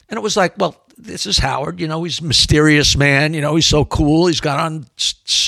And 0.07 0.17
it 0.17 0.21
was 0.21 0.37
like, 0.37 0.57
well, 0.57 0.85
this 0.97 1.25
is 1.25 1.39
Howard. 1.39 1.79
You 1.79 1.87
know, 1.87 2.03
he's 2.03 2.19
a 2.19 2.23
mysterious 2.23 2.95
man. 2.95 3.33
You 3.33 3.41
know, 3.41 3.55
he's 3.55 3.65
so 3.65 3.83
cool. 3.83 4.27
He's 4.27 4.41
got 4.41 4.59
on 4.59 4.85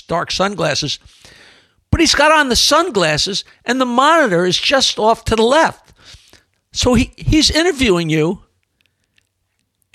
dark 0.08 0.32
sunglasses. 0.32 1.00
But 1.92 2.02
he's 2.02 2.16
got 2.16 2.32
on 2.32 2.50
the 2.50 2.56
sunglasses, 2.56 3.46
and 3.64 3.80
the 3.80 3.86
monitor 3.86 4.46
is 4.46 4.58
just 4.58 5.00
off 5.00 5.24
to 5.26 5.36
the 5.36 5.44
left. 5.44 5.87
So 6.78 6.94
he, 6.94 7.12
he's 7.18 7.50
interviewing 7.50 8.12
you, 8.12 8.44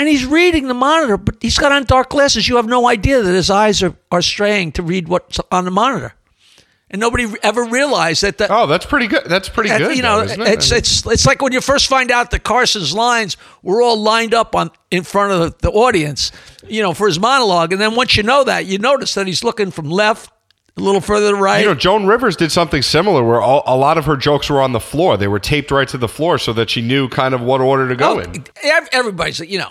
and 0.01 0.09
he's 0.09 0.27
reading 0.27 0.67
the 0.67 0.75
monitor, 0.75 1.17
but 1.17 1.37
he's 1.41 1.57
got 1.57 1.71
on 1.71 1.85
dark 1.85 2.11
glasses. 2.11 2.49
You 2.49 2.57
have 2.57 2.67
no 2.67 2.89
idea 2.89 3.23
that 3.23 3.33
his 3.33 3.51
eyes 3.51 3.85
are, 3.85 3.95
are 4.11 4.21
straying 4.21 4.73
to 4.73 4.83
read 4.83 5.07
what's 5.07 5.39
on 5.53 5.65
the 5.65 5.71
monitor. 5.71 6.15
And 6.91 7.01
nobody 7.01 7.29
ever 7.45 7.63
realized 7.67 8.23
that. 8.25 8.37
The, 8.37 8.53
Oh, 8.53 8.67
that's 8.67 8.85
pretty 8.85 9.07
good. 9.07 9.23
That's 9.27 9.49
pretty 9.49 9.71
and, 9.71 9.85
good. 9.85 9.97
you 9.97 10.03
know, 10.03 10.27
though, 10.27 10.43
it? 10.43 10.55
it's 10.55 10.73
it's 10.73 11.07
it's 11.07 11.25
like 11.25 11.41
when 11.41 11.53
you 11.53 11.61
first 11.61 11.87
find 11.87 12.11
out 12.11 12.33
that 12.33 12.43
Carson's 12.43 12.93
lines 12.93 13.37
were 13.63 13.81
all 13.81 13.97
lined 13.97 14.35
up 14.35 14.57
on 14.57 14.73
in 14.91 15.05
front 15.05 15.33
of 15.33 15.39
the, 15.39 15.69
the 15.69 15.71
audience, 15.71 16.33
you 16.67 16.83
know, 16.83 16.95
for 16.95 17.07
his 17.07 17.21
monologue, 17.21 17.73
and 17.73 17.81
then 17.81 17.95
once 17.95 18.17
you 18.17 18.25
know 18.25 18.43
that, 18.43 18.67
you 18.67 18.79
notice 18.79 19.15
that 19.15 19.29
he's 19.29 19.45
looking 19.45 19.71
from 19.71 19.89
left 19.89 20.33
a 20.77 20.81
little 20.81 21.01
further 21.01 21.31
to 21.31 21.37
right. 21.37 21.61
You 21.61 21.67
know, 21.67 21.75
Joan 21.75 22.07
Rivers 22.07 22.37
did 22.37 22.51
something 22.53 22.83
similar 22.83 23.23
where 23.25 23.41
all, 23.41 23.63
a 23.67 23.77
lot 23.77 23.99
of 23.99 24.07
her 24.07 24.17
jokes 24.17 24.49
were 24.49 24.61
on 24.61 24.73
the 24.73 24.81
floor. 24.81 25.17
They 25.17 25.29
were 25.29 25.39
taped 25.39 25.71
right 25.71 25.89
to 25.89 25.99
the 25.99 26.09
floor 26.09 26.39
so 26.39 26.53
that 26.55 26.71
she 26.71 26.81
knew 26.81 27.09
kind 27.09 27.35
of 27.35 27.41
what 27.43 27.61
order 27.61 27.89
to 27.89 27.97
go 27.97 28.17
Oh, 28.17 28.19
in. 28.21 28.45
ev- 28.63 28.89
everybody's, 28.93 29.39
you 29.41 29.59
know, 29.59 29.71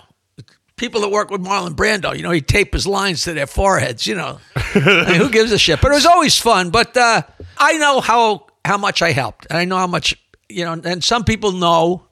people 0.77 1.01
that 1.01 1.09
work 1.09 1.29
with 1.31 1.41
Marlon 1.43 1.75
Brando, 1.75 2.15
you 2.15 2.21
know, 2.23 2.31
he 2.31 2.41
tape 2.41 2.73
his 2.73 2.85
lines 2.85 3.23
to 3.23 3.33
their 3.33 3.47
foreheads, 3.47 4.05
you 4.05 4.15
know. 4.15 4.39
I 4.55 5.05
mean, 5.11 5.15
who 5.21 5.29
gives 5.31 5.51
a 5.51 5.57
shit? 5.57 5.81
But 5.81 5.91
it 5.91 5.95
was 5.95 6.05
always 6.05 6.37
fun. 6.37 6.69
But 6.69 6.95
uh, 6.97 7.23
I 7.57 7.77
know 7.77 7.99
how 8.01 8.47
how 8.63 8.77
much 8.77 9.01
I 9.01 9.11
helped, 9.11 9.47
and 9.49 9.57
I 9.57 9.65
know 9.65 9.77
how 9.77 9.87
much 9.87 10.15
you 10.49 10.65
know. 10.65 10.73
And 10.83 11.03
some 11.03 11.23
people 11.23 11.51
know, 11.51 12.05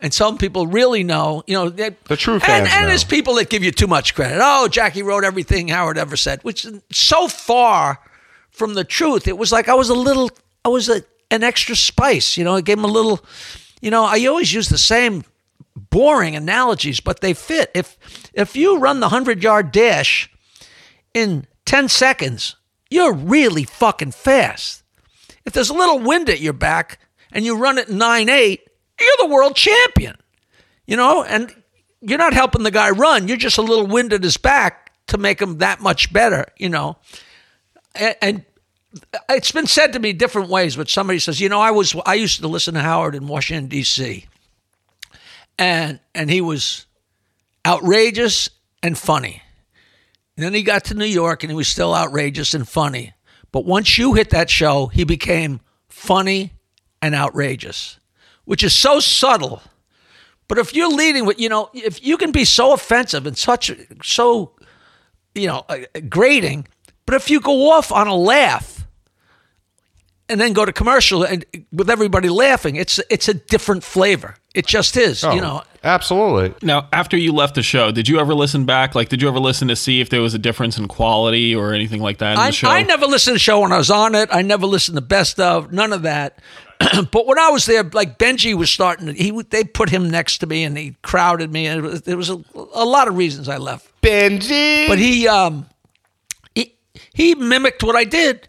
and 0.00 0.12
some 0.12 0.36
people 0.38 0.66
really 0.66 1.02
know. 1.02 1.42
You 1.46 1.54
know, 1.54 1.68
they, 1.70 1.96
The 2.04 2.16
true 2.16 2.34
And, 2.34 2.42
fans 2.42 2.68
and 2.72 2.82
know. 2.82 2.88
there's 2.88 3.04
people 3.04 3.34
that 3.36 3.48
give 3.48 3.64
you 3.64 3.70
too 3.72 3.86
much 3.86 4.14
credit. 4.14 4.38
Oh, 4.42 4.68
Jackie 4.68 5.02
wrote 5.02 5.24
everything 5.24 5.68
Howard 5.68 5.96
ever 5.98 6.16
said, 6.16 6.40
which 6.44 6.66
so 6.92 7.26
far 7.28 7.98
from 8.58 8.74
the 8.74 8.84
truth. 8.84 9.28
It 9.28 9.38
was 9.38 9.52
like 9.52 9.68
I 9.68 9.74
was 9.74 9.88
a 9.88 9.94
little, 9.94 10.30
I 10.64 10.68
was 10.68 10.88
a, 10.88 11.02
an 11.30 11.42
extra 11.42 11.76
spice. 11.76 12.36
You 12.36 12.44
know, 12.44 12.56
I 12.56 12.60
gave 12.60 12.78
him 12.78 12.84
a 12.84 12.88
little. 12.88 13.24
You 13.80 13.90
know, 13.90 14.04
I 14.04 14.26
always 14.26 14.52
use 14.52 14.68
the 14.68 14.78
same 14.78 15.24
boring 15.76 16.36
analogies, 16.36 17.00
but 17.00 17.20
they 17.20 17.34
fit. 17.34 17.70
If 17.74 17.96
if 18.34 18.56
you 18.56 18.78
run 18.78 19.00
the 19.00 19.08
hundred 19.08 19.42
yard 19.42 19.70
dash 19.70 20.30
in 21.14 21.46
ten 21.64 21.88
seconds, 21.88 22.56
you're 22.90 23.14
really 23.14 23.64
fucking 23.64 24.12
fast. 24.12 24.82
If 25.44 25.52
there's 25.52 25.70
a 25.70 25.74
little 25.74 26.00
wind 26.00 26.28
at 26.28 26.40
your 26.40 26.52
back 26.52 26.98
and 27.32 27.44
you 27.44 27.56
run 27.56 27.78
it 27.78 27.88
nine 27.88 28.28
eight, 28.28 28.62
you're 29.00 29.28
the 29.28 29.32
world 29.32 29.56
champion. 29.56 30.16
You 30.86 30.96
know, 30.96 31.22
and 31.22 31.54
you're 32.00 32.18
not 32.18 32.32
helping 32.32 32.62
the 32.62 32.70
guy 32.70 32.90
run. 32.90 33.28
You're 33.28 33.36
just 33.36 33.58
a 33.58 33.62
little 33.62 33.86
wind 33.86 34.12
at 34.12 34.22
his 34.22 34.36
back 34.36 34.92
to 35.08 35.18
make 35.18 35.40
him 35.40 35.58
that 35.58 35.80
much 35.80 36.12
better. 36.12 36.46
You 36.56 36.68
know, 36.68 36.96
and, 37.98 38.44
it's 39.28 39.52
been 39.52 39.66
said 39.66 39.92
to 39.92 39.98
me 39.98 40.14
different 40.14 40.48
ways. 40.48 40.74
But 40.74 40.88
somebody 40.88 41.18
says, 41.18 41.40
you 41.40 41.50
know, 41.50 41.60
I 41.60 41.70
was 41.72 41.94
I 42.06 42.14
used 42.14 42.40
to 42.40 42.48
listen 42.48 42.74
to 42.74 42.80
Howard 42.80 43.14
in 43.14 43.26
Washington 43.26 43.68
D.C 43.68 44.26
and 45.58 45.98
and 46.14 46.30
he 46.30 46.40
was 46.40 46.86
outrageous 47.66 48.48
and 48.82 48.96
funny. 48.96 49.42
And 50.36 50.44
then 50.44 50.54
he 50.54 50.62
got 50.62 50.84
to 50.84 50.94
New 50.94 51.04
York 51.04 51.42
and 51.42 51.50
he 51.50 51.56
was 51.56 51.68
still 51.68 51.94
outrageous 51.94 52.54
and 52.54 52.66
funny. 52.66 53.12
But 53.50 53.64
once 53.64 53.98
you 53.98 54.14
hit 54.14 54.30
that 54.30 54.48
show, 54.48 54.86
he 54.86 55.04
became 55.04 55.60
funny 55.88 56.52
and 57.02 57.14
outrageous, 57.14 57.98
which 58.44 58.62
is 58.62 58.72
so 58.72 59.00
subtle. 59.00 59.62
But 60.46 60.58
if 60.58 60.74
you're 60.74 60.88
leading 60.88 61.26
with, 61.26 61.40
you 61.40 61.48
know, 61.48 61.70
if 61.74 62.04
you 62.04 62.16
can 62.16 62.30
be 62.30 62.44
so 62.44 62.72
offensive 62.72 63.26
and 63.26 63.36
such 63.36 63.72
so, 64.02 64.52
you 65.34 65.48
know, 65.48 65.64
uh, 65.68 65.78
grating, 66.08 66.68
but 67.08 67.14
if 67.14 67.30
you 67.30 67.40
go 67.40 67.70
off 67.70 67.90
on 67.90 68.06
a 68.06 68.14
laugh 68.14 68.86
and 70.28 70.38
then 70.38 70.52
go 70.52 70.66
to 70.66 70.72
commercial 70.74 71.24
and 71.24 71.42
with 71.72 71.88
everybody 71.88 72.28
laughing, 72.28 72.76
it's 72.76 73.00
it's 73.08 73.28
a 73.28 73.34
different 73.34 73.82
flavor. 73.82 74.34
It 74.54 74.66
just 74.66 74.94
is, 74.96 75.24
Oh, 75.24 75.32
you 75.32 75.40
know. 75.40 75.62
absolutely. 75.84 76.52
Now, 76.66 76.88
after 76.92 77.16
you 77.16 77.32
left 77.32 77.54
the 77.54 77.62
show, 77.62 77.90
did 77.92 78.08
you 78.08 78.18
ever 78.20 78.34
listen 78.34 78.66
back? 78.66 78.94
Like, 78.94 79.08
did 79.08 79.22
you 79.22 79.28
ever 79.28 79.38
listen 79.38 79.68
to 79.68 79.76
see 79.76 80.00
if 80.02 80.10
there 80.10 80.20
was 80.20 80.34
a 80.34 80.38
difference 80.38 80.76
in 80.76 80.86
quality 80.88 81.54
or 81.54 81.72
anything 81.72 82.02
like 82.02 82.18
that 82.18 82.32
in 82.34 82.38
I, 82.40 82.46
the 82.48 82.52
show? 82.52 82.68
I 82.68 82.82
never 82.82 83.06
listened 83.06 83.32
to 83.32 83.34
the 83.36 83.38
show 83.38 83.60
when 83.60 83.72
I 83.72 83.78
was 83.78 83.90
on 83.90 84.14
it. 84.14 84.28
I 84.30 84.42
never 84.42 84.66
listened 84.66 84.96
to 84.96 85.00
best 85.00 85.40
of 85.40 85.72
none 85.72 85.92
of 85.94 86.02
that. 86.02 86.40
but 87.10 87.26
when 87.26 87.38
I 87.38 87.48
was 87.48 87.64
there, 87.66 87.84
like 87.84 88.18
Benji 88.18 88.54
was 88.54 88.68
starting, 88.70 89.06
to, 89.06 89.12
he 89.14 89.30
they 89.50 89.64
put 89.64 89.88
him 89.88 90.10
next 90.10 90.38
to 90.38 90.46
me 90.46 90.64
and 90.64 90.76
he 90.76 90.96
crowded 91.02 91.50
me, 91.52 91.66
and 91.66 91.78
it 91.84 91.88
was- 91.88 92.02
there 92.02 92.16
was 92.18 92.28
a, 92.30 92.42
a 92.74 92.84
lot 92.84 93.08
of 93.08 93.16
reasons 93.16 93.48
I 93.48 93.56
left. 93.56 93.88
Benji. 94.02 94.88
But 94.88 94.98
he 94.98 95.26
um 95.26 95.66
he 97.18 97.34
mimicked 97.34 97.82
what 97.82 97.96
I 97.96 98.04
did, 98.04 98.48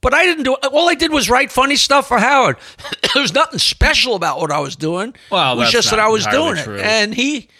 but 0.00 0.14
I 0.14 0.24
didn't 0.24 0.44
do. 0.44 0.54
it. 0.54 0.64
All 0.72 0.88
I 0.88 0.94
did 0.94 1.12
was 1.12 1.28
write 1.28 1.52
funny 1.52 1.76
stuff 1.76 2.08
for 2.08 2.18
Howard. 2.18 2.56
there 3.12 3.20
was 3.20 3.34
nothing 3.34 3.58
special 3.58 4.14
about 4.14 4.40
what 4.40 4.50
I 4.50 4.58
was 4.58 4.74
doing. 4.74 5.14
Well, 5.30 5.52
it 5.52 5.56
was 5.58 5.70
just 5.70 5.90
that 5.90 6.00
I 6.00 6.08
was 6.08 6.26
doing 6.26 6.56
true. 6.56 6.76
it, 6.76 6.80
and 6.80 7.14
he. 7.14 7.50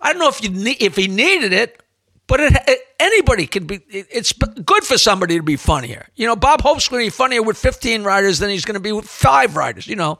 I 0.00 0.12
don't 0.12 0.18
know 0.18 0.28
if 0.28 0.42
you 0.42 0.50
ne- 0.50 0.76
if 0.80 0.96
he 0.96 1.06
needed 1.06 1.52
it, 1.52 1.80
but 2.26 2.40
it, 2.40 2.52
it, 2.66 2.80
anybody 2.98 3.46
can 3.46 3.66
be. 3.66 3.76
It, 3.88 4.08
it's 4.10 4.32
good 4.32 4.82
for 4.82 4.98
somebody 4.98 5.36
to 5.36 5.44
be 5.44 5.54
funnier. 5.54 6.08
You 6.16 6.26
know, 6.26 6.34
Bob 6.34 6.60
Hope's 6.62 6.88
going 6.88 7.04
to 7.04 7.06
be 7.06 7.10
funnier 7.10 7.40
with 7.40 7.56
15 7.56 8.02
writers 8.02 8.40
than 8.40 8.50
he's 8.50 8.64
going 8.64 8.74
to 8.74 8.80
be 8.80 8.90
with 8.90 9.08
five 9.08 9.54
writers. 9.54 9.86
You 9.86 9.94
know, 9.94 10.18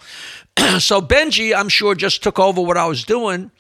so 0.79 1.03
Benji, 1.03 1.53
I'm 1.53 1.69
sure, 1.69 1.97
just 1.97 2.23
took 2.23 2.39
over 2.39 2.63
what 2.63 2.77
I 2.77 2.87
was 2.87 3.03
doing, 3.03 3.51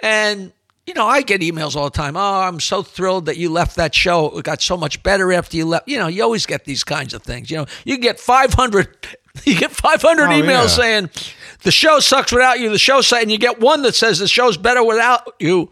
and 0.00 0.52
you 0.86 0.94
know, 0.94 1.06
I 1.06 1.22
get 1.22 1.40
emails 1.40 1.74
all 1.76 1.84
the 1.84 1.90
time. 1.96 2.16
Oh, 2.16 2.40
I'm 2.40 2.60
so 2.60 2.82
thrilled 2.82 3.26
that 3.26 3.36
you 3.36 3.50
left 3.50 3.76
that 3.76 3.94
show. 3.94 4.38
It 4.38 4.44
got 4.44 4.62
so 4.62 4.76
much 4.76 5.02
better 5.02 5.32
after 5.32 5.56
you 5.56 5.66
left. 5.66 5.88
You 5.88 5.98
know, 5.98 6.06
you 6.06 6.22
always 6.22 6.46
get 6.46 6.64
these 6.64 6.84
kinds 6.84 7.12
of 7.12 7.22
things. 7.22 7.50
You 7.50 7.58
know, 7.58 7.66
you 7.84 7.98
get 7.98 8.20
500, 8.20 8.96
you 9.44 9.58
get 9.58 9.72
500 9.72 10.24
Oh, 10.24 10.28
emails 10.28 10.46
yeah. 10.46 10.66
saying 10.66 11.10
the 11.62 11.72
show 11.72 11.98
sucks 11.98 12.30
without 12.32 12.60
you. 12.60 12.70
The 12.70 12.78
show 12.78 13.00
sucks, 13.00 13.22
and 13.22 13.32
you 13.32 13.38
get 13.38 13.60
one 13.60 13.82
that 13.82 13.94
says 13.94 14.18
the 14.20 14.28
show's 14.28 14.56
better 14.56 14.84
without 14.84 15.34
you. 15.40 15.70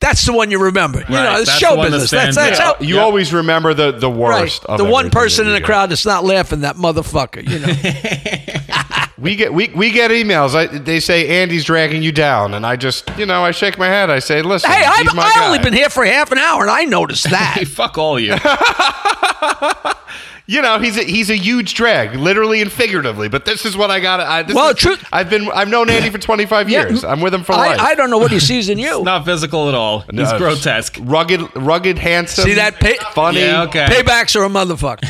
That's 0.00 0.26
the 0.26 0.32
one 0.34 0.50
you 0.50 0.58
remember. 0.62 0.98
You 1.00 1.14
know, 1.14 1.36
it's 1.40 1.46
that's 1.46 1.58
show 1.58 1.76
the 1.76 1.82
that 1.82 1.90
business. 1.90 2.10
That's, 2.10 2.36
that's 2.36 2.60
out. 2.60 2.76
how. 2.78 2.84
you 2.84 2.98
always 2.98 3.32
remember 3.32 3.72
the 3.72 3.92
the 3.92 4.10
worst. 4.10 4.62
Right. 4.68 4.76
The 4.76 4.84
one 4.84 5.10
person 5.10 5.46
in 5.46 5.54
the 5.54 5.62
crowd 5.62 5.90
that's 5.90 6.04
not 6.04 6.24
laughing, 6.24 6.60
that 6.60 6.76
motherfucker, 6.76 7.42
you 7.48 7.58
know. 7.60 9.03
We 9.16 9.36
get 9.36 9.54
we, 9.54 9.68
we 9.68 9.92
get 9.92 10.10
emails. 10.10 10.56
I, 10.56 10.66
they 10.66 10.98
say 10.98 11.40
Andy's 11.42 11.64
dragging 11.64 12.02
you 12.02 12.10
down, 12.10 12.52
and 12.54 12.66
I 12.66 12.74
just 12.74 13.08
you 13.16 13.26
know 13.26 13.44
I 13.44 13.52
shake 13.52 13.78
my 13.78 13.86
head. 13.86 14.10
I 14.10 14.18
say, 14.18 14.42
listen, 14.42 14.68
hey, 14.70 14.82
I've, 14.84 15.14
my 15.14 15.22
I've 15.22 15.34
guy. 15.34 15.46
only 15.46 15.58
been 15.60 15.72
here 15.72 15.88
for 15.88 16.04
half 16.04 16.32
an 16.32 16.38
hour, 16.38 16.62
and 16.62 16.70
I 16.70 16.84
noticed 16.84 17.30
that. 17.30 17.54
Hey, 17.58 17.64
fuck 17.64 17.96
all 17.96 18.18
you. 18.18 18.34
you 20.46 20.60
know, 20.60 20.78
he's 20.80 20.96
a, 20.98 21.04
he's 21.04 21.30
a 21.30 21.36
huge 21.36 21.74
drag, 21.74 22.16
literally 22.16 22.60
and 22.60 22.72
figuratively. 22.72 23.28
But 23.28 23.44
this 23.44 23.64
is 23.64 23.76
what 23.76 23.90
I 23.92 24.00
got. 24.00 24.18
I, 24.20 24.42
Well, 24.52 24.70
is- 24.70 24.76
truth- 24.78 25.04
I've 25.12 25.30
been 25.30 25.48
I've 25.54 25.68
known 25.68 25.88
Andy 25.90 26.10
for 26.10 26.18
25 26.18 26.68
Yeah, 26.68 26.88
years. 26.88 27.04
I'm 27.04 27.20
with 27.20 27.32
him 27.32 27.44
for 27.44 27.52
life. 27.52 27.78
I, 27.80 27.90
I 27.90 27.94
don't 27.94 28.10
know 28.10 28.18
what 28.18 28.32
he 28.32 28.40
sees 28.40 28.68
in 28.68 28.78
you. 28.86 29.04
Not 29.04 29.24
physical 29.24 29.68
at 29.68 29.74
all. 29.76 30.00
He's 30.00 30.32
No, 30.32 30.38
grotesque. 30.38 30.96
rugged, 31.00 31.40
rugged, 31.56 31.98
handsome. 31.98 32.44
See 32.44 32.54
that 32.54 32.80
pay- 32.80 32.98
funny. 33.12 33.40
Yeah, 33.40 33.62
okay. 33.64 33.86
Paybacks 33.86 34.34
are 34.34 34.42
a 34.44 34.48
motherfucker. 34.48 35.04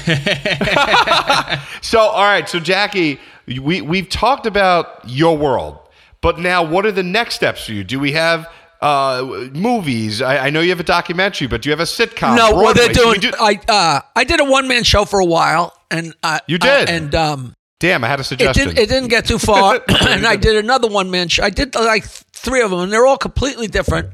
So, 1.81 2.01
all 2.01 2.25
right. 2.25 2.49
So, 2.49 2.59
Jackie, 2.61 3.19
we 3.47 3.81
we've 3.81 4.09
talked 4.09 4.47
about 4.47 5.03
your 5.07 5.37
world, 5.37 5.79
but 6.21 6.39
now, 6.39 6.63
what 6.63 6.87
are 6.87 6.93
the 6.93 7.03
next 7.03 7.35
steps 7.35 7.67
for 7.67 7.73
you? 7.73 7.85
Do 7.85 8.01
we 8.01 8.13
have 8.13 8.49
uh, 8.81 9.49
movies? 9.53 10.23
I, 10.23 10.47
I 10.47 10.51
know 10.51 10.61
you 10.61 10.71
have 10.71 10.81
a 10.81 10.85
documentary, 10.85 11.47
but 11.47 11.63
do 11.63 11.69
you 11.69 11.73
have 11.73 11.81
a 11.81 11.85
sitcom? 11.85 12.37
no, 12.37 12.55
well 12.55 12.75
they're 12.75 12.89
doing. 12.93 13.21
Do- 13.21 13.31
I 13.39 13.61
uh, 13.69 14.01
I 14.17 14.25
did 14.25 14.41
a 14.41 14.45
one 14.45 14.69
man 14.69 14.85
show 14.85 15.05
for 15.05 15.21
a 15.21 15.25
while, 15.25 15.77
and 15.91 16.15
uh, 16.23 16.39
You 16.47 16.59
did? 16.59 16.89
and 16.89 17.15
um, 17.15 17.55
Damn, 17.81 18.03
I 18.05 18.09
had 18.09 18.21
a 18.21 18.25
suggestion. 18.25 18.71
it 18.71 18.89
didn't 18.89 19.09
get 19.09 19.27
too 19.27 19.39
far, 19.39 19.75
and 19.89 20.27
I 20.27 20.37
did 20.37 20.57
another 20.57 20.89
one 20.89 21.11
man 21.11 21.29
show. 21.29 21.43
I 21.45 21.51
did 21.51 21.75
like 21.75 22.05
three 22.05 22.63
of 22.63 22.71
them, 22.71 22.81
and 22.81 22.93
they're 22.93 23.07
all 23.07 23.19
completely 23.19 23.67
different. 23.67 24.11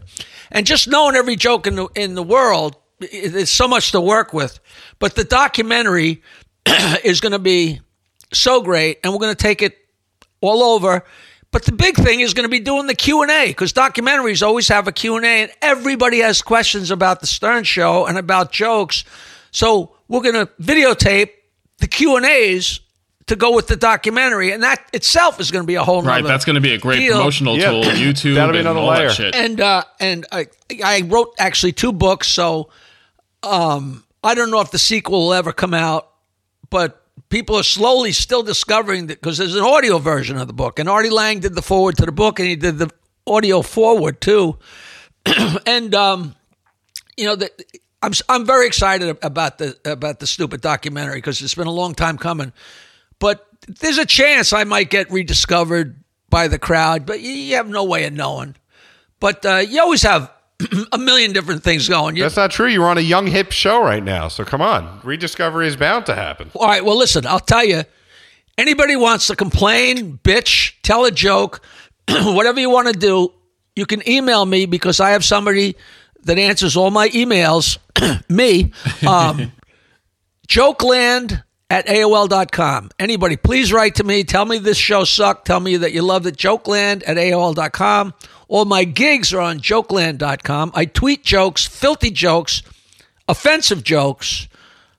And 0.50 0.66
just 0.66 0.88
knowing 0.88 1.14
every 1.14 1.36
joke 1.36 1.66
in 1.68 1.76
the 1.76 1.86
in 1.94 2.14
the 2.14 2.22
world, 2.24 2.74
there's 2.98 3.50
so 3.50 3.68
much 3.68 3.92
to 3.92 4.00
work 4.00 4.32
with. 4.32 4.58
But 4.98 5.14
the 5.14 5.22
documentary 5.24 6.22
is 7.04 7.20
going 7.20 7.32
to 7.32 7.38
be 7.38 7.80
so 8.32 8.62
great, 8.62 8.98
and 9.02 9.12
we're 9.12 9.18
going 9.18 9.34
to 9.34 9.42
take 9.42 9.62
it 9.62 9.76
all 10.40 10.62
over. 10.62 11.04
But 11.52 11.64
the 11.64 11.72
big 11.72 11.96
thing 11.96 12.20
is 12.20 12.32
going 12.32 12.44
to 12.44 12.50
be 12.50 12.60
doing 12.60 12.86
the 12.86 12.94
Q 12.94 13.22
and 13.22 13.30
A 13.30 13.48
because 13.48 13.72
documentaries 13.72 14.46
always 14.46 14.68
have 14.68 14.86
a 14.86 14.92
Q 14.92 15.16
and 15.16 15.26
A, 15.26 15.42
and 15.42 15.50
everybody 15.60 16.20
has 16.20 16.42
questions 16.42 16.90
about 16.92 17.20
the 17.20 17.26
Stern 17.26 17.64
Show 17.64 18.06
and 18.06 18.16
about 18.16 18.52
jokes. 18.52 19.04
So 19.50 19.96
we're 20.06 20.20
going 20.22 20.46
to 20.46 20.46
videotape 20.62 21.30
the 21.78 21.88
Q 21.88 22.16
and 22.16 22.24
A's 22.26 22.78
to 23.26 23.34
go 23.36 23.54
with 23.54 23.66
the 23.68 23.76
documentary, 23.76 24.52
and 24.52 24.62
that 24.62 24.88
itself 24.92 25.40
is 25.40 25.50
going 25.50 25.62
to 25.62 25.66
be 25.66 25.74
a 25.76 25.82
whole 25.84 26.02
Right, 26.02 26.22
that's 26.22 26.44
going 26.44 26.54
to 26.54 26.60
be 26.60 26.72
a 26.74 26.78
great 26.78 26.98
deal. 26.98 27.16
promotional 27.16 27.56
Yeah. 27.56 27.70
tool. 27.70 27.82
YouTube 27.84 28.34
That'll 28.36 28.52
be 28.52 28.58
and 28.60 28.68
another 28.68 28.80
layer. 28.86 29.10
shit. 29.10 29.34
And 29.34 29.60
uh, 29.60 29.82
and 29.98 30.26
I 30.30 30.46
I 30.84 31.02
wrote 31.02 31.34
actually 31.38 31.72
two 31.72 31.92
books, 31.92 32.28
so 32.28 32.70
um, 33.42 34.04
I 34.22 34.34
don't 34.34 34.50
know 34.50 34.60
if 34.60 34.70
the 34.70 34.78
sequel 34.78 35.26
will 35.26 35.34
ever 35.34 35.52
come 35.52 35.74
out, 35.74 36.08
but 36.70 36.99
people 37.30 37.56
are 37.56 37.62
slowly 37.62 38.12
still 38.12 38.42
discovering 38.42 39.06
that 39.06 39.20
because 39.20 39.38
there's 39.38 39.54
an 39.54 39.64
audio 39.64 39.98
version 39.98 40.36
of 40.36 40.46
the 40.46 40.52
book, 40.52 40.78
and 40.78 40.88
Artie 40.88 41.10
Lang 41.10 41.40
did 41.40 41.54
the 41.54 41.62
forward 41.62 41.96
to 41.96 42.06
the 42.06 42.12
book, 42.12 42.38
and 42.38 42.48
he 42.48 42.56
did 42.56 42.78
the 42.78 42.90
audio 43.26 43.62
forward 43.62 44.20
too, 44.20 44.58
and 45.66 45.94
um, 45.94 46.34
you 47.16 47.24
know 47.24 47.36
that. 47.36 47.50
I'm 48.02 48.12
I'm 48.30 48.46
very 48.46 48.66
excited 48.66 49.18
about 49.22 49.58
the 49.58 49.76
about 49.84 50.20
the 50.20 50.26
stupid 50.26 50.62
documentary 50.62 51.18
because 51.18 51.42
it's 51.42 51.54
been 51.54 51.66
a 51.66 51.70
long 51.70 51.94
time 51.94 52.16
coming, 52.16 52.54
but 53.18 53.46
there's 53.68 53.98
a 53.98 54.06
chance 54.06 54.54
I 54.54 54.64
might 54.64 54.88
get 54.88 55.10
rediscovered 55.10 56.02
by 56.30 56.48
the 56.48 56.58
crowd, 56.58 57.04
but 57.04 57.20
you, 57.20 57.30
you 57.30 57.56
have 57.56 57.68
no 57.68 57.84
way 57.84 58.06
of 58.06 58.14
knowing. 58.14 58.56
But 59.18 59.44
uh, 59.44 59.56
you 59.58 59.80
always 59.82 60.02
have 60.02 60.32
a 60.92 60.98
million 60.98 61.32
different 61.32 61.62
things 61.62 61.88
going. 61.88 62.16
You, 62.16 62.22
That's 62.22 62.36
not 62.36 62.50
true. 62.50 62.66
You're 62.66 62.86
on 62.88 62.98
a 62.98 63.02
young 63.02 63.26
hip 63.26 63.52
show 63.52 63.82
right 63.82 64.02
now, 64.02 64.28
so 64.28 64.44
come 64.44 64.62
on. 64.62 65.00
Rediscovery 65.04 65.66
is 65.66 65.76
bound 65.76 66.06
to 66.06 66.14
happen. 66.14 66.50
all 66.54 66.66
right, 66.66 66.84
well, 66.84 66.96
listen, 66.96 67.26
I'll 67.26 67.40
tell 67.40 67.64
you. 67.64 67.84
Anybody 68.58 68.94
wants 68.94 69.28
to 69.28 69.36
complain, 69.36 70.18
bitch, 70.18 70.74
tell 70.82 71.06
a 71.06 71.10
joke, 71.10 71.62
whatever 72.08 72.60
you 72.60 72.68
want 72.68 72.88
to 72.88 72.92
do, 72.92 73.32
you 73.74 73.86
can 73.86 74.06
email 74.06 74.44
me 74.44 74.66
because 74.66 75.00
I 75.00 75.10
have 75.10 75.24
somebody 75.24 75.76
that 76.24 76.38
answers 76.38 76.76
all 76.76 76.90
my 76.90 77.08
emails. 77.08 77.78
me, 78.28 78.72
um, 79.06 79.52
jokeland 80.48 81.42
at 81.70 81.86
AOL.com. 81.86 82.90
Anybody, 82.98 83.36
please 83.36 83.72
write 83.72 83.94
to 83.94 84.04
me. 84.04 84.24
Tell 84.24 84.44
me 84.44 84.58
this 84.58 84.76
show 84.76 85.04
sucked. 85.04 85.46
Tell 85.46 85.60
me 85.60 85.76
that 85.78 85.92
you 85.92 86.02
loved 86.02 86.26
it. 86.26 86.36
Jokeland 86.36 87.02
at 87.06 87.16
AOL.com. 87.16 88.12
All 88.50 88.64
my 88.64 88.82
gigs 88.82 89.32
are 89.32 89.40
on 89.40 89.60
jokeland.com. 89.60 90.72
I 90.74 90.84
tweet 90.84 91.22
jokes, 91.22 91.66
filthy 91.66 92.10
jokes, 92.10 92.62
offensive 93.28 93.84
jokes, 93.84 94.48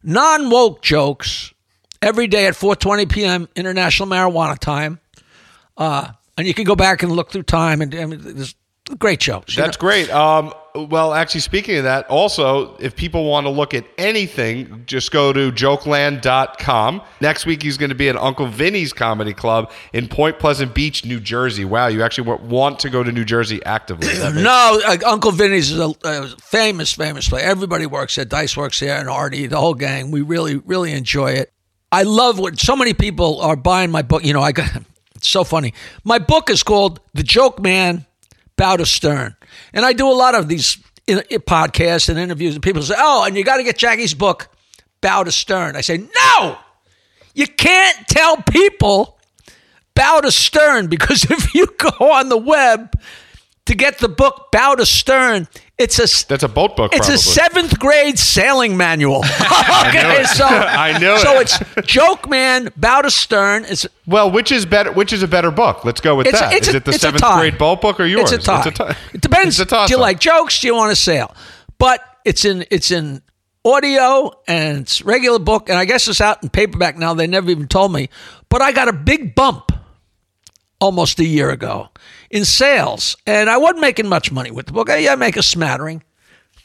non 0.01 0.49
woke 0.49 0.81
jokes 0.81 1.53
every 2.01 2.27
day 2.27 2.47
at 2.47 2.53
4:20 2.53 3.11
p.m. 3.11 3.49
International 3.57 4.07
Marijuana 4.07 4.57
Time. 4.57 5.01
Uh, 5.77 6.11
and 6.37 6.47
you 6.47 6.53
can 6.53 6.63
go 6.63 6.77
back 6.77 7.03
and 7.03 7.11
look 7.11 7.31
through 7.31 7.43
time, 7.43 7.81
and 7.81 7.93
I 7.93 8.05
mean, 8.05 8.21
there's 8.21 8.55
great 8.97 9.19
jokes. 9.19 9.53
That's 9.53 9.75
great. 9.75 10.09
Um, 10.09 10.53
well, 10.75 11.13
actually, 11.13 11.41
speaking 11.41 11.77
of 11.77 11.83
that, 11.83 12.07
also, 12.07 12.75
if 12.77 12.95
people 12.95 13.25
want 13.25 13.45
to 13.45 13.49
look 13.49 13.73
at 13.73 13.85
anything, 13.97 14.83
just 14.85 15.11
go 15.11 15.33
to 15.33 15.51
jokeland.com. 15.51 17.01
Next 17.19 17.45
week, 17.45 17.63
he's 17.63 17.77
going 17.77 17.89
to 17.89 17.95
be 17.95 18.09
at 18.09 18.15
Uncle 18.15 18.47
Vinny's 18.47 18.93
Comedy 18.93 19.33
Club 19.33 19.71
in 19.93 20.07
Point 20.07 20.39
Pleasant 20.39 20.73
Beach, 20.73 21.05
New 21.05 21.19
Jersey. 21.19 21.65
Wow, 21.65 21.87
you 21.87 22.03
actually 22.03 22.37
want 22.37 22.79
to 22.79 22.89
go 22.89 23.03
to 23.03 23.11
New 23.11 23.25
Jersey 23.25 23.63
actively. 23.65 24.07
No, 24.41 24.81
uh, 24.85 24.97
Uncle 25.05 25.31
Vinny's 25.31 25.71
is 25.71 25.79
a, 25.79 25.93
a 26.03 26.27
famous, 26.39 26.93
famous 26.93 27.27
place. 27.27 27.43
Everybody 27.43 27.85
works 27.85 28.15
there. 28.15 28.25
Dice 28.25 28.55
works 28.55 28.79
there, 28.79 28.99
and 28.99 29.09
Artie, 29.09 29.47
the 29.47 29.57
whole 29.57 29.73
gang. 29.73 30.11
We 30.11 30.21
really, 30.21 30.55
really 30.57 30.93
enjoy 30.93 31.31
it. 31.31 31.51
I 31.91 32.03
love 32.03 32.39
what 32.39 32.59
so 32.59 32.75
many 32.75 32.93
people 32.93 33.41
are 33.41 33.55
buying 33.55 33.91
my 33.91 34.01
book. 34.01 34.23
You 34.23 34.33
know, 34.33 34.41
I 34.41 34.51
got 34.53 34.69
it's 35.15 35.27
so 35.27 35.43
funny. 35.43 35.73
My 36.03 36.19
book 36.19 36.49
is 36.49 36.63
called 36.63 36.99
The 37.13 37.23
Joke 37.23 37.59
Man, 37.61 38.05
Bow 38.55 38.77
to 38.77 38.85
Stern, 38.85 39.35
and 39.73 39.85
I 39.85 39.93
do 39.93 40.07
a 40.07 40.13
lot 40.13 40.35
of 40.35 40.47
these 40.47 40.77
podcasts 41.07 42.09
and 42.09 42.19
interviews. 42.19 42.55
And 42.55 42.63
people 42.63 42.81
say, 42.81 42.95
"Oh, 42.97 43.23
and 43.25 43.35
you 43.35 43.43
got 43.43 43.57
to 43.57 43.63
get 43.63 43.77
Jackie's 43.77 44.13
book, 44.13 44.49
Bow 45.01 45.23
to 45.23 45.31
Stern." 45.31 45.75
I 45.75 45.81
say, 45.81 45.97
"No, 45.97 46.57
you 47.33 47.47
can't 47.47 48.07
tell 48.07 48.37
people." 48.37 49.17
Bow 49.93 50.21
to 50.21 50.31
Stern 50.31 50.87
because 50.87 51.25
if 51.29 51.53
you 51.53 51.67
go 51.77 52.11
on 52.11 52.29
the 52.29 52.37
web 52.37 52.97
to 53.65 53.75
get 53.75 53.99
the 53.99 54.09
book 54.09 54.47
Bow 54.51 54.75
to 54.75 54.85
Stern, 54.85 55.47
it's 55.77 55.97
a 55.99 56.27
That's 56.27 56.43
a 56.43 56.47
boat 56.47 56.75
book, 56.75 56.91
it's 56.93 57.07
probably. 57.07 57.15
a 57.15 57.17
seventh 57.17 57.79
grade 57.79 58.17
sailing 58.19 58.75
manual. 58.75 59.17
okay, 59.87 60.21
it. 60.21 60.27
so 60.27 60.45
I 60.49 60.97
knew 60.99 61.17
So 61.19 61.39
it. 61.39 61.51
it's 61.77 61.87
Joke 61.87 62.29
Man, 62.29 62.69
Bow 62.75 63.01
to 63.01 63.11
Stern. 63.11 63.65
It's 63.65 63.85
Well, 64.07 64.31
which 64.31 64.51
is 64.51 64.65
better? 64.65 64.91
Which 64.91 65.13
is 65.13 65.23
a 65.23 65.27
better 65.27 65.51
book? 65.51 65.85
Let's 65.85 66.01
go 66.01 66.15
with 66.15 66.27
it's 66.27 66.39
that. 66.39 66.53
a, 66.53 66.55
it's 66.55 66.67
is 66.67 66.73
a, 66.73 66.77
it 66.77 66.85
the 66.85 66.91
it's 66.91 67.01
seventh 67.01 67.23
grade 67.23 67.57
boat 67.57 67.81
book 67.81 67.99
or 67.99 68.05
yours? 68.05 68.31
It's 68.31 68.47
a 68.47 68.51
tie. 68.51 68.69
tie. 68.69 68.95
It 69.13 69.21
depends. 69.21 69.59
It's 69.59 69.71
a 69.71 69.87
do 69.87 69.93
you 69.93 69.99
like 69.99 70.19
jokes? 70.19 70.59
Do 70.59 70.67
you 70.67 70.75
want 70.75 70.91
to 70.91 70.95
sail? 70.95 71.33
But 71.77 72.01
it's 72.25 72.45
in 72.45 72.65
it's 72.71 72.91
in 72.91 73.21
audio 73.63 74.31
and 74.47 74.79
it's 74.79 75.01
regular 75.03 75.39
book, 75.39 75.69
and 75.69 75.77
I 75.77 75.85
guess 75.85 76.07
it's 76.07 76.21
out 76.21 76.41
in 76.43 76.49
paperback 76.49 76.97
now. 76.97 77.13
They 77.13 77.27
never 77.27 77.49
even 77.51 77.67
told 77.67 77.93
me, 77.93 78.09
but 78.49 78.61
I 78.61 78.71
got 78.71 78.87
a 78.87 78.93
big 78.93 79.35
bump 79.35 79.71
almost 80.79 81.19
a 81.19 81.25
year 81.25 81.51
ago 81.51 81.89
in 82.31 82.45
sales, 82.45 83.17
and 83.27 83.49
I 83.49 83.57
wasn't 83.57 83.81
making 83.81 84.07
much 84.07 84.31
money 84.31 84.49
with 84.49 84.65
the 84.65 84.71
book. 84.71 84.89
I, 84.89 85.11
I 85.11 85.15
make 85.15 85.37
a 85.37 85.43
smattering, 85.43 86.01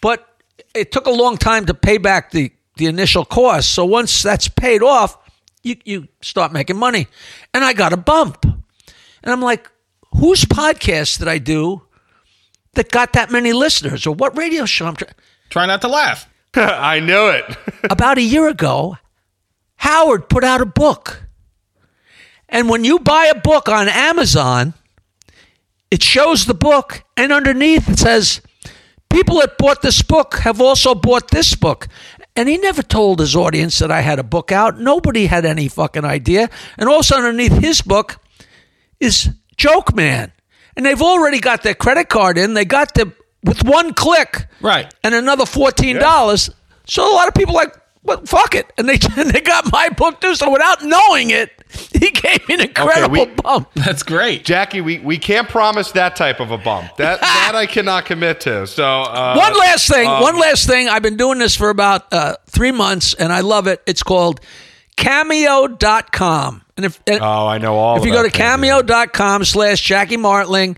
but 0.00 0.26
it 0.74 0.92
took 0.92 1.06
a 1.06 1.10
long 1.10 1.36
time 1.36 1.66
to 1.66 1.74
pay 1.74 1.98
back 1.98 2.30
the 2.30 2.52
the 2.76 2.86
initial 2.86 3.24
cost. 3.24 3.70
So 3.70 3.84
once 3.84 4.22
that's 4.22 4.48
paid 4.48 4.82
off, 4.82 5.18
you 5.62 5.76
you 5.84 6.08
start 6.22 6.52
making 6.52 6.76
money, 6.76 7.08
and 7.52 7.64
I 7.64 7.72
got 7.72 7.92
a 7.92 7.96
bump, 7.96 8.44
and 8.44 9.32
I'm 9.32 9.42
like, 9.42 9.70
whose 10.16 10.44
podcast 10.44 11.18
did 11.18 11.28
I 11.28 11.38
do 11.38 11.82
that 12.74 12.90
got 12.90 13.12
that 13.14 13.30
many 13.30 13.52
listeners, 13.52 14.06
or 14.06 14.14
what 14.14 14.36
radio 14.36 14.64
show? 14.64 14.86
I'm 14.86 14.96
trying. 14.96 15.12
Try 15.50 15.66
not 15.66 15.80
to 15.82 15.88
laugh. 15.88 16.28
I 16.54 17.00
knew 17.00 17.28
it. 17.28 17.56
about 17.90 18.18
a 18.18 18.22
year 18.22 18.48
ago, 18.48 18.96
Howard 19.76 20.28
put 20.28 20.44
out 20.44 20.60
a 20.60 20.66
book. 20.66 21.22
And 22.48 22.68
when 22.68 22.84
you 22.84 23.00
buy 23.00 23.26
a 23.26 23.34
book 23.34 23.68
on 23.68 23.88
Amazon, 23.88 24.74
it 25.90 26.02
shows 26.02 26.46
the 26.46 26.54
book, 26.54 27.04
and 27.16 27.32
underneath 27.32 27.88
it 27.88 27.98
says, 27.98 28.40
People 29.08 29.38
that 29.38 29.56
bought 29.56 29.82
this 29.82 30.02
book 30.02 30.34
have 30.38 30.60
also 30.60 30.94
bought 30.94 31.30
this 31.30 31.54
book. 31.54 31.86
And 32.34 32.48
he 32.48 32.58
never 32.58 32.82
told 32.82 33.20
his 33.20 33.34
audience 33.34 33.78
that 33.78 33.90
I 33.90 34.00
had 34.02 34.18
a 34.18 34.22
book 34.22 34.52
out. 34.52 34.78
Nobody 34.78 35.26
had 35.26 35.46
any 35.46 35.68
fucking 35.68 36.04
idea. 36.04 36.50
And 36.76 36.88
also 36.88 37.16
underneath 37.16 37.52
his 37.52 37.80
book 37.80 38.18
is 39.00 39.30
Joke 39.56 39.94
Man. 39.94 40.32
And 40.76 40.84
they've 40.84 41.00
already 41.00 41.38
got 41.40 41.62
their 41.62 41.74
credit 41.74 42.10
card 42.10 42.36
in. 42.36 42.52
They 42.52 42.66
got 42.66 42.92
the 42.94 43.12
with 43.42 43.64
one 43.64 43.94
click 43.94 44.48
Right. 44.60 44.92
and 45.02 45.14
another 45.14 45.46
fourteen 45.46 45.96
dollars. 45.96 46.50
So 46.86 47.10
a 47.10 47.14
lot 47.14 47.28
of 47.28 47.34
people 47.34 47.54
like, 47.54 47.74
well, 48.06 48.22
fuck 48.24 48.54
it, 48.54 48.72
and 48.78 48.88
they 48.88 48.96
they 49.24 49.40
got 49.40 49.70
my 49.72 49.88
book 49.90 50.20
too. 50.20 50.34
So 50.34 50.50
without 50.50 50.82
knowing 50.84 51.30
it, 51.30 51.50
he 51.92 52.10
gave 52.10 52.46
me 52.48 52.54
an 52.54 52.60
incredible 52.62 53.12
we- 53.12 53.26
bump. 53.26 53.68
That's 53.74 54.02
great. 54.02 54.44
Jackie, 54.44 54.80
we, 54.80 54.98
we 55.00 55.18
can't 55.18 55.48
promise 55.48 55.92
that 55.92 56.16
type 56.16 56.40
of 56.40 56.50
a 56.50 56.58
bump. 56.58 56.90
That 56.96 57.20
that 57.20 57.52
I 57.54 57.66
cannot 57.66 58.04
commit 58.06 58.40
to. 58.42 58.66
So 58.66 58.84
uh, 58.84 59.34
one 59.36 59.58
last 59.58 59.88
thing, 59.88 60.08
um, 60.08 60.22
one 60.22 60.38
last 60.38 60.66
thing. 60.66 60.88
I've 60.88 61.02
been 61.02 61.16
doing 61.16 61.38
this 61.38 61.54
for 61.56 61.68
about 61.70 62.12
uh, 62.12 62.36
three 62.46 62.72
months, 62.72 63.14
and 63.14 63.32
I 63.32 63.40
love 63.40 63.66
it. 63.66 63.82
It's 63.86 64.02
called 64.02 64.40
Cameo.com. 64.96 66.62
And 66.76 66.84
if 66.86 67.00
and 67.06 67.20
Oh, 67.22 67.46
I 67.46 67.58
know 67.58 67.76
all. 67.76 67.96
if 67.98 68.04
you 68.04 68.12
go 68.12 68.22
to 68.22 68.30
cameo.com 68.30 69.44
slash 69.44 69.80
Jackie 69.80 70.16
Martling, 70.18 70.76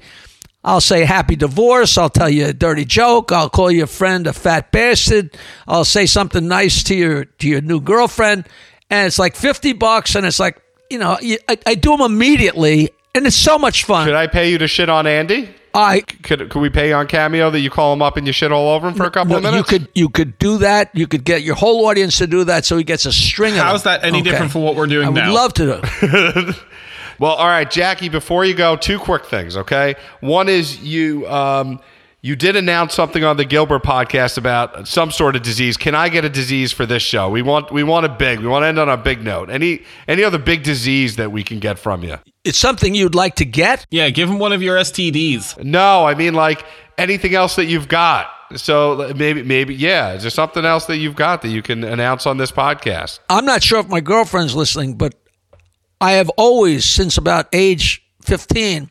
I'll 0.64 0.80
say 0.80 1.04
happy 1.04 1.36
divorce. 1.36 1.96
I'll 1.96 2.10
tell 2.10 2.28
you 2.28 2.46
a 2.46 2.52
dirty 2.52 2.84
joke. 2.84 3.32
I'll 3.32 3.50
call 3.50 3.70
your 3.70 3.86
friend 3.86 4.26
a 4.26 4.32
fat 4.32 4.72
bastard. 4.72 5.36
I'll 5.66 5.84
say 5.84 6.06
something 6.06 6.46
nice 6.48 6.82
to 6.84 6.94
your 6.94 7.24
to 7.24 7.48
your 7.48 7.60
new 7.60 7.80
girlfriend, 7.80 8.48
and 8.90 9.06
it's 9.06 9.18
like 9.18 9.36
fifty 9.36 9.72
bucks, 9.72 10.14
and 10.14 10.26
it's 10.26 10.40
like 10.40 10.60
you 10.90 10.98
know 10.98 11.16
I, 11.22 11.58
I 11.66 11.74
do 11.74 11.96
them 11.96 12.00
immediately, 12.00 12.90
and 13.14 13.26
it's 13.26 13.36
so 13.36 13.58
much 13.58 13.84
fun. 13.84 14.06
Should 14.06 14.16
I 14.16 14.26
pay 14.26 14.50
you 14.50 14.58
to 14.58 14.66
shit 14.66 14.88
on 14.88 15.06
Andy? 15.06 15.54
I 15.74 16.00
Could, 16.00 16.50
could 16.50 16.60
we 16.60 16.70
pay 16.70 16.88
you 16.88 16.94
on 16.94 17.06
Cameo 17.06 17.50
that 17.50 17.60
you 17.60 17.70
call 17.70 17.92
him 17.92 18.02
up 18.02 18.16
and 18.16 18.26
you 18.26 18.32
shit 18.32 18.50
all 18.50 18.70
over 18.70 18.88
him 18.88 18.94
for 18.94 19.04
a 19.04 19.10
couple 19.10 19.36
of 19.36 19.42
minutes? 19.42 19.70
you 19.70 19.78
could 19.78 19.88
you 19.94 20.08
could 20.08 20.38
do 20.38 20.58
that. 20.58 20.90
You 20.94 21.06
could 21.06 21.24
get 21.24 21.42
your 21.42 21.54
whole 21.54 21.86
audience 21.86 22.18
to 22.18 22.26
do 22.26 22.44
that, 22.44 22.64
so 22.64 22.76
he 22.76 22.84
gets 22.84 23.06
a 23.06 23.12
string 23.12 23.54
of. 23.54 23.60
How's 23.60 23.84
that 23.84 24.02
any 24.04 24.22
different 24.22 24.50
from 24.50 24.62
what 24.62 24.74
we're 24.74 24.86
doing 24.86 25.06
I 25.06 25.10
would 25.10 25.32
love 25.32 25.54
to 25.54 25.80
do. 26.00 26.52
Well, 27.18 27.32
all 27.32 27.46
right, 27.46 27.70
Jackie. 27.70 28.08
Before 28.08 28.44
you 28.44 28.54
go, 28.54 28.76
two 28.76 28.98
quick 28.98 29.26
things. 29.26 29.56
Okay, 29.56 29.96
one 30.20 30.48
is 30.48 30.80
you 30.82 31.28
um, 31.28 31.80
you 32.20 32.34
did 32.34 32.56
announce 32.56 32.94
something 32.94 33.22
on 33.22 33.36
the 33.36 33.44
Gilbert 33.44 33.84
podcast 33.84 34.38
about 34.38 34.88
some 34.88 35.10
sort 35.10 35.36
of 35.36 35.42
disease. 35.42 35.76
Can 35.76 35.94
I 35.94 36.08
get 36.08 36.24
a 36.24 36.28
disease 36.28 36.72
for 36.72 36.84
this 36.84 37.02
show? 37.02 37.28
We 37.30 37.42
want 37.42 37.70
we 37.70 37.82
want 37.82 38.06
a 38.06 38.08
big. 38.08 38.40
We 38.40 38.46
want 38.46 38.64
to 38.64 38.66
end 38.66 38.78
on 38.78 38.88
a 38.88 38.96
big 38.96 39.22
note. 39.22 39.50
Any 39.50 39.84
any 40.08 40.24
other 40.24 40.38
big 40.38 40.62
disease 40.62 41.16
that 41.16 41.30
we 41.30 41.44
can 41.44 41.60
get 41.60 41.78
from 41.78 42.02
you? 42.02 42.18
It's 42.44 42.58
something 42.58 42.94
you'd 42.94 43.14
like 43.14 43.36
to 43.36 43.44
get. 43.44 43.86
Yeah, 43.90 44.10
give 44.10 44.28
him 44.28 44.38
one 44.38 44.52
of 44.52 44.62
your 44.62 44.76
STDs. 44.76 45.62
No, 45.62 46.06
I 46.06 46.14
mean 46.14 46.34
like 46.34 46.64
anything 46.96 47.34
else 47.34 47.56
that 47.56 47.66
you've 47.66 47.88
got. 47.88 48.28
So 48.56 49.12
maybe 49.16 49.42
maybe 49.42 49.74
yeah. 49.74 50.14
Is 50.14 50.22
there 50.22 50.30
something 50.30 50.64
else 50.64 50.86
that 50.86 50.96
you've 50.96 51.16
got 51.16 51.42
that 51.42 51.48
you 51.48 51.62
can 51.62 51.84
announce 51.84 52.26
on 52.26 52.36
this 52.38 52.50
podcast? 52.50 53.20
I'm 53.28 53.44
not 53.44 53.62
sure 53.62 53.78
if 53.78 53.88
my 53.88 54.00
girlfriend's 54.00 54.56
listening, 54.56 54.94
but 54.94 55.14
I 56.00 56.12
have 56.12 56.28
always, 56.36 56.84
since 56.84 57.16
about 57.18 57.48
age 57.52 58.04
15, 58.22 58.90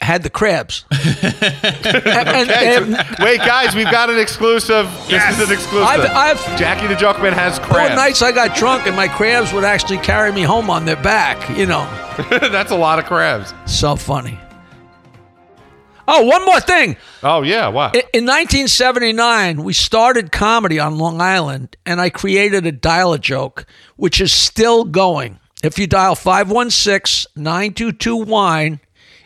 had 0.00 0.22
the 0.22 0.30
crabs. 0.30 0.84
And- 0.92 2.50
and- 2.50 2.50
and 2.96 3.16
Wait, 3.20 3.38
guys, 3.38 3.74
we've 3.74 3.90
got 3.90 4.10
an 4.10 4.18
exclusive. 4.18 4.86
This 5.08 5.22
is 5.30 5.48
an 5.48 5.52
exclusive. 5.52 5.86
I've- 5.88 6.08
I've- 6.08 6.56
Jackie 6.58 6.86
the 6.88 6.96
Joke 6.96 7.20
Man 7.22 7.32
has 7.32 7.58
there 7.58 7.68
were 7.68 7.74
crabs. 7.74 7.94
nights 7.96 8.22
I 8.22 8.32
got 8.32 8.56
drunk 8.56 8.86
and 8.86 8.96
my 8.96 9.08
crabs 9.08 9.52
would 9.52 9.64
actually 9.64 9.98
carry 9.98 10.32
me 10.32 10.42
home 10.42 10.68
on 10.70 10.84
their 10.84 10.96
back. 10.96 11.48
You 11.56 11.66
know, 11.66 11.86
That's 12.30 12.70
a 12.72 12.76
lot 12.76 12.98
of 12.98 13.04
crabs. 13.06 13.54
so 13.66 13.96
funny. 13.96 14.38
Oh, 16.08 16.22
one 16.24 16.44
more 16.44 16.60
thing. 16.60 16.96
Oh 17.22 17.42
yeah, 17.42 17.68
what? 17.68 17.96
I- 17.96 18.00
In 18.12 18.24
1979, 18.26 19.62
we 19.62 19.72
started 19.72 20.32
comedy 20.32 20.78
on 20.80 20.98
Long 20.98 21.20
Island, 21.20 21.76
and 21.86 22.00
I 22.00 22.10
created 22.10 22.66
a 22.66 22.72
dial 22.72 23.12
a 23.12 23.18
joke, 23.18 23.66
which 23.96 24.20
is 24.20 24.32
still 24.32 24.84
going. 24.84 25.38
If 25.62 25.78
you 25.78 25.86
dial 25.86 26.14
516 26.14 27.32
922 27.36 28.16
Wine, 28.16 28.80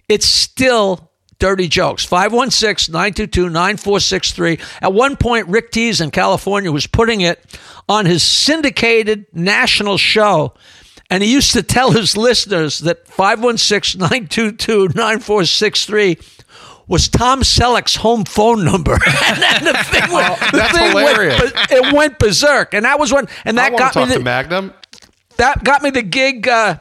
it's 0.09 0.27
still 0.27 1.11
dirty 1.39 1.69
jokes. 1.69 2.05
516 2.05 2.93
922 2.93 3.49
9463. 3.49 4.59
At 4.83 4.93
one 4.93 5.17
point, 5.17 5.49
Rick 5.49 5.71
Dees 5.71 6.01
in 6.01 6.11
California 6.11 6.71
was 6.71 6.87
putting 6.87 7.21
it 7.21 7.59
on 7.89 8.07
his 8.07 8.23
syndicated 8.23 9.27
national 9.33 9.99
show. 9.99 10.55
And 11.09 11.23
he 11.23 11.33
used 11.33 11.53
to 11.53 11.63
tell 11.63 11.93
his 11.93 12.17
listeners 12.17 12.81
that 12.81 13.07
516 13.07 13.99
922 13.99 14.89
9463 14.95 16.19
was 16.89 17.09
Tom 17.09 17.41
Selleck's 17.41 17.97
home 17.97 18.25
phone 18.25 18.65
number. 18.65 18.93
and 19.25 19.43
then 19.43 19.65
the 19.65 19.85
thing 19.85 20.13
went, 20.13 20.39
the 20.39 20.59
that's 20.59 20.79
thing 20.79 20.91
hilarious. 20.91 21.41
Went, 21.41 21.73
it 21.73 21.95
went 21.95 22.19
berserk. 22.19 22.75
And 22.75 22.85
that 22.85 22.99
was 22.99 23.13
when, 23.13 23.27
and 23.45 23.59
that 23.59 23.77
got 23.77 23.93
to 23.95 24.01
me 24.01 24.05
talk 24.05 24.13
the, 24.13 24.19
to 24.19 24.25
Magnum. 24.25 24.75
That 25.37 25.65
got 25.65 25.83
me 25.83 25.91
the 25.91 26.03
gig 26.03 26.49
uh, 26.49 26.79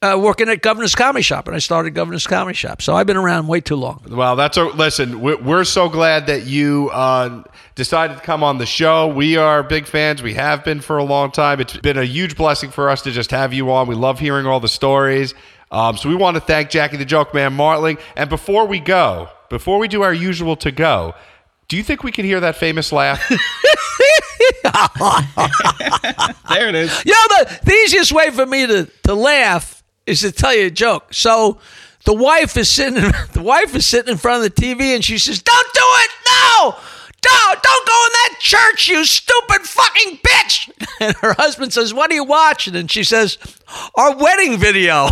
uh, 0.00 0.18
working 0.20 0.48
at 0.48 0.62
Governor's 0.62 0.94
Comedy 0.94 1.22
Shop, 1.22 1.46
and 1.46 1.56
I 1.56 1.58
started 1.58 1.90
Governor's 1.90 2.26
Comedy 2.26 2.54
Shop. 2.54 2.82
So 2.82 2.94
I've 2.94 3.06
been 3.06 3.16
around 3.16 3.48
way 3.48 3.60
too 3.60 3.76
long. 3.76 4.04
Well, 4.08 4.36
that's 4.36 4.56
a 4.56 4.64
listen. 4.64 5.20
We're, 5.20 5.38
we're 5.38 5.64
so 5.64 5.88
glad 5.88 6.26
that 6.28 6.44
you 6.44 6.90
uh, 6.92 7.42
decided 7.74 8.16
to 8.16 8.22
come 8.22 8.42
on 8.42 8.58
the 8.58 8.66
show. 8.66 9.08
We 9.08 9.36
are 9.36 9.62
big 9.62 9.86
fans. 9.86 10.22
We 10.22 10.34
have 10.34 10.64
been 10.64 10.80
for 10.80 10.98
a 10.98 11.04
long 11.04 11.30
time. 11.30 11.60
It's 11.60 11.76
been 11.76 11.98
a 11.98 12.04
huge 12.04 12.36
blessing 12.36 12.70
for 12.70 12.90
us 12.90 13.02
to 13.02 13.10
just 13.10 13.30
have 13.32 13.52
you 13.52 13.70
on. 13.72 13.88
We 13.88 13.94
love 13.94 14.20
hearing 14.20 14.46
all 14.46 14.60
the 14.60 14.68
stories. 14.68 15.34
Um, 15.70 15.96
so 15.96 16.08
we 16.08 16.14
want 16.14 16.36
to 16.36 16.40
thank 16.40 16.70
Jackie 16.70 16.96
the 16.96 17.04
Joke 17.04 17.34
Man 17.34 17.52
Martling. 17.54 17.98
And 18.16 18.30
before 18.30 18.66
we 18.66 18.80
go, 18.80 19.28
before 19.50 19.78
we 19.78 19.88
do 19.88 20.02
our 20.02 20.14
usual 20.14 20.56
to 20.56 20.70
go, 20.70 21.14
do 21.66 21.76
you 21.76 21.82
think 21.82 22.02
we 22.02 22.12
can 22.12 22.24
hear 22.24 22.40
that 22.40 22.56
famous 22.56 22.92
laugh? 22.92 23.20
There 26.48 26.68
it 26.68 26.74
is. 26.74 27.04
You 27.04 27.12
know, 27.12 27.26
the, 27.28 27.60
the 27.64 27.72
easiest 27.72 28.12
way 28.12 28.30
for 28.30 28.46
me 28.46 28.66
to, 28.66 28.88
to 29.04 29.14
laugh 29.14 29.82
is 30.06 30.20
to 30.22 30.32
tell 30.32 30.54
you 30.54 30.66
a 30.66 30.70
joke. 30.70 31.12
So 31.12 31.58
the 32.04 32.14
wife 32.14 32.56
is 32.56 32.70
sitting 32.70 32.94
the 33.32 33.42
wife 33.42 33.74
is 33.74 33.86
sitting 33.86 34.12
in 34.12 34.18
front 34.18 34.44
of 34.44 34.54
the 34.54 34.62
TV 34.62 34.94
and 34.94 35.04
she 35.04 35.18
says, 35.18 35.42
Don't 35.42 35.72
do 35.74 35.80
it! 35.82 36.10
No! 36.26 36.76
Don't, 37.20 37.62
don't 37.62 37.86
go 37.86 38.06
in 38.06 38.12
that 38.12 38.34
church, 38.38 38.86
you 38.88 39.04
stupid 39.04 39.62
fucking 39.62 40.18
bitch! 40.18 40.70
And 41.00 41.14
her 41.18 41.32
husband 41.34 41.72
says, 41.72 41.94
What 41.94 42.10
are 42.10 42.14
you 42.14 42.24
watching? 42.24 42.74
And 42.74 42.90
she 42.90 43.04
says, 43.04 43.38
Our 43.94 44.16
wedding 44.16 44.58
video. 44.58 45.08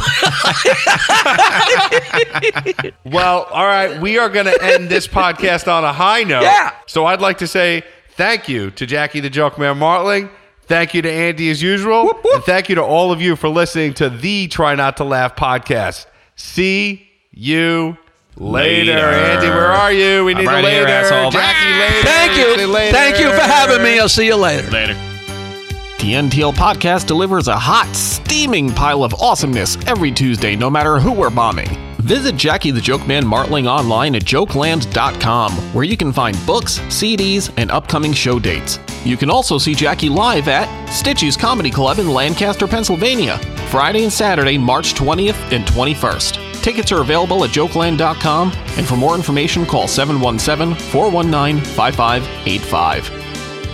Well, 3.05 3.44
all 3.44 3.64
right. 3.64 4.01
We 4.01 4.18
are 4.18 4.29
going 4.29 4.46
to 4.46 4.62
end 4.62 4.88
this 4.88 5.07
podcast 5.07 5.72
on 5.72 5.85
a 5.85 5.92
high 5.92 6.25
note. 6.25 6.42
Yeah. 6.42 6.72
So 6.87 7.05
I'd 7.07 7.20
like 7.20 7.38
to 7.38 7.46
say 7.46 7.85
thank 8.16 8.48
you 8.48 8.70
to 8.72 8.87
Jackie 8.87 9.20
the 9.20 9.31
Joke 9.31 9.59
Man 9.59 9.79
Martling. 9.79 10.31
Thank 10.62 10.94
you 10.94 11.02
to 11.02 11.11
Andy 11.11 11.48
as 11.50 11.62
usual. 11.62 12.12
And 12.35 12.42
thank 12.42 12.68
you 12.68 12.74
to 12.74 12.83
all 12.83 13.12
of 13.12 13.20
you 13.20 13.37
for 13.37 13.48
listening 13.48 13.94
to 13.94 14.11
the 14.11 14.48
Try 14.48 14.74
Not 14.74 14.96
to 14.96 15.05
Laugh 15.05 15.37
podcast. 15.37 16.07
See 16.35 17.09
you 17.31 17.96
later. 18.37 18.92
Later. 18.94 19.09
Andy, 19.09 19.48
where 19.48 19.68
are 19.68 19.92
you? 19.92 20.24
We 20.24 20.35
I'm 20.35 20.40
need 20.40 20.46
right 20.46 20.64
a 20.64 20.68
here, 20.68 20.81
later. 20.85 20.92
asshole. 20.92 21.31
Jackie, 21.31 21.79
later. 21.79 22.07
Thank 22.09 22.61
you. 22.61 22.66
later. 22.66 22.92
Thank 22.92 23.20
you 23.20 23.31
for 23.31 23.42
having 23.42 23.83
me. 23.83 24.00
I'll 24.00 24.09
see 24.09 24.26
you 24.26 24.37
later. 24.37 24.68
Later. 24.70 24.94
The 24.94 26.12
TNTL 26.12 26.55
Podcast 26.55 27.07
delivers 27.07 27.48
a 27.48 27.57
hot, 27.59 27.94
steaming 27.96 28.70
pile 28.72 29.02
of 29.05 29.14
awesomeness 29.14 29.76
every 29.87 30.11
Tuesday, 30.12 30.55
no 30.57 30.68
matter 30.68 30.98
who 30.98 31.12
we're 31.12 31.31
bombing. 31.31 31.68
Visit 32.07 32.37
Jackie 32.37 32.71
the 32.71 32.81
Joke 32.81 33.05
Man 33.09 33.27
Martling 33.27 33.66
online 33.66 34.14
at 34.14 34.23
jokeland.com, 34.23 35.53
where 35.75 35.85
you 35.85 35.97
can 35.97 36.12
find 36.12 36.38
books, 36.47 36.79
CDs, 36.79 37.53
and 37.57 37.69
upcoming 37.73 38.12
show 38.12 38.38
dates. 38.38 38.79
You 39.05 39.16
can 39.16 39.29
also 39.29 39.59
see 39.59 39.75
Jackie 39.75 40.09
live 40.09 40.47
at 40.47 40.69
Stitchie's 40.88 41.37
Comedy 41.37 41.69
Club 41.69 41.99
in 41.99 42.09
Lancaster, 42.09 42.69
Pennsylvania, 42.69 43.38
Friday 43.71 44.05
and 44.05 44.12
Saturday, 44.12 44.57
March 44.57 44.95
20th 44.95 45.53
and 45.53 45.64
21st. 45.66 46.62
Tickets 46.62 46.92
are 46.92 47.01
available 47.01 47.42
at 47.42 47.51
jokeland.com, 47.51 48.53
and 48.55 48.87
for 48.87 48.97
more 48.97 49.16
information, 49.16 49.66
call 49.66 49.88
717 49.88 50.77
419 50.92 51.61
5585. 51.75 53.26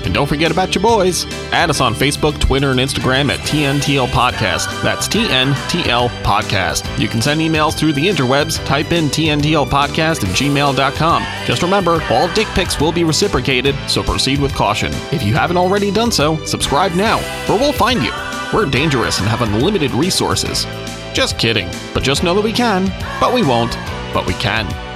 And 0.05 0.15
don't 0.15 0.27
forget 0.27 0.51
about 0.51 0.75
your 0.75 0.83
boys. 0.83 1.27
Add 1.53 1.71
us 1.71 1.81
on 1.81 1.95
Facebook, 1.95 2.39
Twitter, 2.41 2.71
and 2.71 2.81
Instagram 2.81 3.31
at 3.31 3.41
TNTL 3.41 4.09
Podcast. 4.09 4.83
That's 4.83 5.09
TNTL 5.09 6.09
Podcast. 6.23 6.99
You 6.99 7.09
can 7.09 7.23
send 7.23 7.41
emails 7.41 7.77
through 7.77 7.93
the 7.93 8.07
interwebs. 8.07 8.65
Type 8.67 8.93
in 8.93 9.07
TNTL 9.07 9.69
Podcast 9.69 10.25
at 10.25 10.35
gmail.com. 10.37 11.25
Just 11.47 11.63
remember, 11.63 12.03
all 12.11 12.33
dick 12.35 12.49
pics 12.49 12.81
will 12.81 12.93
be 12.93 13.05
reciprocated, 13.05 13.75
so 13.89 14.03
proceed 14.03 14.41
with 14.41 14.55
caution. 14.55 14.93
If 15.13 15.23
you 15.23 15.35
haven't 15.35 15.57
already 15.57 15.91
done 15.91 16.11
so, 16.11 16.43
subscribe 16.45 16.93
now, 16.93 17.19
or 17.49 17.59
we'll 17.59 17.73
find 17.73 18.03
you. 18.03 18.13
We're 18.53 18.67
dangerous 18.67 19.19
and 19.19 19.29
have 19.29 19.41
unlimited 19.43 19.93
resources. 19.93 20.65
Just 21.15 21.39
kidding. 21.39 21.69
But 21.95 22.03
just 22.03 22.23
know 22.23 22.35
that 22.35 22.45
we 22.45 22.53
can. 22.53 22.87
But 23.21 23.33
we 23.35 23.43
won't. 23.43 23.73
But 24.13 24.27
we 24.27 24.35
can. 24.35 24.92